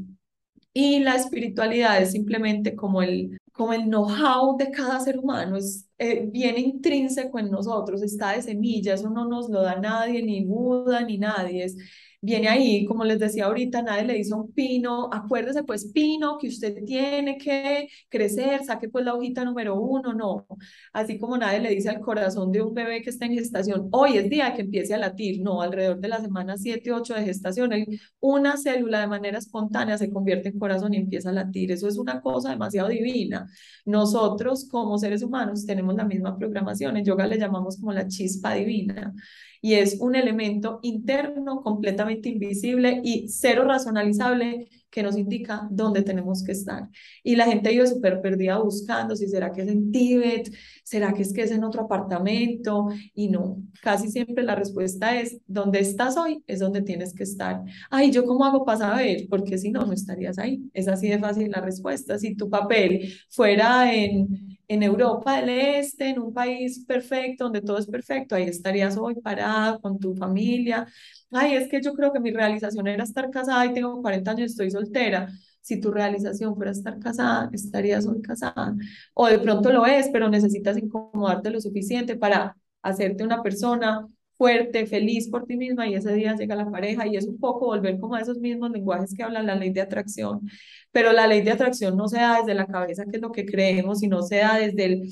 Y 0.73 1.01
la 1.01 1.17
espiritualidad 1.17 2.03
es 2.03 2.13
simplemente 2.13 2.75
como 2.75 3.03
el, 3.03 3.39
como 3.55 3.73
el 3.73 3.85
know-how 3.85 4.57
de 4.59 4.71
cada 4.73 4.99
ser 5.01 5.19
humano, 5.19 5.57
es 5.57 5.89
eh, 5.99 6.27
bien 6.27 6.59
intrínseco 6.59 7.39
en 7.39 7.51
nosotros, 7.51 8.03
está 8.03 8.33
de 8.33 8.43
semilla, 8.43 8.95
eso 8.95 9.11
no 9.11 9.27
nos 9.27 9.49
lo 9.49 9.63
da 9.63 9.77
nadie, 9.77 10.23
ni 10.23 10.45
Buda, 10.45 11.03
ni 11.03 11.19
nadie, 11.19 11.65
es 11.65 11.77
viene 12.25 12.49
ahí, 12.49 12.85
como 12.87 13.05
les 13.05 13.19
decía 13.19 13.45
ahorita, 13.47 13.83
nadie 13.83 14.05
le 14.05 14.15
dice 14.15 14.35
un 14.35 14.51
pino, 14.53 15.11
acuérdese 15.13 15.63
pues 15.63 15.91
pino 15.93 16.39
que 16.39 16.49
usted 16.49 16.83
tiene 16.85 17.37
que 17.37 17.89
crecer, 18.09 18.65
saque 18.65 18.89
pues 18.89 19.05
la 19.05 19.15
hojita 19.15 19.45
número 19.45 19.79
uno, 19.79 20.15
no, 20.15 20.47
así 20.93 21.19
como 21.19 21.37
nadie 21.37 21.61
le 21.61 21.71
dice 21.71 21.91
al 21.91 22.01
corazón 22.01 22.51
de 22.51 22.63
un 22.63 22.73
bebé 22.73 23.03
que 23.03 23.11
está 23.11 23.27
en 23.27 23.35
gestación, 23.35 23.89
hoy 23.93 24.17
es 24.17 24.31
día 24.31 24.55
que 24.55 24.63
empiece 24.63 24.95
a 24.95 24.99
latir, 24.99 25.43
no, 25.43 25.61
alrededor 25.61 26.01
de 26.01 26.09
la 26.09 26.21
semana 26.21 26.57
7, 26.57 26.93
8 26.93 27.15
de 27.15 27.25
gestación, 27.25 27.71
una 28.21 28.57
célula 28.57 29.01
de 29.01 29.07
manera 29.07 29.39
espontánea 29.39 29.99
se 29.99 30.11
convierte 30.11 30.49
en 30.49 30.59
corazón 30.59 30.95
y 30.95 30.97
empieza 30.97 31.29
a 31.29 31.33
latir, 31.33 31.73
eso 31.73 31.89
es 31.89 31.99
una 31.99 32.23
cosa 32.23 32.51
demasiado 32.51 32.89
divina. 32.89 33.47
Nosotros 33.85 34.67
como 34.71 34.97
seres 34.99 35.23
humanos 35.23 35.67
tenemos 35.67 35.95
la 35.95 36.05
misma 36.05 36.39
programación, 36.39 36.97
en 36.97 37.05
yoga 37.05 37.27
le 37.27 37.39
llamamos 37.39 37.77
como 37.79 37.93
la 37.93 38.09
chispa 38.09 38.55
divina 38.55 39.13
y 39.65 39.77
es 39.77 39.97
un 39.99 40.15
elemento 40.15 40.79
interno 40.83 41.63
completamente 41.63 42.29
invisible 42.29 43.01
y 43.03 43.29
cero 43.31 43.65
razonalizable 43.65 44.69
que 44.91 45.03
nos 45.03 45.17
indica 45.17 45.67
dónde 45.71 46.03
tenemos 46.03 46.45
que 46.45 46.53
estar. 46.53 46.91
Y 47.23 47.35
la 47.35 47.47
gente 47.47 47.73
iba 47.73 47.87
súper 47.87 48.21
perdida 48.21 48.59
buscando 48.59 49.17
si 49.17 49.27
será 49.27 49.53
que 49.53 49.63
es 49.63 49.69
en 49.69 49.91
Tíbet, 49.91 50.53
será 50.85 51.15
que 51.15 51.23
es 51.23 51.33
que 51.33 51.45
es 51.45 51.51
en 51.51 51.65
otro 51.65 51.85
apartamento 51.85 52.89
y 53.15 53.29
no, 53.29 53.57
casi 53.81 54.11
siempre 54.11 54.45
la 54.45 54.55
respuesta 54.55 55.19
es 55.19 55.41
donde 55.47 55.81
estás 55.81 56.19
hoy 56.19 56.45
es 56.47 56.59
donde 56.59 56.83
tienes 56.83 57.15
que 57.15 57.23
estar. 57.23 57.63
Ay, 57.89 58.11
¿yo 58.11 58.27
cómo 58.27 58.45
hago 58.45 58.67
para 58.67 58.79
saber? 58.81 59.27
Porque 59.31 59.57
si 59.57 59.71
no, 59.71 59.87
no 59.87 59.95
estarías 59.95 60.39
ahí. 60.39 60.61
Es 60.75 60.89
así 60.89 61.09
de 61.09 61.19
fácil 61.19 61.51
la 61.51 61.63
respuesta. 61.63 62.19
Si 62.19 62.37
tu 62.37 62.51
papel 62.51 63.15
fuera 63.31 63.95
en, 63.95 64.54
en 64.69 64.83
Europa 64.83 65.37
del 65.41 65.51
Este, 65.51 66.11
en 66.11 66.19
un 66.21 66.33
país 66.33 66.85
perfecto, 66.87 67.45
donde 67.45 67.61
todo 67.61 67.79
es 67.79 67.87
perfecto, 67.87 68.35
ahí 68.35 68.45
estarías 68.45 68.97
hoy 68.97 69.17
parada 69.17 69.79
con 69.79 69.99
tu 69.99 70.15
familia. 70.15 70.87
Ay, 71.31 71.55
es 71.55 71.69
que 71.69 71.81
yo 71.83 71.95
creo 71.95 72.13
que 72.13 72.21
mi 72.21 72.31
realización 72.33 72.87
era 72.87 73.05
estar 73.05 73.31
casada 73.31 73.67
y 73.67 73.75
tengo 73.75 74.01
40 74.03 74.31
años 74.33 74.43
y 74.43 74.45
estoy 74.53 74.71
soltera. 74.71 75.29
Si 75.61 75.81
tu 75.81 75.91
realización 75.91 76.55
fuera 76.57 76.73
estar 76.73 76.99
casada, 76.99 77.49
estarías 77.53 78.07
hoy 78.07 78.21
casada. 78.23 78.75
O 79.15 79.27
de 79.27 79.39
pronto 79.39 79.73
lo 79.73 79.87
es, 79.87 80.09
pero 80.13 80.29
necesitas 80.29 80.77
incomodarte 80.77 81.51
lo 81.51 81.61
suficiente 81.61 82.17
para 82.17 82.57
hacerte 82.83 83.25
una 83.25 83.43
persona 83.43 84.07
fuerte, 84.37 84.87
feliz 84.87 85.29
por 85.31 85.47
ti 85.47 85.57
misma 85.57 85.87
y 85.89 85.95
ese 85.95 86.13
día 86.15 86.35
llega 86.37 86.57
la 86.57 86.71
pareja 86.71 87.07
y 87.07 87.17
es 87.17 87.27
un 87.27 87.39
poco 87.39 87.67
volver 87.67 87.99
como 88.01 88.15
a 88.17 88.21
esos 88.21 88.39
mismos 88.39 88.71
lenguajes 88.71 89.15
que 89.15 89.23
hablan 89.23 89.47
la 89.47 89.55
ley 89.55 89.71
de 89.73 89.81
atracción, 89.81 90.41
pero 90.93 91.13
la 91.13 91.27
ley 91.27 91.43
de 91.43 91.53
atracción 91.53 91.97
no 91.97 92.09
se 92.09 92.19
da 92.19 92.39
desde 92.39 92.55
la 92.55 92.67
cabeza, 92.67 93.05
que 93.05 93.17
es 93.17 93.23
lo 93.23 93.33
que 93.33 93.47
creemos, 93.47 94.01
sino 94.01 94.23
se 94.23 94.37
da 94.39 94.57
desde 94.59 94.85
el 94.85 95.11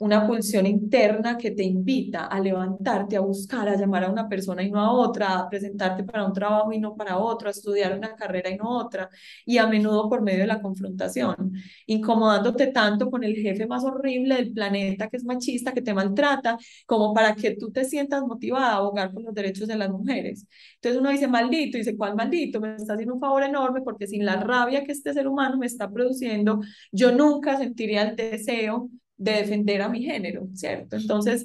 una 0.00 0.26
pulsión 0.26 0.66
interna 0.66 1.36
que 1.36 1.52
te 1.52 1.62
invita 1.62 2.26
a 2.26 2.40
levantarte, 2.40 3.16
a 3.16 3.20
buscar, 3.20 3.68
a 3.68 3.76
llamar 3.76 4.04
a 4.04 4.10
una 4.10 4.28
persona 4.28 4.62
y 4.62 4.70
no 4.70 4.80
a 4.80 4.92
otra, 4.92 5.38
a 5.38 5.48
presentarte 5.48 6.04
para 6.04 6.24
un 6.24 6.32
trabajo 6.32 6.72
y 6.72 6.78
no 6.80 6.96
para 6.96 7.18
otro, 7.18 7.48
a 7.48 7.50
estudiar 7.52 7.96
una 7.96 8.14
carrera 8.14 8.50
y 8.50 8.56
no 8.56 8.78
otra, 8.78 9.08
y 9.44 9.58
a 9.58 9.66
menudo 9.66 10.08
por 10.08 10.22
medio 10.22 10.40
de 10.40 10.46
la 10.46 10.60
confrontación, 10.60 11.52
incomodándote 11.86 12.68
tanto 12.68 13.10
con 13.10 13.24
el 13.24 13.36
jefe 13.36 13.66
más 13.66 13.84
horrible 13.84 14.36
del 14.36 14.52
planeta 14.52 15.08
que 15.08 15.16
es 15.16 15.24
machista, 15.24 15.72
que 15.72 15.82
te 15.82 15.94
maltrata, 15.94 16.58
como 16.86 17.14
para 17.14 17.34
que 17.34 17.56
tú 17.56 17.70
te 17.70 17.84
sientas 17.84 18.22
motivada 18.22 18.72
a 18.72 18.76
abogar 18.76 19.12
por 19.12 19.22
los 19.22 19.34
derechos 19.34 19.68
de 19.68 19.76
las 19.76 19.90
mujeres. 19.90 20.46
Entonces 20.76 21.00
uno 21.00 21.10
dice, 21.10 21.28
maldito, 21.28 21.76
y 21.76 21.80
dice, 21.80 21.96
¿cuál 21.96 22.14
maldito? 22.16 22.60
Me 22.60 22.76
está 22.76 22.94
haciendo 22.94 23.14
un 23.14 23.20
favor 23.20 23.42
enorme 23.42 23.82
porque 23.82 24.06
sin 24.06 24.24
la 24.24 24.36
rabia 24.36 24.84
que 24.84 24.92
este 24.92 25.12
ser 25.12 25.28
humano 25.28 25.56
me 25.58 25.66
está 25.66 25.90
produciendo, 25.90 26.60
yo 26.92 27.12
nunca 27.12 27.56
sentiría 27.56 28.02
el 28.02 28.16
deseo 28.16 28.90
de 29.16 29.32
defender 29.32 29.82
a 29.82 29.88
mi 29.88 30.02
género, 30.02 30.48
¿cierto? 30.54 30.96
Entonces, 30.96 31.44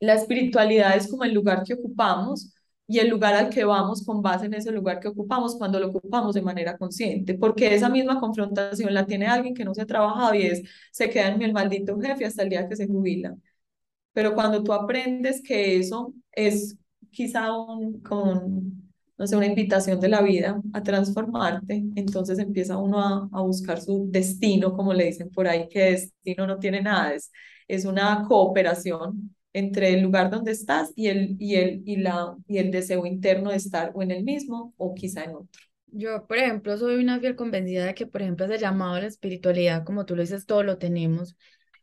la 0.00 0.14
espiritualidad 0.14 0.96
es 0.96 1.08
como 1.08 1.24
el 1.24 1.32
lugar 1.34 1.62
que 1.64 1.74
ocupamos 1.74 2.52
y 2.86 2.98
el 2.98 3.08
lugar 3.08 3.34
al 3.34 3.50
que 3.50 3.64
vamos 3.64 4.04
con 4.04 4.20
base 4.22 4.46
en 4.46 4.54
ese 4.54 4.72
lugar 4.72 5.00
que 5.00 5.08
ocupamos 5.08 5.56
cuando 5.56 5.78
lo 5.80 5.88
ocupamos 5.88 6.34
de 6.34 6.42
manera 6.42 6.76
consciente, 6.76 7.34
porque 7.34 7.74
esa 7.74 7.88
misma 7.88 8.20
confrontación 8.20 8.92
la 8.92 9.06
tiene 9.06 9.26
alguien 9.26 9.54
que 9.54 9.64
no 9.64 9.74
se 9.74 9.82
ha 9.82 9.86
trabajado 9.86 10.34
y 10.34 10.42
es, 10.42 10.62
se 10.90 11.08
queda 11.08 11.28
en 11.28 11.42
el 11.42 11.52
maldito 11.52 11.98
jefe 12.00 12.26
hasta 12.26 12.42
el 12.42 12.50
día 12.50 12.68
que 12.68 12.76
se 12.76 12.86
jubila. 12.86 13.36
Pero 14.12 14.34
cuando 14.34 14.62
tú 14.62 14.72
aprendes 14.72 15.42
que 15.42 15.78
eso 15.78 16.14
es 16.32 16.76
quizá 17.10 17.52
un, 17.52 18.00
con, 18.02 18.91
no 19.30 19.38
una 19.38 19.46
invitación 19.46 20.00
de 20.00 20.08
la 20.08 20.22
vida 20.22 20.60
a 20.72 20.82
transformarte, 20.82 21.84
entonces 21.94 22.38
empieza 22.38 22.76
uno 22.76 23.00
a, 23.00 23.28
a, 23.32 23.42
buscar 23.42 23.80
su 23.80 24.06
destino, 24.10 24.72
como 24.72 24.92
le 24.92 25.04
dicen 25.06 25.30
por 25.30 25.46
ahí, 25.46 25.68
que 25.68 25.92
destino 25.92 26.46
no 26.46 26.58
tiene 26.58 26.82
nada, 26.82 27.14
es, 27.14 27.30
es 27.68 27.84
una 27.84 28.24
cooperación 28.26 29.34
entre 29.52 29.94
el 29.94 30.02
lugar 30.02 30.30
donde 30.30 30.52
estás 30.52 30.92
y 30.96 31.08
el, 31.08 31.36
y, 31.38 31.56
el, 31.56 31.82
y, 31.84 31.96
la, 31.96 32.34
y 32.48 32.58
el 32.58 32.70
deseo 32.70 33.06
interno 33.06 33.50
de 33.50 33.56
estar 33.56 33.92
o 33.94 34.02
en 34.02 34.10
el 34.10 34.24
mismo 34.24 34.74
o 34.76 34.94
quizá 34.94 35.24
en 35.24 35.36
otro. 35.36 35.62
Yo, 35.86 36.26
por 36.26 36.38
ejemplo, 36.38 36.76
soy 36.78 36.96
una 36.96 37.20
fiel 37.20 37.36
convencida 37.36 37.84
de 37.84 37.94
que, 37.94 38.06
por 38.06 38.22
ejemplo, 38.22 38.46
ese 38.46 38.58
llamado 38.58 38.94
a 38.94 39.00
la 39.00 39.06
espiritualidad, 39.06 39.84
como 39.84 40.06
tú 40.06 40.16
lo 40.16 40.22
dices, 40.22 40.46
todo 40.46 40.62
lo 40.62 40.78
tenemos. 40.78 41.36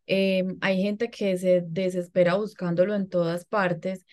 Eh, 0.07 0.43
hay 0.61 0.81
gente 0.81 1.11
que 1.11 1.37
se 1.37 1.63
desespera 1.67 2.33
buscándolo 2.33 2.95
en 2.95 3.07
todas 3.07 3.45
partes 3.45 4.05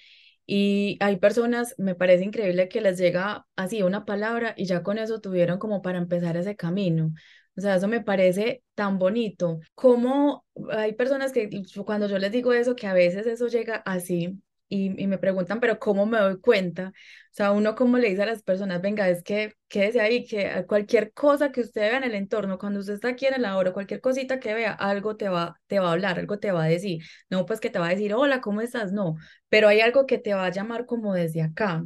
y 0.47 0.97
hay 1.01 1.17
personas, 1.17 1.75
me 1.79 1.95
parece 1.95 2.25
increíble 2.25 2.69
que 2.69 2.81
les 2.81 2.99
llega 2.99 3.47
así 3.57 3.83
una 3.83 4.05
palabra 4.05 4.55
y 4.57 4.67
ya 4.67 4.83
con 4.83 4.99
eso 4.99 5.21
tuvieron 5.21 5.59
como 5.59 5.83
para 5.83 5.99
empezar 5.99 6.37
ese 6.37 6.57
camino. 6.57 7.13
O 7.57 7.61
sea, 7.61 7.77
eso 7.77 7.89
me 7.89 8.03
parece 8.03 8.63
tan 8.75 8.99
bonito. 8.99 9.61
Como 9.75 10.45
hay 10.71 10.93
personas 10.95 11.33
que 11.33 11.49
cuando 11.85 12.07
yo 12.07 12.19
les 12.19 12.31
digo 12.33 12.53
eso, 12.53 12.77
que 12.77 12.87
a 12.87 12.93
veces 12.95 13.27
eso 13.27 13.49
llega 13.49 13.77
así 13.87 14.41
y, 14.69 15.07
me 15.07 15.19
preguntan, 15.19 15.61
pero 15.61 15.79
¿cómo 15.79 16.07
me 16.07 16.19
doy 16.19 16.41
cuenta? 16.41 16.89
O 16.89 16.93
sea, 17.31 17.53
uno 17.53 17.75
como 17.75 17.99
le 17.99 18.09
dice 18.11 18.23
a 18.23 18.27
las 18.27 18.43
personas, 18.43 18.81
venga, 18.83 19.09
es 19.09 19.23
que 19.23 19.55
quédese 19.69 20.01
ahí, 20.01 20.27
que 20.27 20.65
cualquier 20.67 21.13
cosa 21.13 21.53
que 21.53 21.61
usted 21.61 21.83
vea 21.83 21.99
en 21.99 22.05
el 22.05 22.15
entorno, 22.15 22.59
cuando 22.59 22.81
usted 22.81 22.95
está 22.95 23.09
aquí 23.09 23.27
en 23.27 23.35
el 23.35 23.45
ahora, 23.45 23.73
cualquier 23.73 24.01
cosita 24.01 24.41
que 24.41 24.55
vea, 24.55 24.73
algo 24.73 25.17
te 25.17 25.29
va, 25.29 25.61
te 25.67 25.79
va 25.79 25.91
a 25.91 25.93
hablar, 25.93 26.19
algo 26.19 26.39
te 26.39 26.51
va 26.53 26.65
a 26.65 26.69
decir. 26.69 27.03
No, 27.31 27.47
pues 27.47 27.61
que 27.61 27.71
te 27.71 27.79
va 27.79 27.87
a 27.89 27.91
decir, 27.91 28.15
hola, 28.15 28.41
¿cómo 28.41 28.61
estás? 28.61 28.93
No, 28.93 29.17
pero 29.49 29.69
hay 29.69 29.81
algo 29.81 30.07
que 30.07 30.19
te 30.19 30.35
va 30.35 30.47
a 30.47 30.51
llamar 30.51 30.87
como 30.87 31.15
desde 31.15 31.43
acá. 31.43 31.85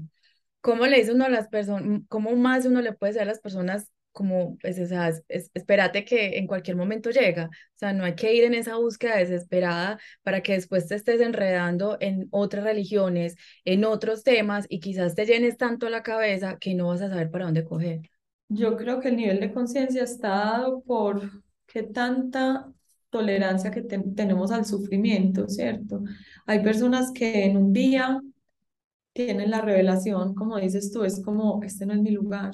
¿Cómo 0.61 0.87
le 0.87 0.99
dice 0.99 1.13
uno 1.13 1.25
a 1.25 1.29
las 1.31 1.49
personas, 1.49 2.03
cómo 2.09 2.37
más 2.37 2.67
uno 2.67 2.83
le 2.83 2.93
puede 2.93 3.13
decir 3.13 3.23
a 3.23 3.27
las 3.27 3.41
personas 3.41 3.91
como, 4.13 4.59
pues, 4.59 4.79
o 4.79 4.87
sea, 4.87 5.13
espérate 5.29 6.05
que 6.05 6.39
en 6.39 6.47
cualquier 6.47 6.77
momento 6.77 7.11
llega, 7.11 7.47
o 7.47 7.79
sea, 7.79 7.93
no 7.93 8.05
hay 8.05 8.15
que 8.15 8.35
ir 8.35 8.45
en 8.45 8.55
esa 8.55 8.77
búsqueda 8.77 9.17
desesperada 9.17 9.99
para 10.23 10.43
que 10.43 10.55
después 10.55 10.87
te 10.89 10.97
estés 10.97 11.21
enredando 11.21 11.97
en 12.01 12.29
otras 12.31 12.65
religiones, 12.65 13.37
en 13.65 13.85
otros 13.85 14.23
temas 14.25 14.67
y 14.69 14.81
quizás 14.81 15.15
te 15.15 15.27
llenes 15.27 15.57
tanto 15.57 15.89
la 15.89 16.03
cabeza 16.03 16.59
que 16.59 16.75
no 16.75 16.89
vas 16.89 17.03
a 17.03 17.09
saber 17.09 17.31
para 17.31 17.47
dónde 17.47 17.65
coger. 17.65 18.01
Yo 18.49 18.77
creo 18.77 19.01
que 19.01 19.09
el 19.09 19.17
nivel 19.17 19.41
de 19.41 19.53
conciencia 19.53 20.03
está 20.03 20.29
dado 20.29 20.83
por 20.83 21.31
qué 21.67 21.85
tanta 21.85 22.73
tolerancia 23.11 23.71
que 23.71 23.83
tenemos 23.83 24.51
al 24.51 24.65
sufrimiento, 24.65 25.49
¿cierto? 25.49 26.03
Hay 26.47 26.63
personas 26.63 27.13
que 27.13 27.45
en 27.45 27.57
un 27.57 27.73
día 27.73 28.21
tienen 29.13 29.51
la 29.51 29.61
revelación, 29.61 30.35
como 30.35 30.59
dices 30.59 30.93
tú, 30.93 31.05
es 31.05 31.23
como, 31.23 31.63
este 31.63 31.87
no 31.87 31.95
es 31.95 32.01
mi 32.01 32.11
lugar, 32.11 32.53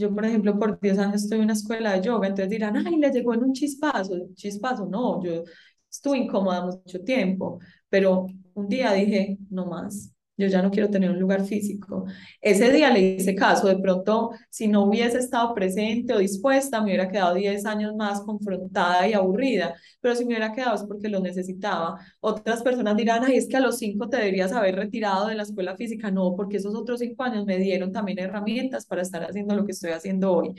yo, 0.00 0.14
por 0.14 0.24
ejemplo, 0.24 0.58
por 0.58 0.80
10 0.80 0.98
años 0.98 1.22
estoy 1.22 1.38
en 1.38 1.44
una 1.44 1.52
escuela 1.54 1.92
de 1.92 2.02
yoga, 2.02 2.28
entonces 2.28 2.50
dirán, 2.50 2.76
ay, 2.76 2.96
le 2.96 3.10
llegó 3.10 3.34
en 3.34 3.44
un 3.44 3.52
chispazo. 3.52 4.14
Chispazo, 4.34 4.86
no, 4.86 5.22
yo 5.22 5.44
estuve 5.90 6.18
incómoda 6.18 6.64
mucho 6.66 7.00
tiempo, 7.04 7.60
pero 7.88 8.26
un 8.54 8.68
día 8.68 8.92
dije, 8.92 9.38
no 9.50 9.66
más 9.66 10.12
yo 10.40 10.48
ya 10.48 10.62
no 10.62 10.70
quiero 10.70 10.90
tener 10.90 11.10
un 11.10 11.20
lugar 11.20 11.44
físico. 11.44 12.06
Ese 12.40 12.72
día 12.72 12.90
le 12.90 13.00
hice 13.00 13.34
caso, 13.34 13.68
de 13.68 13.78
pronto, 13.78 14.30
si 14.48 14.68
no 14.68 14.84
hubiese 14.84 15.18
estado 15.18 15.54
presente 15.54 16.12
o 16.14 16.18
dispuesta, 16.18 16.80
me 16.80 16.86
hubiera 16.86 17.08
quedado 17.08 17.34
10 17.34 17.66
años 17.66 17.94
más 17.94 18.20
confrontada 18.22 19.06
y 19.08 19.12
aburrida, 19.12 19.74
pero 20.00 20.14
si 20.14 20.24
me 20.24 20.28
hubiera 20.30 20.52
quedado 20.52 20.74
es 20.76 20.84
porque 20.84 21.08
lo 21.08 21.20
necesitaba. 21.20 21.98
Otras 22.20 22.62
personas 22.62 22.96
dirán, 22.96 23.24
ay, 23.24 23.36
es 23.36 23.48
que 23.48 23.56
a 23.56 23.60
los 23.60 23.78
5 23.78 24.08
te 24.08 24.16
deberías 24.16 24.52
haber 24.52 24.76
retirado 24.76 25.28
de 25.28 25.34
la 25.34 25.42
escuela 25.42 25.76
física. 25.76 26.10
No, 26.10 26.34
porque 26.36 26.56
esos 26.58 26.74
otros 26.74 27.00
5 27.00 27.22
años 27.22 27.44
me 27.46 27.58
dieron 27.58 27.92
también 27.92 28.18
herramientas 28.18 28.86
para 28.86 29.02
estar 29.02 29.22
haciendo 29.24 29.54
lo 29.54 29.64
que 29.64 29.72
estoy 29.72 29.90
haciendo 29.92 30.32
hoy. 30.32 30.54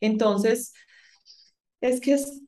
Entonces, 0.00 0.72
es 1.80 2.00
que 2.00 2.14
es 2.14 2.42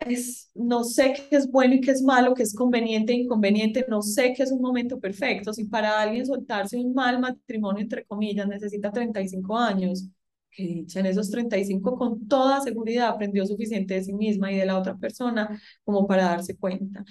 es, 0.00 0.50
no 0.54 0.84
sé 0.84 1.14
qué 1.30 1.36
es 1.36 1.50
bueno 1.50 1.74
y 1.74 1.80
qué 1.80 1.90
es 1.92 2.02
malo, 2.02 2.34
qué 2.34 2.42
es 2.42 2.54
conveniente 2.54 3.12
e 3.12 3.16
inconveniente, 3.16 3.86
no 3.88 4.02
sé 4.02 4.34
qué 4.36 4.42
es 4.42 4.52
un 4.52 4.60
momento 4.60 5.00
perfecto. 5.00 5.52
Si 5.52 5.64
para 5.64 6.00
alguien 6.00 6.26
soltarse 6.26 6.76
un 6.78 6.92
mal 6.94 7.20
matrimonio, 7.20 7.82
entre 7.82 8.04
comillas, 8.04 8.46
necesita 8.46 8.92
35 8.92 9.56
años, 9.58 10.08
que 10.50 10.62
dicha, 10.64 11.00
en 11.00 11.06
esos 11.06 11.30
35 11.30 11.96
con 11.96 12.28
toda 12.28 12.60
seguridad 12.60 13.08
aprendió 13.08 13.44
suficiente 13.46 13.94
de 13.94 14.04
sí 14.04 14.12
misma 14.12 14.52
y 14.52 14.56
de 14.56 14.66
la 14.66 14.78
otra 14.78 14.96
persona 14.96 15.60
como 15.84 16.06
para 16.06 16.24
darse 16.24 16.56
cuenta. 16.56 17.04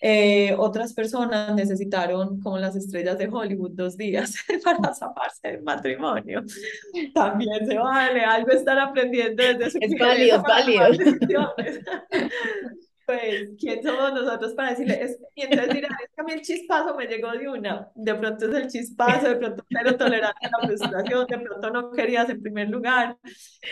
Eh, 0.00 0.54
otras 0.56 0.94
personas 0.94 1.54
necesitaron, 1.54 2.40
como 2.40 2.58
las 2.58 2.76
estrellas 2.76 3.18
de 3.18 3.28
Hollywood, 3.28 3.72
dos 3.72 3.96
días 3.96 4.34
para 4.64 4.94
zafarse 4.94 5.48
del 5.48 5.62
matrimonio. 5.62 6.44
También 7.14 7.66
se 7.66 7.78
vale, 7.78 8.24
algo 8.24 8.52
están 8.52 8.78
aprendiendo 8.78 9.42
desde 9.42 9.70
su 9.70 9.78
Es 9.80 9.98
válido, 9.98 10.36
es 10.36 10.42
válido. 10.42 11.54
pues, 13.08 13.52
¿quién 13.58 13.82
somos 13.82 14.12
nosotros 14.12 14.52
para 14.52 14.70
decirle? 14.70 15.02
Es, 15.02 15.18
y 15.34 15.40
entonces 15.40 15.74
dirán, 15.74 15.92
es 16.04 16.10
que 16.14 16.20
a 16.20 16.24
mí 16.24 16.32
el 16.32 16.42
chispazo 16.42 16.94
me 16.94 17.06
llegó 17.06 17.32
de 17.32 17.48
una, 17.48 17.90
de 17.94 18.14
pronto 18.14 18.50
es 18.50 18.54
el 18.54 18.68
chispazo, 18.68 19.30
de 19.30 19.36
pronto 19.36 19.64
pero 19.66 19.96
tolerante 19.96 20.46
a 20.46 20.50
la 20.50 20.66
frustración, 20.66 21.26
de 21.26 21.38
pronto 21.38 21.70
no 21.70 21.90
querías 21.90 22.28
en 22.28 22.42
primer 22.42 22.68
lugar. 22.68 23.16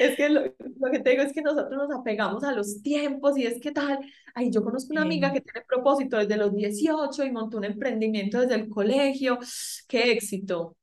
Es 0.00 0.16
que 0.16 0.30
lo, 0.30 0.40
lo, 0.40 0.90
que 0.90 1.00
te 1.00 1.10
digo 1.10 1.22
es 1.22 1.34
que 1.34 1.42
nosotros 1.42 1.70
nos 1.70 2.00
apegamos 2.00 2.44
a 2.44 2.52
los 2.52 2.80
tiempos 2.80 3.36
y 3.36 3.44
es 3.44 3.60
que 3.60 3.72
tal, 3.72 3.98
ay, 4.34 4.50
yo 4.50 4.64
conozco 4.64 4.92
una 4.92 5.02
amiga 5.02 5.30
que 5.30 5.42
tiene 5.42 5.66
propósito 5.68 6.16
desde 6.16 6.38
los 6.38 6.54
18 6.54 7.22
y 7.22 7.30
montó 7.30 7.58
un 7.58 7.64
emprendimiento 7.64 8.40
desde 8.40 8.54
el 8.54 8.70
colegio, 8.70 9.38
qué 9.86 10.12
éxito 10.12 10.78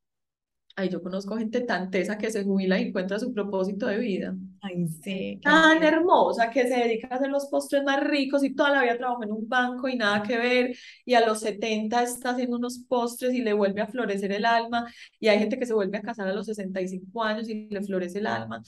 Ay, 0.75 0.89
yo 0.89 1.03
conozco 1.03 1.37
gente 1.37 1.61
tan 1.61 1.91
tesa 1.91 2.17
que 2.17 2.31
se 2.31 2.43
jubila 2.43 2.79
y 2.79 2.87
encuentra 2.87 3.19
su 3.19 3.31
propósito 3.31 3.85
de 3.85 3.99
vida. 3.99 4.35
Ay, 4.61 4.87
sí. 4.87 5.39
Tan 5.43 5.83
hermosa 5.83 6.49
que 6.49 6.67
se 6.67 6.75
dedica 6.75 7.09
a 7.11 7.15
hacer 7.17 7.29
los 7.29 7.45
postres 7.45 7.83
más 7.83 8.03
ricos 8.03 8.43
y 8.43 8.55
toda 8.55 8.71
la 8.71 8.81
vida 8.81 8.97
trabajó 8.97 9.23
en 9.23 9.31
un 9.31 9.47
banco 9.47 9.87
y 9.87 9.95
nada 9.95 10.23
que 10.23 10.35
ver. 10.37 10.75
Y 11.05 11.13
a 11.13 11.25
los 11.25 11.41
70 11.41 12.01
está 12.01 12.31
haciendo 12.31 12.57
unos 12.57 12.79
postres 12.79 13.35
y 13.35 13.41
le 13.41 13.53
vuelve 13.53 13.81
a 13.81 13.87
florecer 13.87 14.31
el 14.31 14.45
alma. 14.45 14.91
Y 15.19 15.27
hay 15.27 15.37
gente 15.37 15.59
que 15.59 15.67
se 15.67 15.75
vuelve 15.75 15.99
a 15.99 16.01
casar 16.01 16.27
a 16.27 16.33
los 16.33 16.47
65 16.47 17.23
años 17.23 17.47
y 17.49 17.67
le 17.69 17.81
florece 17.83 18.17
el 18.17 18.27
alma. 18.27 18.63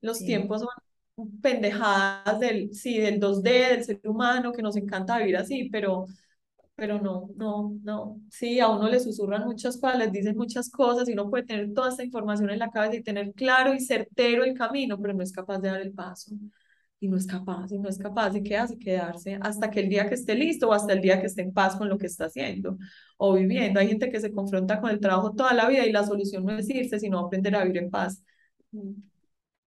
Los 0.00 0.20
tiempos 0.20 0.62
son 0.62 1.40
pendejadas 1.42 2.40
del, 2.40 2.74
sí, 2.74 2.98
del 2.98 3.20
2D, 3.20 3.68
del 3.68 3.84
ser 3.84 4.00
humano, 4.04 4.52
que 4.52 4.62
nos 4.62 4.76
encanta 4.76 5.18
vivir 5.18 5.36
así, 5.36 5.68
pero 5.70 6.06
pero 6.76 7.00
no, 7.00 7.28
no, 7.36 7.78
no. 7.82 8.20
Sí, 8.30 8.58
a 8.60 8.68
uno 8.68 8.88
le 8.88 8.98
susurran 9.00 9.44
muchas 9.44 9.76
cosas, 9.78 9.98
les 9.98 10.12
dicen 10.12 10.36
muchas 10.36 10.70
cosas 10.70 11.08
y 11.08 11.12
uno 11.12 11.30
puede 11.30 11.44
tener 11.44 11.72
toda 11.72 11.90
esta 11.90 12.04
información 12.04 12.50
en 12.50 12.58
la 12.58 12.70
cabeza 12.70 12.96
y 12.96 13.02
tener 13.02 13.32
claro 13.34 13.74
y 13.74 13.80
certero 13.80 14.44
el 14.44 14.54
camino, 14.54 15.00
pero 15.00 15.14
no 15.14 15.22
es 15.22 15.32
capaz 15.32 15.58
de 15.60 15.68
dar 15.68 15.80
el 15.80 15.92
paso. 15.92 16.34
Y 17.00 17.08
no 17.08 17.16
es 17.18 17.26
capaz, 17.26 17.70
y 17.70 17.78
no 17.78 17.88
es 17.88 17.98
capaz. 17.98 18.34
¿Y 18.34 18.42
qué 18.42 18.56
hace? 18.56 18.78
Quedarse 18.78 19.38
hasta 19.42 19.70
que 19.70 19.80
el 19.80 19.88
día 19.88 20.08
que 20.08 20.14
esté 20.14 20.34
listo 20.34 20.68
o 20.68 20.72
hasta 20.72 20.94
el 20.94 21.02
día 21.02 21.20
que 21.20 21.26
esté 21.26 21.42
en 21.42 21.52
paz 21.52 21.76
con 21.76 21.88
lo 21.88 21.98
que 21.98 22.06
está 22.06 22.26
haciendo 22.26 22.78
o 23.18 23.34
viviendo. 23.34 23.78
Hay 23.80 23.88
gente 23.88 24.10
que 24.10 24.20
se 24.20 24.32
confronta 24.32 24.80
con 24.80 24.90
el 24.90 25.00
trabajo 25.00 25.32
toda 25.34 25.52
la 25.54 25.68
vida 25.68 25.86
y 25.86 25.92
la 25.92 26.04
solución 26.04 26.44
no 26.44 26.56
es 26.58 26.68
irse, 26.70 26.98
sino 26.98 27.18
aprender 27.20 27.54
a 27.56 27.64
vivir 27.64 27.82
en 27.84 27.90
paz. 27.90 28.22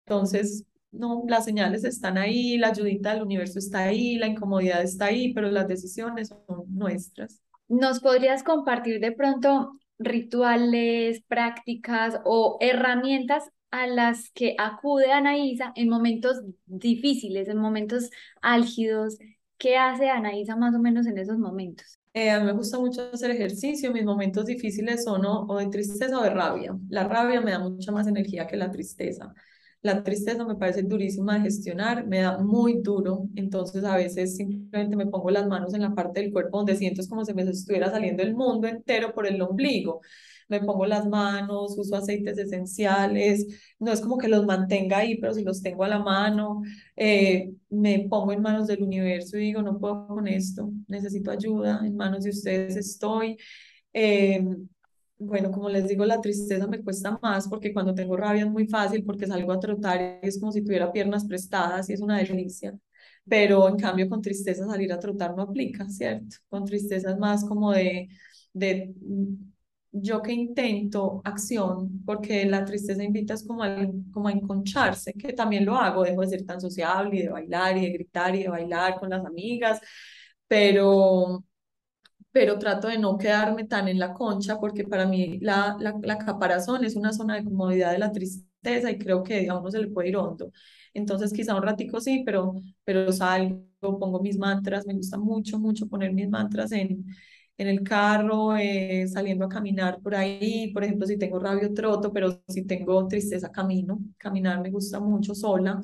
Entonces, 0.05 0.63
no, 0.97 1.23
las 1.27 1.45
señales 1.45 1.83
están 1.83 2.17
ahí, 2.17 2.57
la 2.57 2.69
ayudita 2.69 3.13
del 3.13 3.23
universo 3.23 3.59
está 3.59 3.83
ahí, 3.85 4.17
la 4.17 4.27
incomodidad 4.27 4.81
está 4.81 5.05
ahí, 5.05 5.33
pero 5.33 5.49
las 5.51 5.67
decisiones 5.67 6.29
son 6.29 6.63
nuestras. 6.67 7.41
¿Nos 7.67 7.99
podrías 7.99 8.43
compartir 8.43 8.99
de 8.99 9.11
pronto 9.11 9.77
rituales, 9.99 11.21
prácticas 11.27 12.19
o 12.23 12.57
herramientas 12.61 13.43
a 13.71 13.87
las 13.87 14.31
que 14.31 14.55
acude 14.57 15.11
Anaísa 15.11 15.73
en 15.75 15.89
momentos 15.89 16.41
difíciles, 16.65 17.49
en 17.49 17.57
momentos 17.57 18.09
álgidos? 18.41 19.17
¿Qué 19.57 19.77
hace 19.77 20.09
Anaísa 20.09 20.55
más 20.55 20.75
o 20.75 20.79
menos 20.79 21.07
en 21.07 21.17
esos 21.17 21.37
momentos? 21.37 21.99
Eh, 22.13 22.31
a 22.31 22.39
mí 22.39 22.45
me 22.45 22.53
gusta 22.53 22.79
mucho 22.79 23.09
hacer 23.13 23.31
ejercicio, 23.31 23.91
mis 23.91 24.05
momentos 24.05 24.45
difíciles 24.45 25.03
son 25.03 25.23
o 25.25 25.57
de 25.57 25.67
tristeza 25.67 26.17
o 26.17 26.23
de 26.23 26.29
rabia. 26.29 26.75
La 26.89 27.03
rabia 27.07 27.41
me 27.41 27.51
da 27.51 27.59
mucha 27.59 27.91
más 27.91 28.07
energía 28.07 28.47
que 28.47 28.55
la 28.57 28.71
tristeza. 28.71 29.33
La 29.88 30.03
tristeza 30.03 30.43
me 30.45 30.55
parece 30.55 30.83
durísima 30.83 31.35
de 31.35 31.43
gestionar, 31.43 32.05
me 32.05 32.19
da 32.19 32.38
muy 32.39 32.81
duro, 32.81 33.29
entonces 33.35 33.85
a 33.85 33.95
veces 33.95 34.35
simplemente 34.35 34.97
me 34.97 35.05
pongo 35.07 35.31
las 35.31 35.47
manos 35.47 35.73
en 35.73 35.81
la 35.81 35.95
parte 35.95 36.19
del 36.19 36.33
cuerpo 36.33 36.57
donde 36.57 36.75
siento 36.75 36.99
es 36.99 37.07
como 37.07 37.23
si 37.23 37.33
me 37.33 37.43
estuviera 37.43 37.89
saliendo 37.89 38.21
el 38.21 38.35
mundo 38.35 38.67
entero 38.67 39.13
por 39.13 39.25
el 39.27 39.41
ombligo. 39.41 40.01
Me 40.49 40.59
pongo 40.59 40.85
las 40.85 41.07
manos, 41.07 41.77
uso 41.77 41.95
aceites 41.95 42.38
esenciales, 42.38 43.47
no 43.79 43.93
es 43.93 44.01
como 44.01 44.17
que 44.17 44.27
los 44.27 44.45
mantenga 44.45 44.97
ahí, 44.97 45.17
pero 45.17 45.33
si 45.33 45.43
los 45.45 45.61
tengo 45.61 45.85
a 45.85 45.88
la 45.88 45.99
mano, 45.99 46.63
eh, 46.97 47.53
me 47.69 48.07
pongo 48.09 48.33
en 48.33 48.41
manos 48.41 48.67
del 48.67 48.83
universo 48.83 49.38
y 49.38 49.41
digo, 49.41 49.61
no 49.61 49.79
puedo 49.79 50.05
con 50.07 50.27
esto, 50.27 50.69
necesito 50.88 51.31
ayuda, 51.31 51.79
en 51.85 51.95
manos 51.95 52.25
de 52.25 52.31
ustedes 52.31 52.75
estoy. 52.75 53.38
Eh, 53.93 54.43
bueno, 55.20 55.51
como 55.51 55.70
les 55.70 55.88
digo, 55.88 56.05
la 56.05 56.22
tristeza 56.22 56.68
me 56.68 56.84
cuesta 56.84 57.18
más 57.22 57.47
porque 57.47 57.74
cuando 57.74 57.93
tengo 57.95 58.15
rabia 58.18 58.43
es 58.43 58.49
muy 58.51 58.68
fácil 58.68 59.03
porque 59.03 59.28
salgo 59.28 59.51
a 59.51 59.59
trotar 59.59 60.20
y 60.24 60.28
es 60.28 60.39
como 60.39 60.51
si 60.51 60.63
tuviera 60.63 60.91
piernas 60.91 61.26
prestadas 61.26 61.89
y 61.89 61.93
es 61.93 62.01
una 62.01 62.18
delicia. 62.20 62.78
Pero 63.28 63.68
en 63.68 63.78
cambio 63.78 64.07
con 64.09 64.22
tristeza 64.22 64.65
salir 64.65 64.91
a 64.93 64.99
trotar 64.99 65.36
no 65.36 65.43
aplica, 65.43 65.88
¿cierto? 65.89 66.38
Con 66.49 66.65
tristeza 66.65 67.11
es 67.11 67.18
más 67.18 67.43
como 67.45 67.72
de, 67.74 68.09
de 68.53 68.93
mm, 69.01 69.36
yo 69.91 70.22
que 70.22 70.34
intento 70.34 71.22
acción, 71.26 72.03
porque 72.05 72.45
la 72.45 72.63
tristeza 72.65 73.03
invita 73.03 73.34
es 73.34 73.45
como 73.45 73.63
a, 73.63 73.76
como 74.11 74.28
a 74.28 74.32
enconcharse, 74.32 75.13
que 75.13 75.34
también 75.34 75.65
lo 75.65 75.76
hago, 75.76 76.03
dejo 76.03 76.22
de 76.22 76.28
ser 76.28 76.45
tan 76.45 76.61
sociable 76.61 77.18
y 77.18 77.22
de 77.24 77.30
bailar 77.30 77.78
y 77.78 77.82
de 77.82 77.89
gritar 77.91 78.36
y 78.36 78.43
de 78.43 78.49
bailar 78.49 78.99
con 78.99 79.09
las 79.09 79.26
amigas, 79.26 79.80
pero 80.47 81.43
pero 82.38 82.59
trato 82.59 82.88
de 82.88 82.99
no 82.99 83.17
quedarme 83.17 83.63
tan 83.65 83.88
en 83.88 83.97
la 83.99 84.13
concha 84.13 84.59
porque 84.59 84.83
para 84.83 85.07
mí 85.07 85.39
la, 85.41 85.75
la, 85.79 85.95
la 86.03 86.17
caparazón 86.19 86.85
es 86.85 86.95
una 86.95 87.11
zona 87.11 87.35
de 87.35 87.43
comodidad 87.43 87.91
de 87.91 87.97
la 87.97 88.11
tristeza 88.11 88.91
y 88.91 88.99
creo 88.99 89.23
que 89.23 89.49
a 89.49 89.57
uno 89.57 89.71
se 89.71 89.79
le 89.81 89.88
puede 89.88 90.09
ir 90.09 90.17
hondo. 90.17 90.51
Entonces 90.93 91.33
quizá 91.33 91.55
un 91.55 91.63
ratico 91.63 91.99
sí, 91.99 92.21
pero, 92.25 92.53
pero 92.83 93.11
salgo, 93.11 93.65
pongo 93.81 94.21
mis 94.21 94.38
mantras, 94.38 94.85
me 94.85 94.93
gusta 94.93 95.17
mucho, 95.17 95.57
mucho 95.59 95.88
poner 95.88 96.13
mis 96.13 96.29
mantras 96.29 96.71
en, 96.73 97.05
en 97.57 97.67
el 97.67 97.81
carro, 97.83 98.55
eh, 98.55 99.07
saliendo 99.07 99.45
a 99.45 99.49
caminar 99.49 99.99
por 100.01 100.13
ahí, 100.15 100.71
por 100.73 100.83
ejemplo, 100.83 101.07
si 101.07 101.17
tengo 101.17 101.39
rabia 101.39 101.73
troto, 101.73 102.13
pero 102.13 102.39
si 102.47 102.65
tengo 102.67 103.07
tristeza 103.07 103.51
camino, 103.51 103.99
caminar 104.17 104.61
me 104.61 104.69
gusta 104.69 104.99
mucho 104.99 105.33
sola. 105.33 105.81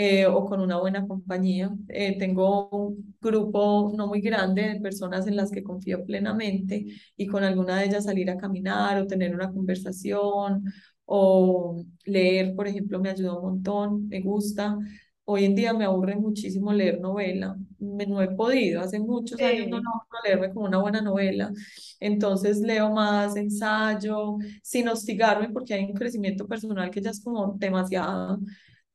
Eh, 0.00 0.26
o 0.26 0.44
con 0.46 0.60
una 0.60 0.78
buena 0.78 1.04
compañía. 1.08 1.70
Eh, 1.88 2.16
tengo 2.20 2.68
un 2.68 3.16
grupo 3.20 3.92
no 3.96 4.06
muy 4.06 4.20
grande 4.20 4.62
de 4.62 4.80
personas 4.80 5.26
en 5.26 5.34
las 5.34 5.50
que 5.50 5.64
confío 5.64 6.04
plenamente 6.04 6.86
y 7.16 7.26
con 7.26 7.42
alguna 7.42 7.78
de 7.78 7.86
ellas 7.86 8.04
salir 8.04 8.30
a 8.30 8.36
caminar 8.36 9.02
o 9.02 9.08
tener 9.08 9.34
una 9.34 9.52
conversación 9.52 10.62
o 11.04 11.84
leer, 12.04 12.54
por 12.54 12.68
ejemplo, 12.68 13.00
me 13.00 13.10
ayuda 13.10 13.34
un 13.38 13.42
montón, 13.42 14.06
me 14.08 14.20
gusta. 14.20 14.78
Hoy 15.24 15.44
en 15.46 15.56
día 15.56 15.72
me 15.74 15.84
aburre 15.84 16.14
muchísimo 16.14 16.72
leer 16.72 17.00
novela. 17.00 17.56
Me, 17.80 18.06
no 18.06 18.22
he 18.22 18.28
podido, 18.28 18.80
hace 18.80 19.00
muchos 19.00 19.40
años 19.40 19.66
no 19.68 19.78
logro 19.78 20.06
leerme 20.24 20.52
como 20.54 20.66
una 20.66 20.78
buena 20.78 21.00
novela. 21.00 21.50
Entonces 21.98 22.60
leo 22.60 22.92
más 22.92 23.34
ensayo, 23.36 24.36
sin 24.62 24.88
hostigarme 24.88 25.48
porque 25.50 25.74
hay 25.74 25.84
un 25.86 25.94
crecimiento 25.94 26.46
personal 26.46 26.88
que 26.90 27.00
ya 27.02 27.10
es 27.10 27.20
como 27.20 27.54
demasiado 27.58 28.38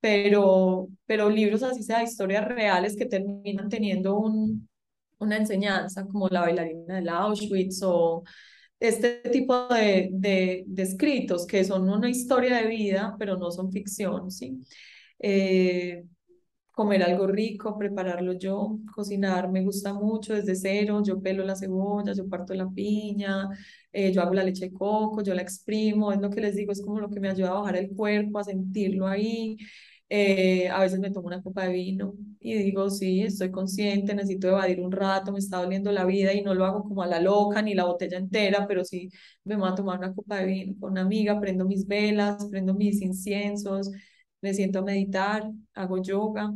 pero, 0.04 0.90
pero 1.06 1.30
libros 1.30 1.64
así 1.64 1.82
sea, 1.82 2.04
historias 2.04 2.46
reales 2.50 2.98
que 2.98 3.06
terminan 3.06 3.70
teniendo 3.70 4.20
un, 4.20 4.68
una 5.20 5.38
enseñanza, 5.38 6.06
como 6.06 6.28
La 6.28 6.42
bailarina 6.42 6.96
del 6.96 7.08
Auschwitz 7.08 7.82
o 7.84 8.24
este 8.82 9.22
tipo 9.32 9.68
de, 9.70 10.10
de, 10.12 10.66
de, 10.68 10.84
escritos 10.84 11.48
que 11.48 11.64
son 11.64 11.90
una 11.90 12.10
historia 12.10 12.58
de 12.58 12.68
vida, 12.68 13.16
pero 13.18 13.38
no 13.38 13.50
son 13.50 13.72
ficción, 13.72 14.30
¿sí? 14.30 14.60
Eh, 15.20 16.04
comer 16.74 17.04
algo 17.04 17.28
rico, 17.28 17.78
prepararlo 17.78 18.34
yo, 18.34 18.80
cocinar 18.94 19.50
me 19.52 19.64
gusta 19.64 19.94
mucho 19.94 20.34
desde 20.34 20.56
cero, 20.56 21.02
yo 21.06 21.22
pelo 21.22 21.46
la 21.46 21.56
cebolla, 21.56 22.14
yo 22.14 22.28
parto 22.28 22.54
la 22.56 22.70
piña, 22.70 23.48
eh, 23.94 24.12
yo 24.12 24.22
hago 24.22 24.34
la 24.34 24.44
leche 24.44 24.66
de 24.70 24.74
coco, 24.74 25.22
yo 25.24 25.34
la 25.36 25.44
exprimo, 25.44 26.12
es 26.12 26.20
lo 26.20 26.30
que 26.30 26.42
les 26.42 26.56
digo, 26.56 26.72
es 26.74 26.82
como 26.82 27.00
lo 27.00 27.10
que 27.10 27.20
me 27.22 27.30
ayuda 27.30 27.52
a 27.52 27.54
bajar 27.62 27.78
el 27.78 27.90
cuerpo, 27.96 28.40
a 28.40 28.44
sentirlo 28.44 29.08
ahí. 29.08 29.58
Eh, 30.16 30.70
a 30.70 30.80
veces 30.80 31.00
me 31.00 31.10
tomo 31.10 31.26
una 31.28 31.42
copa 31.42 31.64
de 31.64 31.74
vino 31.74 32.14
y 32.40 32.54
digo, 32.56 32.90
sí, 32.92 33.24
estoy 33.24 33.50
consciente, 33.50 34.14
necesito 34.14 34.48
evadir 34.48 34.80
un 34.80 34.92
rato, 34.92 35.32
me 35.32 35.40
está 35.40 35.58
doliendo 35.58 35.92
la 35.92 36.06
vida 36.06 36.34
y 36.34 36.44
no 36.44 36.54
lo 36.54 36.66
hago 36.66 36.84
como 36.84 37.02
a 37.02 37.08
la 37.08 37.20
loca 37.20 37.64
ni 37.64 37.74
la 37.74 37.86
botella 37.86 38.18
entera, 38.20 38.68
pero 38.68 38.86
sí 38.86 39.10
me 39.44 39.56
voy 39.56 39.68
a 39.70 39.76
tomar 39.76 39.98
una 39.98 40.14
copa 40.14 40.38
de 40.38 40.46
vino 40.46 40.76
con 40.80 40.92
una 40.92 41.02
amiga, 41.02 41.40
prendo 41.40 41.66
mis 41.66 41.88
velas, 41.88 42.46
prendo 42.52 42.76
mis 42.76 43.02
inciensos, 43.02 43.90
me 44.42 44.54
siento 44.54 44.80
a 44.80 44.82
meditar, 44.84 45.50
hago 45.74 46.00
yoga. 46.02 46.54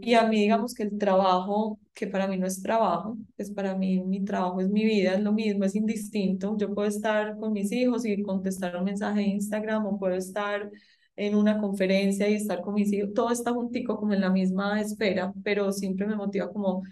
Y 0.00 0.14
a 0.14 0.26
mí 0.28 0.40
digamos 0.42 0.74
que 0.74 0.84
el 0.84 0.98
trabajo, 0.98 1.80
que 1.94 2.06
para 2.06 2.28
mí 2.28 2.36
no 2.36 2.46
es 2.46 2.62
trabajo, 2.62 3.16
es 3.38 3.50
para 3.50 3.74
mí 3.76 4.00
mi 4.04 4.24
trabajo 4.24 4.60
es 4.60 4.68
mi 4.68 4.84
vida, 4.84 5.14
es 5.14 5.20
lo 5.20 5.32
mismo, 5.32 5.64
es 5.64 5.74
indistinto. 5.74 6.56
Yo 6.58 6.72
puedo 6.74 6.88
estar 6.88 7.36
con 7.38 7.52
mis 7.52 7.72
hijos 7.72 8.04
y 8.04 8.22
contestar 8.22 8.76
un 8.76 8.84
mensaje 8.84 9.20
de 9.20 9.26
Instagram 9.26 9.86
o 9.86 9.98
puedo 9.98 10.14
estar 10.14 10.70
en 11.16 11.34
una 11.34 11.58
conferencia 11.60 12.28
y 12.28 12.34
estar 12.34 12.60
con 12.62 12.74
mis 12.74 12.92
hijos, 12.92 13.12
todo 13.14 13.30
está 13.30 13.52
juntico 13.52 13.96
como 13.98 14.12
en 14.14 14.20
la 14.20 14.30
misma 14.30 14.80
esfera, 14.80 15.32
pero 15.44 15.72
siempre 15.72 16.06
me 16.06 16.16
motiva 16.16 16.52
como, 16.52 16.82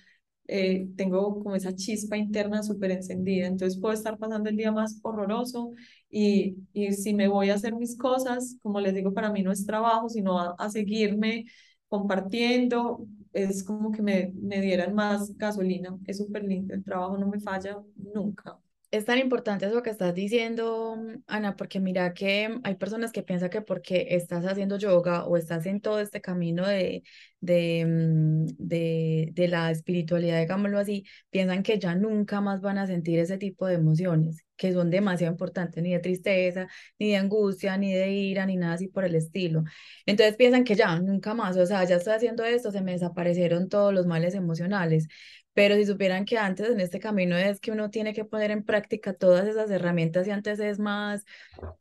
eh, 0.46 0.88
tengo 0.96 1.34
como 1.42 1.56
esa 1.56 1.74
chispa 1.74 2.16
interna 2.18 2.62
súper 2.62 2.90
encendida, 2.92 3.46
entonces 3.46 3.80
puedo 3.80 3.94
estar 3.94 4.18
pasando 4.18 4.50
el 4.50 4.56
día 4.56 4.72
más 4.72 4.98
horroroso 5.02 5.72
y, 6.10 6.56
y 6.72 6.92
si 6.92 7.14
me 7.14 7.28
voy 7.28 7.50
a 7.50 7.54
hacer 7.54 7.74
mis 7.74 7.96
cosas, 7.96 8.58
como 8.62 8.80
les 8.80 8.94
digo, 8.94 9.14
para 9.14 9.30
mí 9.32 9.42
no 9.42 9.52
es 9.52 9.64
trabajo, 9.66 10.08
sino 10.08 10.38
a, 10.38 10.54
a 10.58 10.70
seguirme 10.70 11.46
compartiendo, 11.88 13.06
es 13.32 13.64
como 13.64 13.90
que 13.92 14.02
me, 14.02 14.32
me 14.40 14.60
dieran 14.60 14.94
más 14.94 15.36
gasolina, 15.36 15.96
es 16.06 16.18
súper 16.18 16.44
lindo, 16.44 16.74
el 16.74 16.84
trabajo 16.84 17.16
no 17.18 17.28
me 17.28 17.40
falla 17.40 17.78
nunca 17.96 18.58
es 18.98 19.04
tan 19.04 19.18
importante 19.18 19.66
eso 19.66 19.82
que 19.82 19.90
estás 19.90 20.14
diciendo, 20.14 20.96
Ana, 21.26 21.56
porque 21.56 21.80
mira 21.80 22.14
que 22.14 22.60
hay 22.62 22.74
personas 22.76 23.12
que 23.12 23.22
piensan 23.22 23.50
que 23.50 23.60
porque 23.62 24.06
estás 24.10 24.44
haciendo 24.46 24.78
yoga 24.78 25.24
o 25.26 25.36
estás 25.36 25.66
en 25.66 25.80
todo 25.80 25.98
este 26.00 26.20
camino 26.20 26.66
de, 26.66 27.02
de, 27.40 27.84
mm, 27.86 28.46
de, 28.58 29.30
de 29.32 29.48
la 29.48 29.70
espiritualidad, 29.70 30.40
digámoslo 30.40 30.78
así, 30.78 31.04
piensan 31.30 31.62
que 31.62 31.78
ya 31.78 31.94
nunca 31.94 32.40
más 32.40 32.60
van 32.60 32.78
a 32.78 32.86
sentir 32.86 33.18
ese 33.18 33.36
tipo 33.38 33.66
de 33.66 33.74
emociones, 33.74 34.44
que 34.56 34.72
son 34.72 34.90
demasiado 34.90 35.32
importantes, 35.32 35.82
ni 35.82 35.92
de 35.92 35.98
tristeza, 35.98 36.68
ni 36.98 37.10
de 37.10 37.16
angustia, 37.16 37.76
ni 37.76 37.92
de 37.92 38.10
ira, 38.12 38.46
ni 38.46 38.56
nada 38.56 38.74
así 38.74 38.88
por 38.88 39.04
el 39.04 39.14
estilo. 39.16 39.64
Entonces 40.06 40.36
piensan 40.36 40.64
que 40.64 40.74
ya, 40.76 40.98
nunca 41.00 41.34
más, 41.34 41.56
o 41.56 41.66
sea, 41.66 41.84
ya 41.84 41.96
estoy 41.96 42.14
haciendo 42.14 42.44
esto, 42.44 42.70
se 42.70 42.80
me 42.82 42.92
desaparecieron 42.92 43.68
todos 43.68 43.92
los 43.92 44.06
males 44.06 44.34
emocionales. 44.34 45.08
Pero 45.54 45.76
si 45.76 45.86
supieran 45.86 46.24
que 46.24 46.36
antes 46.36 46.68
en 46.68 46.80
este 46.80 47.00
camino 47.00 47.36
es 47.36 47.60
que 47.60 47.72
uno 47.72 47.90
tiene 47.90 48.12
que 48.12 48.24
poner 48.24 48.50
en 48.50 48.64
práctica 48.64 49.14
todas 49.14 49.46
esas 49.46 49.70
herramientas 49.70 50.26
y 50.26 50.30
antes 50.30 50.58
es 50.60 50.78
más, 50.78 51.24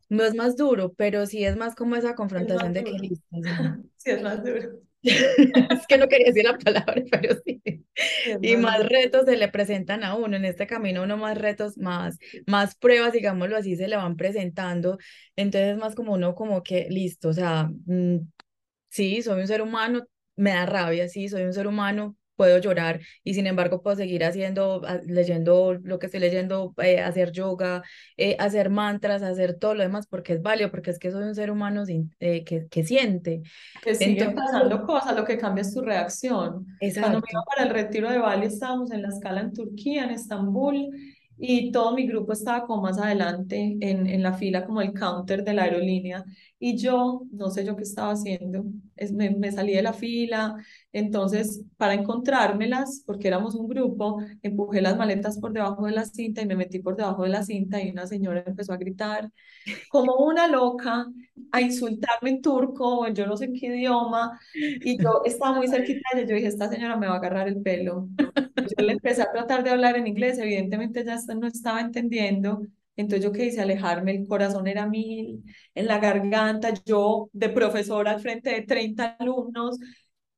no 0.08 0.24
es 0.24 0.34
más 0.34 0.56
duro, 0.56 0.94
pero 0.94 1.26
sí 1.26 1.44
es 1.44 1.56
más 1.56 1.74
como 1.74 1.96
esa 1.96 2.14
confrontación 2.14 2.72
de 2.72 2.84
que 2.84 2.92
Sí, 3.96 4.10
es 4.10 4.22
más 4.22 4.42
duro. 4.44 4.80
es 5.04 5.86
que 5.86 5.98
no 5.98 6.08
quería 6.08 6.28
decir 6.28 6.44
la 6.44 6.56
palabra, 6.56 7.02
pero 7.10 7.36
sí. 7.44 7.62
Y 8.40 8.56
más 8.56 8.86
retos 8.88 9.26
se 9.26 9.36
le 9.36 9.48
presentan 9.48 10.02
a 10.02 10.14
uno 10.14 10.36
en 10.36 10.46
este 10.46 10.66
camino, 10.66 11.02
uno 11.02 11.16
más 11.16 11.36
retos, 11.36 11.76
más, 11.76 12.18
más 12.46 12.74
pruebas, 12.74 13.12
digámoslo 13.12 13.56
así, 13.56 13.76
se 13.76 13.86
le 13.86 13.96
van 13.96 14.16
presentando. 14.16 14.98
Entonces 15.36 15.72
es 15.72 15.76
más 15.76 15.94
como 15.94 16.14
uno 16.14 16.34
como 16.34 16.62
que, 16.62 16.88
listo, 16.88 17.28
o 17.28 17.32
sea, 17.34 17.70
mm, 17.86 18.18
sí, 18.88 19.20
soy 19.22 19.40
un 19.42 19.46
ser 19.46 19.60
humano, 19.60 20.06
me 20.36 20.50
da 20.50 20.64
rabia, 20.66 21.08
sí, 21.08 21.28
soy 21.28 21.42
un 21.42 21.52
ser 21.52 21.66
humano, 21.66 22.16
puedo 22.36 22.58
llorar 22.58 23.00
y 23.22 23.34
sin 23.34 23.46
embargo 23.46 23.82
puedo 23.82 23.96
seguir 23.96 24.24
haciendo, 24.24 24.82
leyendo 25.06 25.74
lo 25.74 25.98
que 25.98 26.06
estoy 26.06 26.20
leyendo, 26.20 26.74
eh, 26.82 27.00
hacer 27.00 27.32
yoga, 27.32 27.82
eh, 28.16 28.36
hacer 28.38 28.70
mantras, 28.70 29.22
hacer 29.22 29.58
todo 29.58 29.74
lo 29.74 29.82
demás 29.82 30.06
porque 30.06 30.34
es 30.34 30.42
válido, 30.42 30.70
porque 30.70 30.90
es 30.90 30.98
que 30.98 31.10
soy 31.10 31.24
un 31.24 31.34
ser 31.34 31.50
humano 31.50 31.84
sin, 31.86 32.14
eh, 32.20 32.44
que, 32.44 32.66
que 32.68 32.84
siente. 32.84 33.42
Que 33.82 33.94
siguen 33.94 34.34
pasando 34.34 34.84
cosas, 34.84 35.16
lo 35.16 35.24
que 35.24 35.38
cambia 35.38 35.62
es 35.62 35.72
tu 35.72 35.80
reacción. 35.80 36.66
Cuando 36.78 37.20
me 37.20 37.26
iba 37.30 37.42
para 37.44 37.68
el 37.68 37.70
retiro 37.70 38.10
de 38.10 38.18
Bali 38.18 38.46
estábamos 38.46 38.90
en 38.90 39.02
la 39.02 39.08
escala 39.08 39.40
en 39.40 39.52
Turquía, 39.52 40.04
en 40.04 40.10
Estambul, 40.10 40.90
y 41.36 41.72
todo 41.72 41.94
mi 41.94 42.06
grupo 42.06 42.32
estaba 42.32 42.64
como 42.66 42.82
más 42.82 42.98
adelante 42.98 43.76
en, 43.80 44.06
en 44.06 44.22
la 44.22 44.34
fila 44.34 44.64
como 44.64 44.80
el 44.80 44.92
counter 44.92 45.42
de 45.42 45.52
la 45.52 45.64
aerolínea 45.64 46.24
y 46.64 46.78
yo 46.78 47.26
no 47.30 47.50
sé 47.50 47.62
yo 47.62 47.76
qué 47.76 47.82
estaba 47.82 48.12
haciendo, 48.12 48.64
es, 48.96 49.12
me, 49.12 49.28
me, 49.30 49.52
salí 49.52 49.74
de 49.74 49.82
la 49.82 49.92
fila, 49.92 50.56
entonces 50.94 51.62
para 51.76 51.92
encontrármelas, 51.92 53.02
porque 53.04 53.28
éramos 53.28 53.54
un 53.54 53.68
grupo, 53.68 54.22
empujé 54.42 54.80
las 54.80 54.96
maletas 54.96 55.38
por 55.38 55.52
debajo 55.52 55.84
de 55.84 55.92
la 55.92 56.06
cinta 56.06 56.40
y 56.40 56.46
me 56.46 56.56
metí 56.56 56.78
por 56.78 56.96
debajo 56.96 57.24
de 57.24 57.28
la 57.28 57.42
cinta 57.42 57.82
y 57.82 57.90
una 57.90 58.06
señora 58.06 58.42
empezó 58.46 58.72
a 58.72 58.78
gritar 58.78 59.30
como 59.90 60.14
una 60.16 60.48
loca, 60.48 61.04
a 61.52 61.60
insultarme 61.60 62.30
en 62.30 62.40
turco 62.40 63.00
o 63.00 63.06
en 63.06 63.14
yo 63.14 63.26
no 63.26 63.36
sé 63.36 63.52
qué 63.52 63.66
idioma 63.66 64.40
y 64.54 64.96
yo 65.02 65.20
estaba 65.26 65.54
muy 65.54 65.68
cerquita 65.68 66.00
de 66.14 66.20
ella, 66.20 66.30
yo 66.30 66.36
dije, 66.36 66.48
esta 66.48 66.70
señora 66.70 66.96
me 66.96 67.08
va 67.08 67.16
a 67.16 67.18
agarrar 67.18 67.46
el 67.46 67.60
pelo. 67.60 68.08
Yo 68.56 68.86
le 68.86 68.92
empecé 68.92 69.20
a 69.20 69.30
tratar 69.30 69.64
de 69.64 69.70
hablar 69.70 69.98
en 69.98 70.06
inglés, 70.06 70.38
evidentemente 70.38 71.04
ya 71.04 71.18
no 71.34 71.46
estaba 71.46 71.82
entendiendo. 71.82 72.62
Entonces 72.96 73.24
yo 73.24 73.32
qué 73.32 73.46
hice, 73.46 73.60
alejarme, 73.60 74.12
el 74.12 74.26
corazón 74.28 74.66
era 74.68 74.86
mil, 74.86 75.42
en 75.74 75.86
la 75.86 75.98
garganta, 75.98 76.72
yo 76.84 77.28
de 77.32 77.48
profesora 77.48 78.12
al 78.12 78.20
frente 78.20 78.50
de 78.50 78.62
30 78.62 79.16
alumnos, 79.18 79.78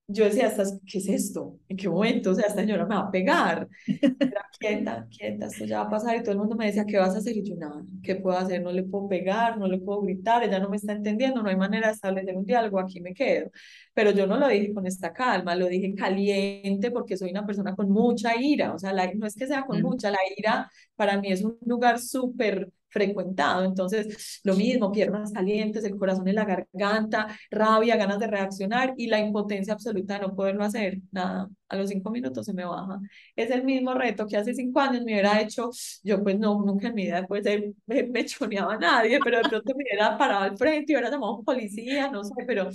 yo 0.09 0.25
decía, 0.25 0.53
¿qué 0.87 0.99
es 0.99 1.09
esto? 1.09 1.59
¿En 1.69 1.77
qué 1.77 1.89
momento? 1.89 2.31
O 2.31 2.35
sea, 2.35 2.47
esta 2.47 2.61
señora 2.61 2.87
me 2.87 2.95
va 2.95 3.03
a 3.03 3.11
pegar. 3.11 3.69
Era 3.87 4.43
quieta, 4.59 5.07
quieta, 5.11 5.47
esto 5.47 5.65
ya 5.65 5.81
va 5.81 5.87
a 5.87 5.91
pasar. 5.91 6.17
Y 6.17 6.21
todo 6.21 6.33
el 6.33 6.39
mundo 6.39 6.55
me 6.55 6.67
decía, 6.67 6.85
¿qué 6.87 6.97
vas 6.99 7.15
a 7.17 7.19
hacer? 7.19 7.37
Y 7.37 7.43
yo, 7.43 7.57
nada, 7.57 7.83
¿qué 8.05 8.15
puedo 8.15 8.39
hacer? 8.39 8.63
No 8.63 8.71
le 8.71 8.85
puedo 8.85 9.09
pegar, 9.09 9.59
no 9.59 9.67
le 9.67 9.79
puedo 9.79 10.03
gritar, 10.03 10.45
ella 10.45 10.61
no 10.61 10.69
me 10.69 10.77
está 10.77 10.93
entendiendo, 10.93 11.43
no 11.43 11.49
hay 11.49 11.57
manera 11.57 11.89
de 11.89 11.95
establecer 11.95 12.37
un 12.37 12.45
diálogo, 12.45 12.79
aquí 12.79 13.01
me 13.01 13.15
quedo. 13.15 13.51
Pero 13.95 14.13
yo 14.13 14.27
no 14.29 14.39
lo 14.39 14.47
dije 14.49 14.73
con 14.73 14.87
esta 14.87 15.13
calma, 15.13 15.57
lo 15.57 15.67
dije 15.67 15.93
caliente 15.95 16.91
porque 16.93 17.17
soy 17.17 17.31
una 17.31 17.45
persona 17.45 17.75
con 17.75 17.91
mucha 17.91 18.37
ira. 18.41 18.75
O 18.75 18.79
sea, 18.79 18.93
la, 18.93 19.13
no 19.13 19.27
es 19.27 19.35
que 19.35 19.47
sea 19.49 19.65
con 19.67 19.83
mucha, 19.83 20.11
la 20.11 20.19
ira 20.37 20.71
para 20.95 21.21
mí 21.21 21.33
es 21.33 21.43
un 21.43 21.59
lugar 21.67 21.99
súper 21.99 22.71
frecuentado. 22.97 23.65
Entonces, 23.65 24.41
lo 24.43 24.55
mismo, 24.55 24.91
piernas 24.91 25.33
calientes, 25.33 25.85
el 25.85 25.97
corazón 25.99 26.27
en 26.29 26.37
la 26.37 26.45
garganta, 26.45 27.27
rabia, 27.51 27.97
ganas 27.97 28.19
de 28.19 28.27
reaccionar 28.27 28.95
y 28.97 29.07
la 29.09 29.21
impotencia 29.21 29.75
absoluta 29.75 30.15
de 30.15 30.21
no 30.21 30.35
poderlo 30.35 30.65
hacer. 30.65 30.99
Nada, 31.13 31.49
a 31.69 31.77
los 31.77 31.91
cinco 31.91 32.11
minutos 32.11 32.47
se 32.47 32.55
me 32.55 32.65
baja. 32.65 32.99
Es 33.35 33.51
el 33.51 33.65
mismo 33.65 33.93
reto 33.95 34.27
que 34.27 34.37
hace 34.39 34.55
cinco 34.55 34.81
años 34.81 35.05
me 35.05 35.13
hubiera 35.13 35.41
hecho, 35.41 35.71
yo 36.03 36.23
pues 36.23 36.39
no, 36.39 36.63
nunca 36.65 36.89
en 36.89 36.95
mi 36.95 37.05
vida 37.05 37.27
pues 37.27 37.45
me, 37.87 38.03
me 38.05 38.25
choneaba 38.25 38.75
a 38.75 38.79
nadie, 38.79 39.19
pero 39.23 39.39
de 39.39 39.49
pronto 39.49 39.75
me 39.77 39.85
hubiera 39.85 40.17
parado 40.17 40.45
al 40.45 40.57
frente 40.57 40.93
y 40.93 40.97
hubiera 40.97 41.11
llamado 41.11 41.35
a 41.35 41.39
un 41.39 41.45
policía, 41.45 42.11
no 42.11 42.25
sé, 42.25 42.33
pero 42.47 42.69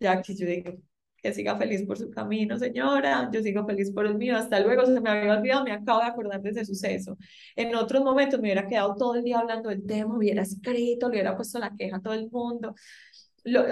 ya 0.00 0.22
que 0.22 0.34
yo 0.34 0.46
digo, 0.46 0.72
que 1.28 1.34
siga 1.34 1.56
feliz 1.58 1.84
por 1.86 1.98
su 1.98 2.10
camino, 2.10 2.58
señora, 2.58 3.28
yo 3.32 3.42
sigo 3.42 3.66
feliz 3.66 3.90
por 3.92 4.06
el 4.06 4.16
mío, 4.16 4.36
hasta 4.36 4.60
luego, 4.60 4.86
se 4.86 5.00
me 5.00 5.10
había 5.10 5.34
olvidado, 5.38 5.64
me 5.64 5.72
acabo 5.72 6.00
de 6.00 6.06
acordar 6.06 6.40
de 6.42 6.50
ese 6.50 6.64
suceso. 6.64 7.16
En 7.56 7.74
otros 7.74 8.02
momentos 8.04 8.40
me 8.40 8.48
hubiera 8.48 8.66
quedado 8.68 8.94
todo 8.96 9.14
el 9.16 9.24
día 9.24 9.38
hablando 9.40 9.68
del 9.70 9.84
tema, 9.86 10.16
hubiera 10.16 10.42
escrito, 10.42 11.08
le 11.08 11.14
hubiera 11.16 11.36
puesto 11.36 11.58
la 11.58 11.74
queja 11.76 11.96
a 11.96 12.00
todo 12.02 12.14
el 12.14 12.30
mundo, 12.30 12.74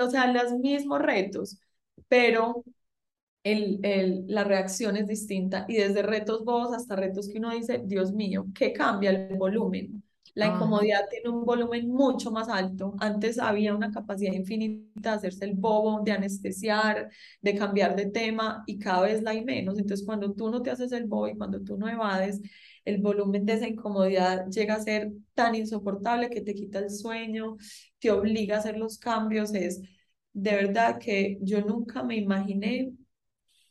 o 0.02 0.10
sea, 0.10 0.32
los 0.32 0.52
mismos 0.58 1.00
retos, 1.00 1.58
pero 2.08 2.64
el, 3.44 3.80
el, 3.84 4.24
la 4.28 4.44
reacción 4.44 4.96
es 4.96 5.06
distinta 5.08 5.66
y 5.68 5.76
desde 5.76 6.02
retos 6.02 6.44
vos 6.44 6.74
hasta 6.74 6.96
retos 6.96 7.28
que 7.28 7.38
uno 7.38 7.50
dice, 7.52 7.82
Dios 7.84 8.12
mío, 8.12 8.46
¿qué 8.54 8.72
cambia 8.72 9.10
el 9.10 9.36
volumen? 9.36 10.02
La 10.34 10.46
incomodidad 10.46 11.08
tiene 11.10 11.28
un 11.28 11.44
volumen 11.44 11.88
mucho 11.88 12.30
más 12.32 12.48
alto. 12.48 12.94
Antes 12.98 13.38
había 13.38 13.74
una 13.74 13.92
capacidad 13.92 14.32
infinita 14.32 15.10
de 15.10 15.16
hacerse 15.16 15.44
el 15.44 15.54
bobo, 15.54 16.02
de 16.02 16.12
anestesiar, 16.12 17.08
de 17.40 17.54
cambiar 17.56 17.94
de 17.94 18.06
tema 18.06 18.64
y 18.66 18.78
cada 18.78 19.02
vez 19.02 19.22
la 19.22 19.30
hay 19.30 19.44
menos. 19.44 19.78
Entonces, 19.78 20.04
cuando 20.04 20.32
tú 20.34 20.50
no 20.50 20.60
te 20.62 20.70
haces 20.70 20.92
el 20.92 21.04
bobo 21.06 21.28
y 21.28 21.36
cuando 21.36 21.60
tú 21.62 21.76
no 21.78 21.88
evades, 21.88 22.40
el 22.84 23.00
volumen 23.00 23.46
de 23.46 23.54
esa 23.54 23.68
incomodidad 23.68 24.46
llega 24.50 24.74
a 24.74 24.80
ser 24.82 25.12
tan 25.34 25.54
insoportable 25.54 26.30
que 26.30 26.40
te 26.40 26.54
quita 26.54 26.80
el 26.80 26.90
sueño, 26.90 27.56
te 27.98 28.10
obliga 28.10 28.56
a 28.56 28.58
hacer 28.58 28.76
los 28.76 28.98
cambios. 28.98 29.54
Es 29.54 29.82
de 30.32 30.50
verdad 30.56 30.98
que 30.98 31.38
yo 31.42 31.60
nunca 31.62 32.02
me 32.02 32.16
imaginé 32.16 32.92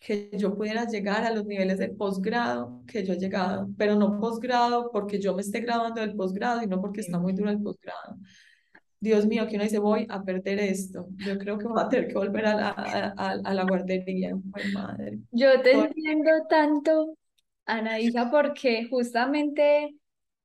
que 0.04 0.30
yo 0.34 0.54
pudiera 0.54 0.86
llegar 0.86 1.24
a 1.24 1.32
los 1.32 1.46
niveles 1.46 1.78
de 1.78 1.88
posgrado 1.88 2.84
que 2.86 3.06
yo 3.06 3.14
he 3.14 3.18
llegado, 3.18 3.70
pero 3.78 3.96
no 3.96 4.20
posgrado 4.20 4.92
porque 4.92 5.18
yo 5.18 5.34
me 5.34 5.42
esté 5.42 5.62
graduando 5.62 6.02
del 6.02 6.14
posgrado, 6.14 6.60
sino 6.60 6.82
porque 6.82 7.00
está 7.00 7.18
muy 7.20 7.32
duro 7.32 7.50
el 7.50 7.62
posgrado. 7.62 8.18
Dios 9.00 9.26
mío, 9.26 9.48
que 9.48 9.56
uno 9.56 9.64
dice, 9.64 9.80
voy 9.80 10.06
a 10.10 10.22
perder 10.22 10.60
esto. 10.60 11.08
Yo 11.26 11.38
creo 11.38 11.58
que 11.58 11.68
voy 11.68 11.82
a 11.82 11.88
tener 11.88 12.10
que 12.10 12.16
volver 12.16 12.46
a 12.48 12.56
la, 12.56 12.70
a, 13.18 13.32
a 13.32 13.54
la 13.54 13.64
guardería. 13.64 14.36
madre. 14.74 15.20
Yo 15.32 15.62
te 15.62 15.72
entiendo 15.72 16.32
tanto, 16.50 17.18
Anaísa, 17.66 18.30
porque 18.30 18.88
justamente 18.90 19.96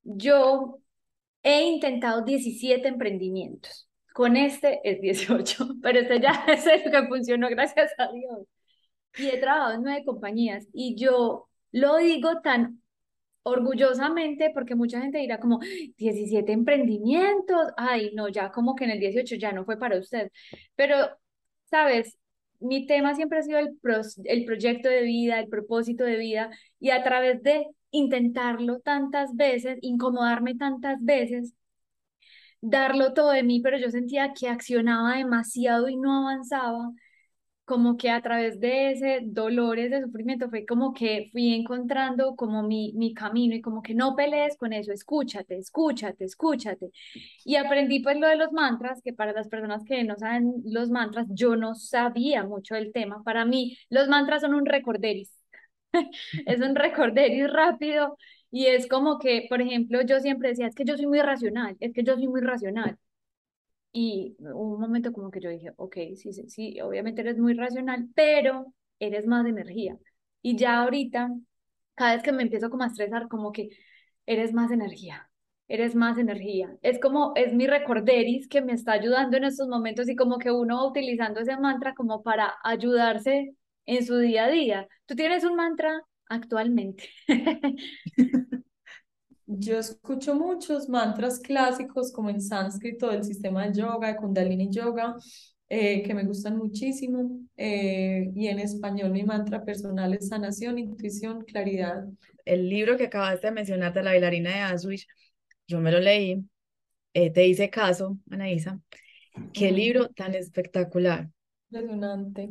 yo 0.05 0.79
he 1.43 1.63
intentado 1.69 2.23
17 2.23 2.87
emprendimientos. 2.87 3.89
Con 4.15 4.37
este 4.37 4.81
es 4.85 5.01
18, 5.01 5.69
pero 5.83 5.99
este 5.99 6.21
ya 6.21 6.45
es 6.49 6.65
el 6.65 6.91
que 6.93 7.09
funcionó, 7.09 7.49
gracias 7.49 7.91
a 7.99 8.13
Dios 8.13 8.47
y 9.17 9.29
he 9.29 9.39
trabajado 9.39 9.75
en 9.75 9.83
nueve 9.83 10.05
compañías 10.05 10.67
y 10.73 10.95
yo 10.97 11.49
lo 11.73 11.97
digo 11.99 12.41
tan 12.43 12.83
orgullosamente 13.43 14.51
porque 14.55 14.75
mucha 14.75 15.01
gente 15.01 15.19
dirá 15.19 15.39
como 15.41 15.61
17 15.97 16.53
emprendimientos, 16.53 17.69
ay, 17.77 18.13
no, 18.15 18.29
ya 18.29 18.51
como 18.51 18.75
que 18.75 18.85
en 18.85 18.91
el 18.91 19.01
18 19.01 19.37
ya 19.37 19.53
no 19.53 19.65
fue 19.65 19.79
para 19.79 19.99
usted, 19.99 20.31
pero, 20.77 20.97
sabes, 21.71 22.19
mi 22.61 22.87
tema 22.87 23.15
siempre 23.15 23.39
ha 23.39 23.43
sido 23.43 23.59
el, 23.59 23.79
el 24.25 24.45
proyecto 24.45 24.89
de 24.89 25.03
vida, 25.03 25.39
el 25.41 25.49
propósito 25.49 26.05
de 26.05 26.17
vida 26.17 26.51
y 26.81 26.91
a 26.91 27.03
través 27.03 27.43
de 27.43 27.67
intentarlo 27.91 28.81
tantas 28.81 29.35
veces, 29.37 29.79
incomodarme 29.81 30.57
tantas 30.57 30.99
veces, 31.03 31.55
darlo 32.61 33.15
todo 33.15 33.31
de 33.31 33.43
mí, 33.43 33.61
pero 33.61 33.79
yo 33.79 33.91
sentía 33.91 34.33
que 34.35 34.49
accionaba 34.49 35.17
demasiado 35.17 35.89
y 35.89 35.97
no 35.97 36.13
avanzaba 36.29 36.91
como 37.69 37.99
que 37.99 38.11
a 38.11 38.23
través 38.23 38.61
de 38.61 38.93
ese 38.93 39.21
dolores 39.25 39.91
de 39.91 40.01
sufrimiento 40.03 40.49
fue 40.49 40.65
como 40.67 40.95
que 40.95 41.29
fui 41.33 41.55
encontrando 41.55 42.35
como 42.35 42.63
mi, 42.63 42.93
mi 42.95 43.13
camino 43.15 43.55
y 43.55 43.61
como 43.61 43.83
que 43.83 43.95
no 43.95 44.17
pelees 44.17 44.57
con 44.57 44.73
eso, 44.73 44.91
escúchate, 44.93 45.59
escúchate, 45.59 46.25
escúchate. 46.25 46.91
Y 47.45 47.57
aprendí 47.57 48.01
pues 48.01 48.19
lo 48.19 48.27
de 48.29 48.37
los 48.37 48.53
mantras, 48.53 49.03
que 49.03 49.13
para 49.13 49.33
las 49.33 49.49
personas 49.49 49.85
que 49.85 50.03
no 50.05 50.17
saben 50.17 50.55
los 50.65 50.91
mantras, 50.91 51.27
yo 51.31 51.57
no 51.57 51.75
sabía 51.75 52.43
mucho 52.45 52.75
del 52.75 52.93
tema. 52.93 53.23
Para 53.25 53.45
mí 53.45 53.77
los 53.91 54.09
mantras 54.09 54.43
son 54.43 54.55
un 54.55 54.67
recorderis, 54.67 55.33
es 56.47 56.61
un 56.61 56.75
recorderis 56.75 57.53
rápido 57.53 58.17
y 58.51 58.67
es 58.67 58.87
como 58.89 59.19
que, 59.19 59.47
por 59.49 59.61
ejemplo, 59.61 60.01
yo 60.03 60.21
siempre 60.21 60.51
decía, 60.51 60.67
es 60.69 60.75
que 60.75 60.85
yo 60.85 60.97
soy 60.97 61.07
muy 61.07 61.21
racional, 61.21 61.77
es 61.81 61.93
que 61.93 62.03
yo 62.03 62.15
soy 62.15 62.29
muy 62.29 62.41
racional. 62.41 62.99
Y 63.93 64.37
hubo 64.41 64.75
un 64.75 64.81
momento 64.81 65.13
como 65.13 65.31
que 65.31 65.41
yo 65.41 65.51
dije, 65.51 65.73
ok, 65.77 65.97
sí, 66.17 66.33
sí, 66.33 66.81
obviamente 66.81 67.23
eres 67.23 67.39
muy 67.39 67.55
racional, 67.55 68.09
pero 68.15 68.75
eres 69.01 69.27
más 69.27 69.45
de 69.45 69.51
energía. 69.51 69.97
Y 70.43 70.57
ya 70.57 70.83
ahorita, 70.83 71.31
cada 71.95 72.15
vez 72.15 72.23
que 72.23 72.33
me 72.33 72.43
empiezo 72.43 72.71
como 72.71 72.85
a 72.85 72.87
estresar, 72.89 73.29
como 73.29 73.53
que 73.53 73.69
eres 74.27 74.53
más 74.53 74.71
energía, 74.71 75.31
eres 75.69 75.95
más 75.95 76.19
energía. 76.19 76.77
Es 76.83 76.99
como, 77.01 77.33
es 77.37 77.55
mi 77.55 77.67
recorderis 77.67 78.49
que 78.49 78.63
me 78.63 78.73
está 78.73 78.93
ayudando 78.93 79.37
en 79.37 79.45
estos 79.45 79.69
momentos 79.69 80.09
y 80.09 80.17
como 80.17 80.39
que 80.39 80.51
uno 80.53 80.87
utilizando 80.87 81.41
ese 81.41 81.57
mantra 81.59 81.95
como 81.95 82.23
para 82.23 82.55
ayudarse 82.65 83.55
en 83.87 84.07
su 84.07 84.19
día 84.19 84.45
a 84.47 84.51
día. 84.51 84.89
¿Tú 85.07 85.15
tienes 85.17 85.45
un 85.45 85.57
mantra 85.57 86.03
actualmente? 86.29 87.09
Yo 89.51 89.79
escucho 89.79 90.35
muchos 90.35 90.91
mantras 90.91 91.41
clásicos 91.41 92.13
como 92.13 92.29
en 92.29 92.43
sánscrito 92.43 93.09
del 93.09 93.25
sistema 93.25 93.67
de 93.67 93.81
yoga, 93.81 94.09
de 94.09 94.17
Kundalini 94.17 94.69
Yoga, 94.71 95.17
eh, 95.71 96.03
que 96.03 96.13
me 96.13 96.25
gustan 96.25 96.59
muchísimo. 96.59 97.41
Eh, 97.57 98.31
y 98.35 98.49
en 98.49 98.59
español 98.59 99.11
mi 99.11 99.23
mantra 99.23 99.65
personal 99.65 100.13
es 100.13 100.29
sanación, 100.29 100.79
intuición, 100.79 101.45
claridad. 101.45 102.05
El 102.45 102.69
libro 102.69 102.99
que 102.99 103.05
acabaste 103.05 103.47
de 103.47 103.55
mencionar 103.55 103.95
de 103.95 104.03
la 104.03 104.11
bailarina 104.11 104.51
de 104.51 104.61
Auschwitz, 104.61 105.07
yo 105.67 105.81
me 105.81 105.93
lo 105.93 106.01
leí, 106.01 106.45
eh, 107.15 107.31
te 107.31 107.47
hice 107.47 107.71
caso, 107.71 108.19
Anaísa. 108.31 108.79
Qué 109.55 109.73
libro 109.73 110.11
tan 110.11 110.35
espectacular. 110.35 111.31
Impresionante. 111.71 112.51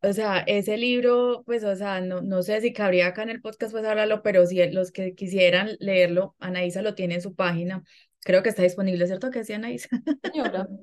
O 0.00 0.12
sea, 0.12 0.38
ese 0.46 0.76
libro, 0.76 1.42
pues, 1.44 1.64
o 1.64 1.74
sea, 1.74 2.00
no, 2.00 2.20
no 2.22 2.42
sé 2.42 2.60
si 2.60 2.72
cabría 2.72 3.08
acá 3.08 3.24
en 3.24 3.30
el 3.30 3.40
podcast 3.40 3.72
pues 3.72 3.84
hablarlo, 3.84 4.22
pero 4.22 4.46
si 4.46 4.64
los 4.70 4.92
que 4.92 5.14
quisieran 5.14 5.70
leerlo, 5.80 6.36
Anaísa 6.38 6.82
lo 6.82 6.94
tiene 6.94 7.16
en 7.16 7.22
su 7.22 7.34
página. 7.34 7.82
Creo 8.20 8.42
que 8.42 8.50
está 8.50 8.62
disponible, 8.62 9.06
¿cierto 9.08 9.30
que 9.30 9.44
sí, 9.44 9.52
Anaísa? 9.54 9.88
Señora. 10.22 10.68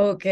Ok, 0.00 0.26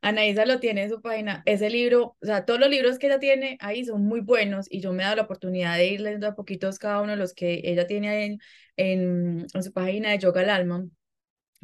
Anaísa 0.00 0.46
lo 0.46 0.58
tiene 0.58 0.84
en 0.84 0.88
su 0.90 1.02
página. 1.02 1.42
Ese 1.44 1.68
libro, 1.68 2.16
o 2.22 2.24
sea, 2.26 2.46
todos 2.46 2.58
los 2.58 2.70
libros 2.70 2.98
que 2.98 3.08
ella 3.08 3.18
tiene 3.18 3.58
ahí 3.60 3.84
son 3.84 4.02
muy 4.06 4.20
buenos 4.20 4.66
y 4.70 4.80
yo 4.80 4.94
me 4.94 5.02
he 5.02 5.04
dado 5.04 5.16
la 5.16 5.22
oportunidad 5.24 5.76
de 5.76 5.86
ir 5.88 6.00
leyendo 6.00 6.26
a 6.28 6.34
poquitos 6.34 6.78
cada 6.78 7.02
uno 7.02 7.10
de 7.12 7.18
los 7.18 7.34
que 7.34 7.60
ella 7.64 7.86
tiene 7.86 8.24
en, 8.24 8.38
en, 8.78 9.46
en 9.52 9.62
su 9.62 9.70
página 9.74 10.10
de 10.12 10.18
Yoga 10.18 10.40
al 10.40 10.48
Alma, 10.48 10.86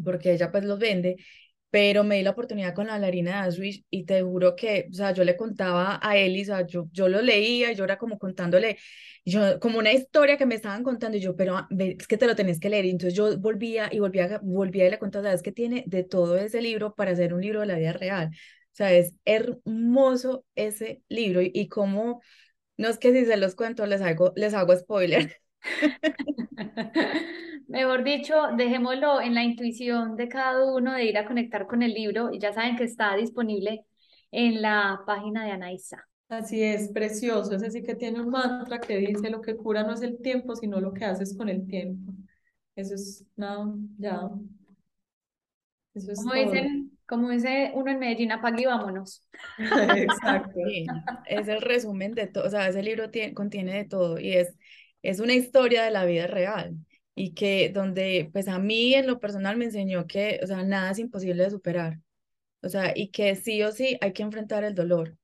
porque 0.05 0.33
ella 0.33 0.51
pues 0.51 0.65
los 0.65 0.79
vende 0.79 1.17
pero 1.71 2.05
me 2.05 2.17
di 2.17 2.23
la 2.23 2.31
oportunidad 2.31 2.75
con 2.75 2.87
la 2.87 2.93
bailarina 2.95 3.33
de 3.43 3.47
Auschwitz 3.47 3.85
y 3.91 4.05
te 4.05 4.23
juro 4.23 4.57
que, 4.57 4.89
o 4.91 4.95
sea, 4.95 5.13
yo 5.13 5.25
le 5.25 5.37
contaba 5.37 5.99
a 6.03 6.17
Eli, 6.17 6.43
o 6.43 6.45
sea, 6.47 6.67
yo, 6.67 6.89
yo 6.93 7.09
lo 7.09 7.21
leía 7.23 7.73
y 7.73 7.75
yo 7.77 7.85
era 7.85 7.99
como 7.99 8.19
contándole, 8.19 8.79
yo, 9.25 9.61
como 9.61 9.79
una 9.79 9.93
historia 9.93 10.37
que 10.39 10.47
me 10.47 10.55
estaban 10.55 10.83
contando 10.83 11.17
y 11.19 11.21
yo, 11.21 11.37
pero 11.37 11.57
ah, 11.57 11.69
es 11.79 12.07
que 12.07 12.17
te 12.19 12.27
lo 12.27 12.35
tenés 12.37 12.61
que 12.61 12.71
leer. 12.71 12.85
Y 12.87 12.91
entonces 12.91 13.15
yo 13.15 13.39
volvía 13.39 13.89
y 13.93 13.99
volvía, 14.01 14.41
volvía 14.43 14.87
y 14.87 14.91
le 14.91 14.99
contaba, 14.99 15.25
sabes 15.27 15.43
que 15.43 15.53
tiene 15.53 15.85
de 15.87 16.05
todo 16.05 16.37
ese 16.39 16.63
libro 16.63 16.95
para 16.95 17.11
hacer 17.13 17.35
un 17.35 17.41
libro 17.43 17.61
de 17.61 17.67
la 17.67 17.77
vida 17.79 17.93
real. 17.93 18.29
O 18.29 18.77
sea, 18.79 18.93
es 18.93 19.15
hermoso 19.25 20.45
ese 20.55 21.03
libro 21.09 21.43
y, 21.43 21.51
y 21.55 21.69
como, 21.69 22.23
no 22.79 22.89
es 22.89 22.99
que 22.99 23.13
si 23.13 23.27
se 23.27 23.37
los 23.39 23.55
cuento 23.57 23.87
les 23.87 24.01
hago, 24.03 24.33
les 24.37 24.55
hago 24.55 24.77
spoiler. 24.77 25.37
Mejor 27.69 28.05
dicho, 28.05 28.35
dejémoslo 28.57 29.21
en 29.21 29.35
la 29.35 29.45
intuición 29.45 30.17
de 30.17 30.29
cada 30.29 30.73
uno 30.73 30.95
de 30.95 31.05
ir 31.05 31.19
a 31.19 31.27
conectar 31.27 31.67
con 31.67 31.83
el 31.83 31.93
libro 31.93 32.33
y 32.33 32.39
ya 32.39 32.53
saben 32.53 32.77
que 32.77 32.85
está 32.85 33.15
disponible 33.17 33.85
en 34.31 34.63
la 34.63 35.03
página 35.07 35.45
de 35.45 35.53
Anaísa. 35.53 36.07
Así 36.29 36.63
es, 36.63 36.91
precioso. 36.93 37.55
Ese 37.55 37.71
sí 37.71 37.83
que 37.83 37.95
tiene 37.95 38.21
un 38.21 38.31
mantra 38.31 38.81
que 38.81 38.99
dice 38.99 39.31
lo 39.31 39.41
que 39.41 39.57
cura 39.57 39.83
no 39.83 39.95
es 39.95 40.03
el 40.03 40.19
tiempo, 40.19 40.55
sino 40.57 40.81
lo 40.81 40.93
que 40.93 41.05
haces 41.05 41.37
con 41.37 41.49
el 41.49 41.67
tiempo. 41.67 42.13
Eso 42.77 42.95
es, 42.95 43.25
no, 43.37 43.79
ya. 43.99 44.29
Eso 45.95 46.13
es 46.13 46.19
como, 46.19 46.35
dicen, 46.35 46.99
como 47.07 47.31
dice 47.31 47.73
uno 47.75 47.91
en 47.91 47.99
Medellín, 47.99 48.33
apague 48.33 48.63
y 48.63 48.67
vámonos. 48.67 49.25
Exacto. 49.97 50.61
es 51.27 51.49
el 51.49 51.63
resumen 51.63 52.15
de 52.15 52.27
todo, 52.27 52.47
o 52.47 52.51
sea, 52.51 52.69
ese 52.69 52.83
libro 52.83 53.11
tiene, 53.11 53.35
contiene 53.35 53.75
de 53.75 53.85
todo 53.85 54.19
y 54.19 54.35
es 54.35 54.55
es 55.11 55.21
una 55.21 55.35
historia 55.35 55.83
de 55.85 55.91
la 55.91 56.05
vida 56.05 56.27
real 56.27 56.77
y 57.15 57.35
que 57.35 57.71
donde 57.71 58.31
pues 58.33 58.49
a 58.49 58.59
mí 58.59 58.95
en 58.95 59.07
lo 59.07 59.21
personal 59.21 59.57
me 59.57 59.67
enseñó 59.67 60.07
que, 60.07 60.41
o 60.43 60.47
sea, 60.47 60.63
nada 60.65 60.91
es 60.93 60.99
imposible 60.99 61.45
de 61.45 61.51
superar. 61.51 62.01
O 62.63 62.69
sea, 62.69 62.93
y 62.97 63.11
que 63.11 63.37
sí 63.37 63.63
o 63.63 63.73
sí 63.73 63.99
hay 64.01 64.13
que 64.13 64.23
enfrentar 64.23 64.65
el 64.65 64.75
dolor. 64.75 65.17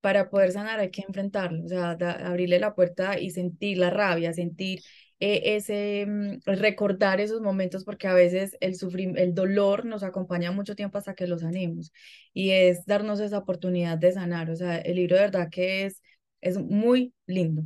Para 0.00 0.30
poder 0.30 0.52
sanar 0.52 0.78
hay 0.80 0.90
que 0.90 1.02
enfrentarlo, 1.02 1.64
o 1.64 1.68
sea, 1.68 1.92
abrirle 1.92 2.60
la 2.60 2.74
puerta 2.74 3.18
y 3.18 3.30
sentir 3.30 3.78
la 3.78 3.90
rabia, 3.90 4.32
sentir 4.32 4.80
eh, 5.20 5.56
ese, 5.56 6.06
mm, 6.06 6.38
recordar 6.46 7.20
esos 7.20 7.40
momentos, 7.40 7.84
porque 7.84 8.06
a 8.08 8.14
veces 8.14 8.56
el, 8.60 8.76
el 9.18 9.34
dolor 9.34 9.84
nos 9.84 10.02
acompaña 10.04 10.52
mucho 10.52 10.76
tiempo 10.76 10.98
hasta 10.98 11.14
que 11.14 11.26
lo 11.26 11.38
sanemos. 11.38 11.92
Y 12.32 12.50
es 12.50 12.86
darnos 12.86 13.18
esa 13.20 13.38
oportunidad 13.38 13.98
de 13.98 14.12
sanar. 14.12 14.50
O 14.50 14.56
sea, 14.56 14.78
el 14.78 14.96
libro 14.96 15.16
de 15.16 15.22
verdad 15.22 15.48
que 15.50 15.86
es, 15.86 16.02
es 16.40 16.58
muy 16.58 17.12
lindo. 17.26 17.64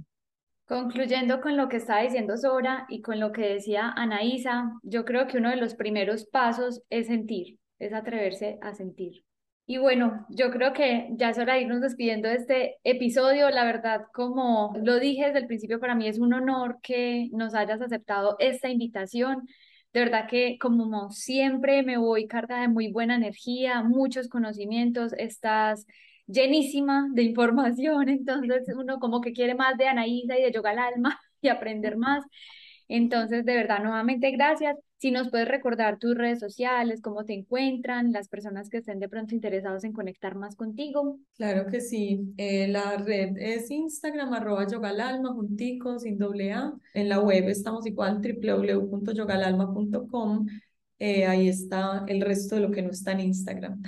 Concluyendo 0.71 1.41
con 1.41 1.57
lo 1.57 1.69
que 1.69 1.79
estaba 1.79 2.03
diciendo 2.03 2.37
Sora 2.37 2.87
y 2.89 3.03
con 3.03 3.19
lo 3.19 3.33
que 3.33 3.41
decía 3.41 3.93
Anaísa, 3.97 4.71
yo 4.85 5.05
creo 5.05 5.27
que 5.27 5.39
uno 5.39 5.51
de 5.51 5.57
los 5.57 5.75
primeros 5.75 6.27
pasos 6.27 6.81
es 6.91 7.09
sentir, 7.09 7.59
es 7.81 7.93
atreverse 7.93 8.57
a 8.63 8.73
sentir. 8.73 9.25
Y 9.67 9.79
bueno, 9.79 10.25
yo 10.29 10.53
creo 10.53 10.73
que 10.73 11.09
ya 11.17 11.31
es 11.31 11.39
hora 11.39 11.55
de 11.55 11.63
irnos 11.63 11.81
despidiendo 11.81 12.29
de 12.29 12.37
este 12.37 12.77
episodio. 12.85 13.51
La 13.51 13.65
verdad, 13.65 14.03
como 14.15 14.73
lo 14.81 15.01
dije 15.01 15.27
desde 15.27 15.41
el 15.41 15.49
principio, 15.49 15.81
para 15.81 15.97
mí 15.97 16.07
es 16.07 16.21
un 16.21 16.35
honor 16.35 16.79
que 16.85 17.31
nos 17.33 17.53
hayas 17.57 17.81
aceptado 17.81 18.37
esta 18.39 18.69
invitación. 18.69 19.49
De 19.93 19.99
verdad 20.05 20.29
que 20.29 20.57
como 20.61 21.11
siempre 21.11 21.83
me 21.83 21.99
voy 21.99 22.29
cargada 22.29 22.63
de 22.63 22.69
muy 22.69 22.93
buena 22.93 23.17
energía, 23.17 23.83
muchos 23.83 24.29
conocimientos, 24.29 25.15
estás 25.15 25.85
llenísima 26.33 27.09
de 27.13 27.23
información, 27.23 28.09
entonces 28.09 28.75
uno 28.77 28.99
como 28.99 29.21
que 29.21 29.33
quiere 29.33 29.55
más 29.55 29.79
de 29.79 29.87
Anaísa 29.87 30.37
y 30.39 30.43
de 30.43 30.53
Yoga 30.53 30.71
al 30.71 30.79
Alma 30.79 31.21
y 31.41 31.49
aprender 31.49 31.97
más. 31.97 32.25
Entonces, 32.89 33.45
de 33.45 33.55
verdad, 33.55 33.83
nuevamente 33.83 34.31
gracias. 34.33 34.77
Si 34.99 35.13
nos 35.13 35.31
puedes 35.31 35.47
recordar 35.47 35.99
tus 35.99 36.17
redes 36.17 36.41
sociales, 36.41 37.01
cómo 37.01 37.25
te 37.25 37.35
encuentran, 37.35 38.11
las 38.13 38.29
personas 38.29 38.69
que 38.69 38.79
estén 38.79 38.99
de 38.99 39.09
pronto 39.09 39.33
interesados 39.35 39.85
en 39.85 39.93
conectar 39.93 40.35
más 40.35 40.57
contigo. 40.57 41.21
Claro 41.37 41.67
que 41.71 41.81
sí. 41.81 42.35
Eh, 42.37 42.67
la 42.67 42.97
red 42.97 43.37
es 43.39 43.71
Instagram, 43.71 44.35
arroba 44.35 44.67
yogalalma, 44.67 45.33
juntico, 45.33 46.01
sin 46.01 46.19
doble 46.19 46.53
A. 46.53 46.75
En 46.93 47.09
la 47.09 47.21
web 47.21 47.49
estamos 47.49 47.87
igual, 47.87 48.21
www.yogalalma.com. 48.21 50.47
Eh, 51.03 51.27
ahí 51.27 51.49
está 51.49 52.05
el 52.09 52.21
resto 52.21 52.57
de 52.57 52.61
lo 52.61 52.71
que 52.71 52.83
no 52.83 52.91
está 52.91 53.13
en 53.13 53.21
Instagram. 53.21 53.83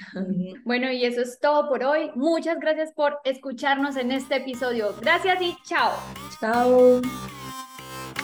Bueno, 0.64 0.90
y 0.90 1.04
eso 1.04 1.20
es 1.20 1.38
todo 1.38 1.68
por 1.68 1.84
hoy. 1.84 2.10
Muchas 2.14 2.58
gracias 2.58 2.90
por 2.92 3.18
escucharnos 3.24 3.96
en 3.96 4.12
este 4.12 4.36
episodio. 4.36 4.94
Gracias 4.98 5.40
y 5.42 5.54
chao. 5.62 5.92
Chao. 6.40 7.02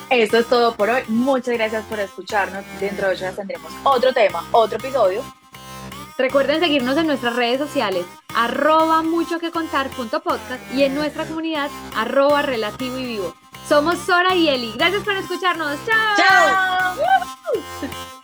Esto 0.08 0.38
es 0.38 0.46
todo 0.46 0.74
por 0.74 0.88
hoy. 0.88 1.02
Muchas 1.08 1.54
gracias 1.54 1.84
por 1.84 2.00
escucharnos. 2.00 2.64
Dentro 2.80 3.08
de 3.08 3.14
ocho 3.14 3.26
tendremos 3.36 3.70
otro 3.84 4.14
tema, 4.14 4.42
otro 4.52 4.78
episodio. 4.78 5.22
Recuerden 6.16 6.58
seguirnos 6.58 6.96
en 6.96 7.06
nuestras 7.06 7.36
redes 7.36 7.58
sociales, 7.58 8.04
arroba 8.34 9.02
mucho 9.02 9.38
que 9.38 9.52
contar 9.52 9.88
podcast 9.90 10.74
y 10.74 10.82
en 10.82 10.94
nuestra 10.94 11.26
comunidad, 11.26 11.70
arroba 11.94 12.42
relativo 12.42 12.98
y 12.98 13.04
vivo. 13.04 13.34
Somos 13.68 13.98
Sora 13.98 14.34
y 14.34 14.48
Eli. 14.48 14.72
Gracias 14.76 15.04
por 15.04 15.14
escucharnos. 15.14 15.78
¡Chao! 15.86 16.96
¡Chao! 16.96 18.17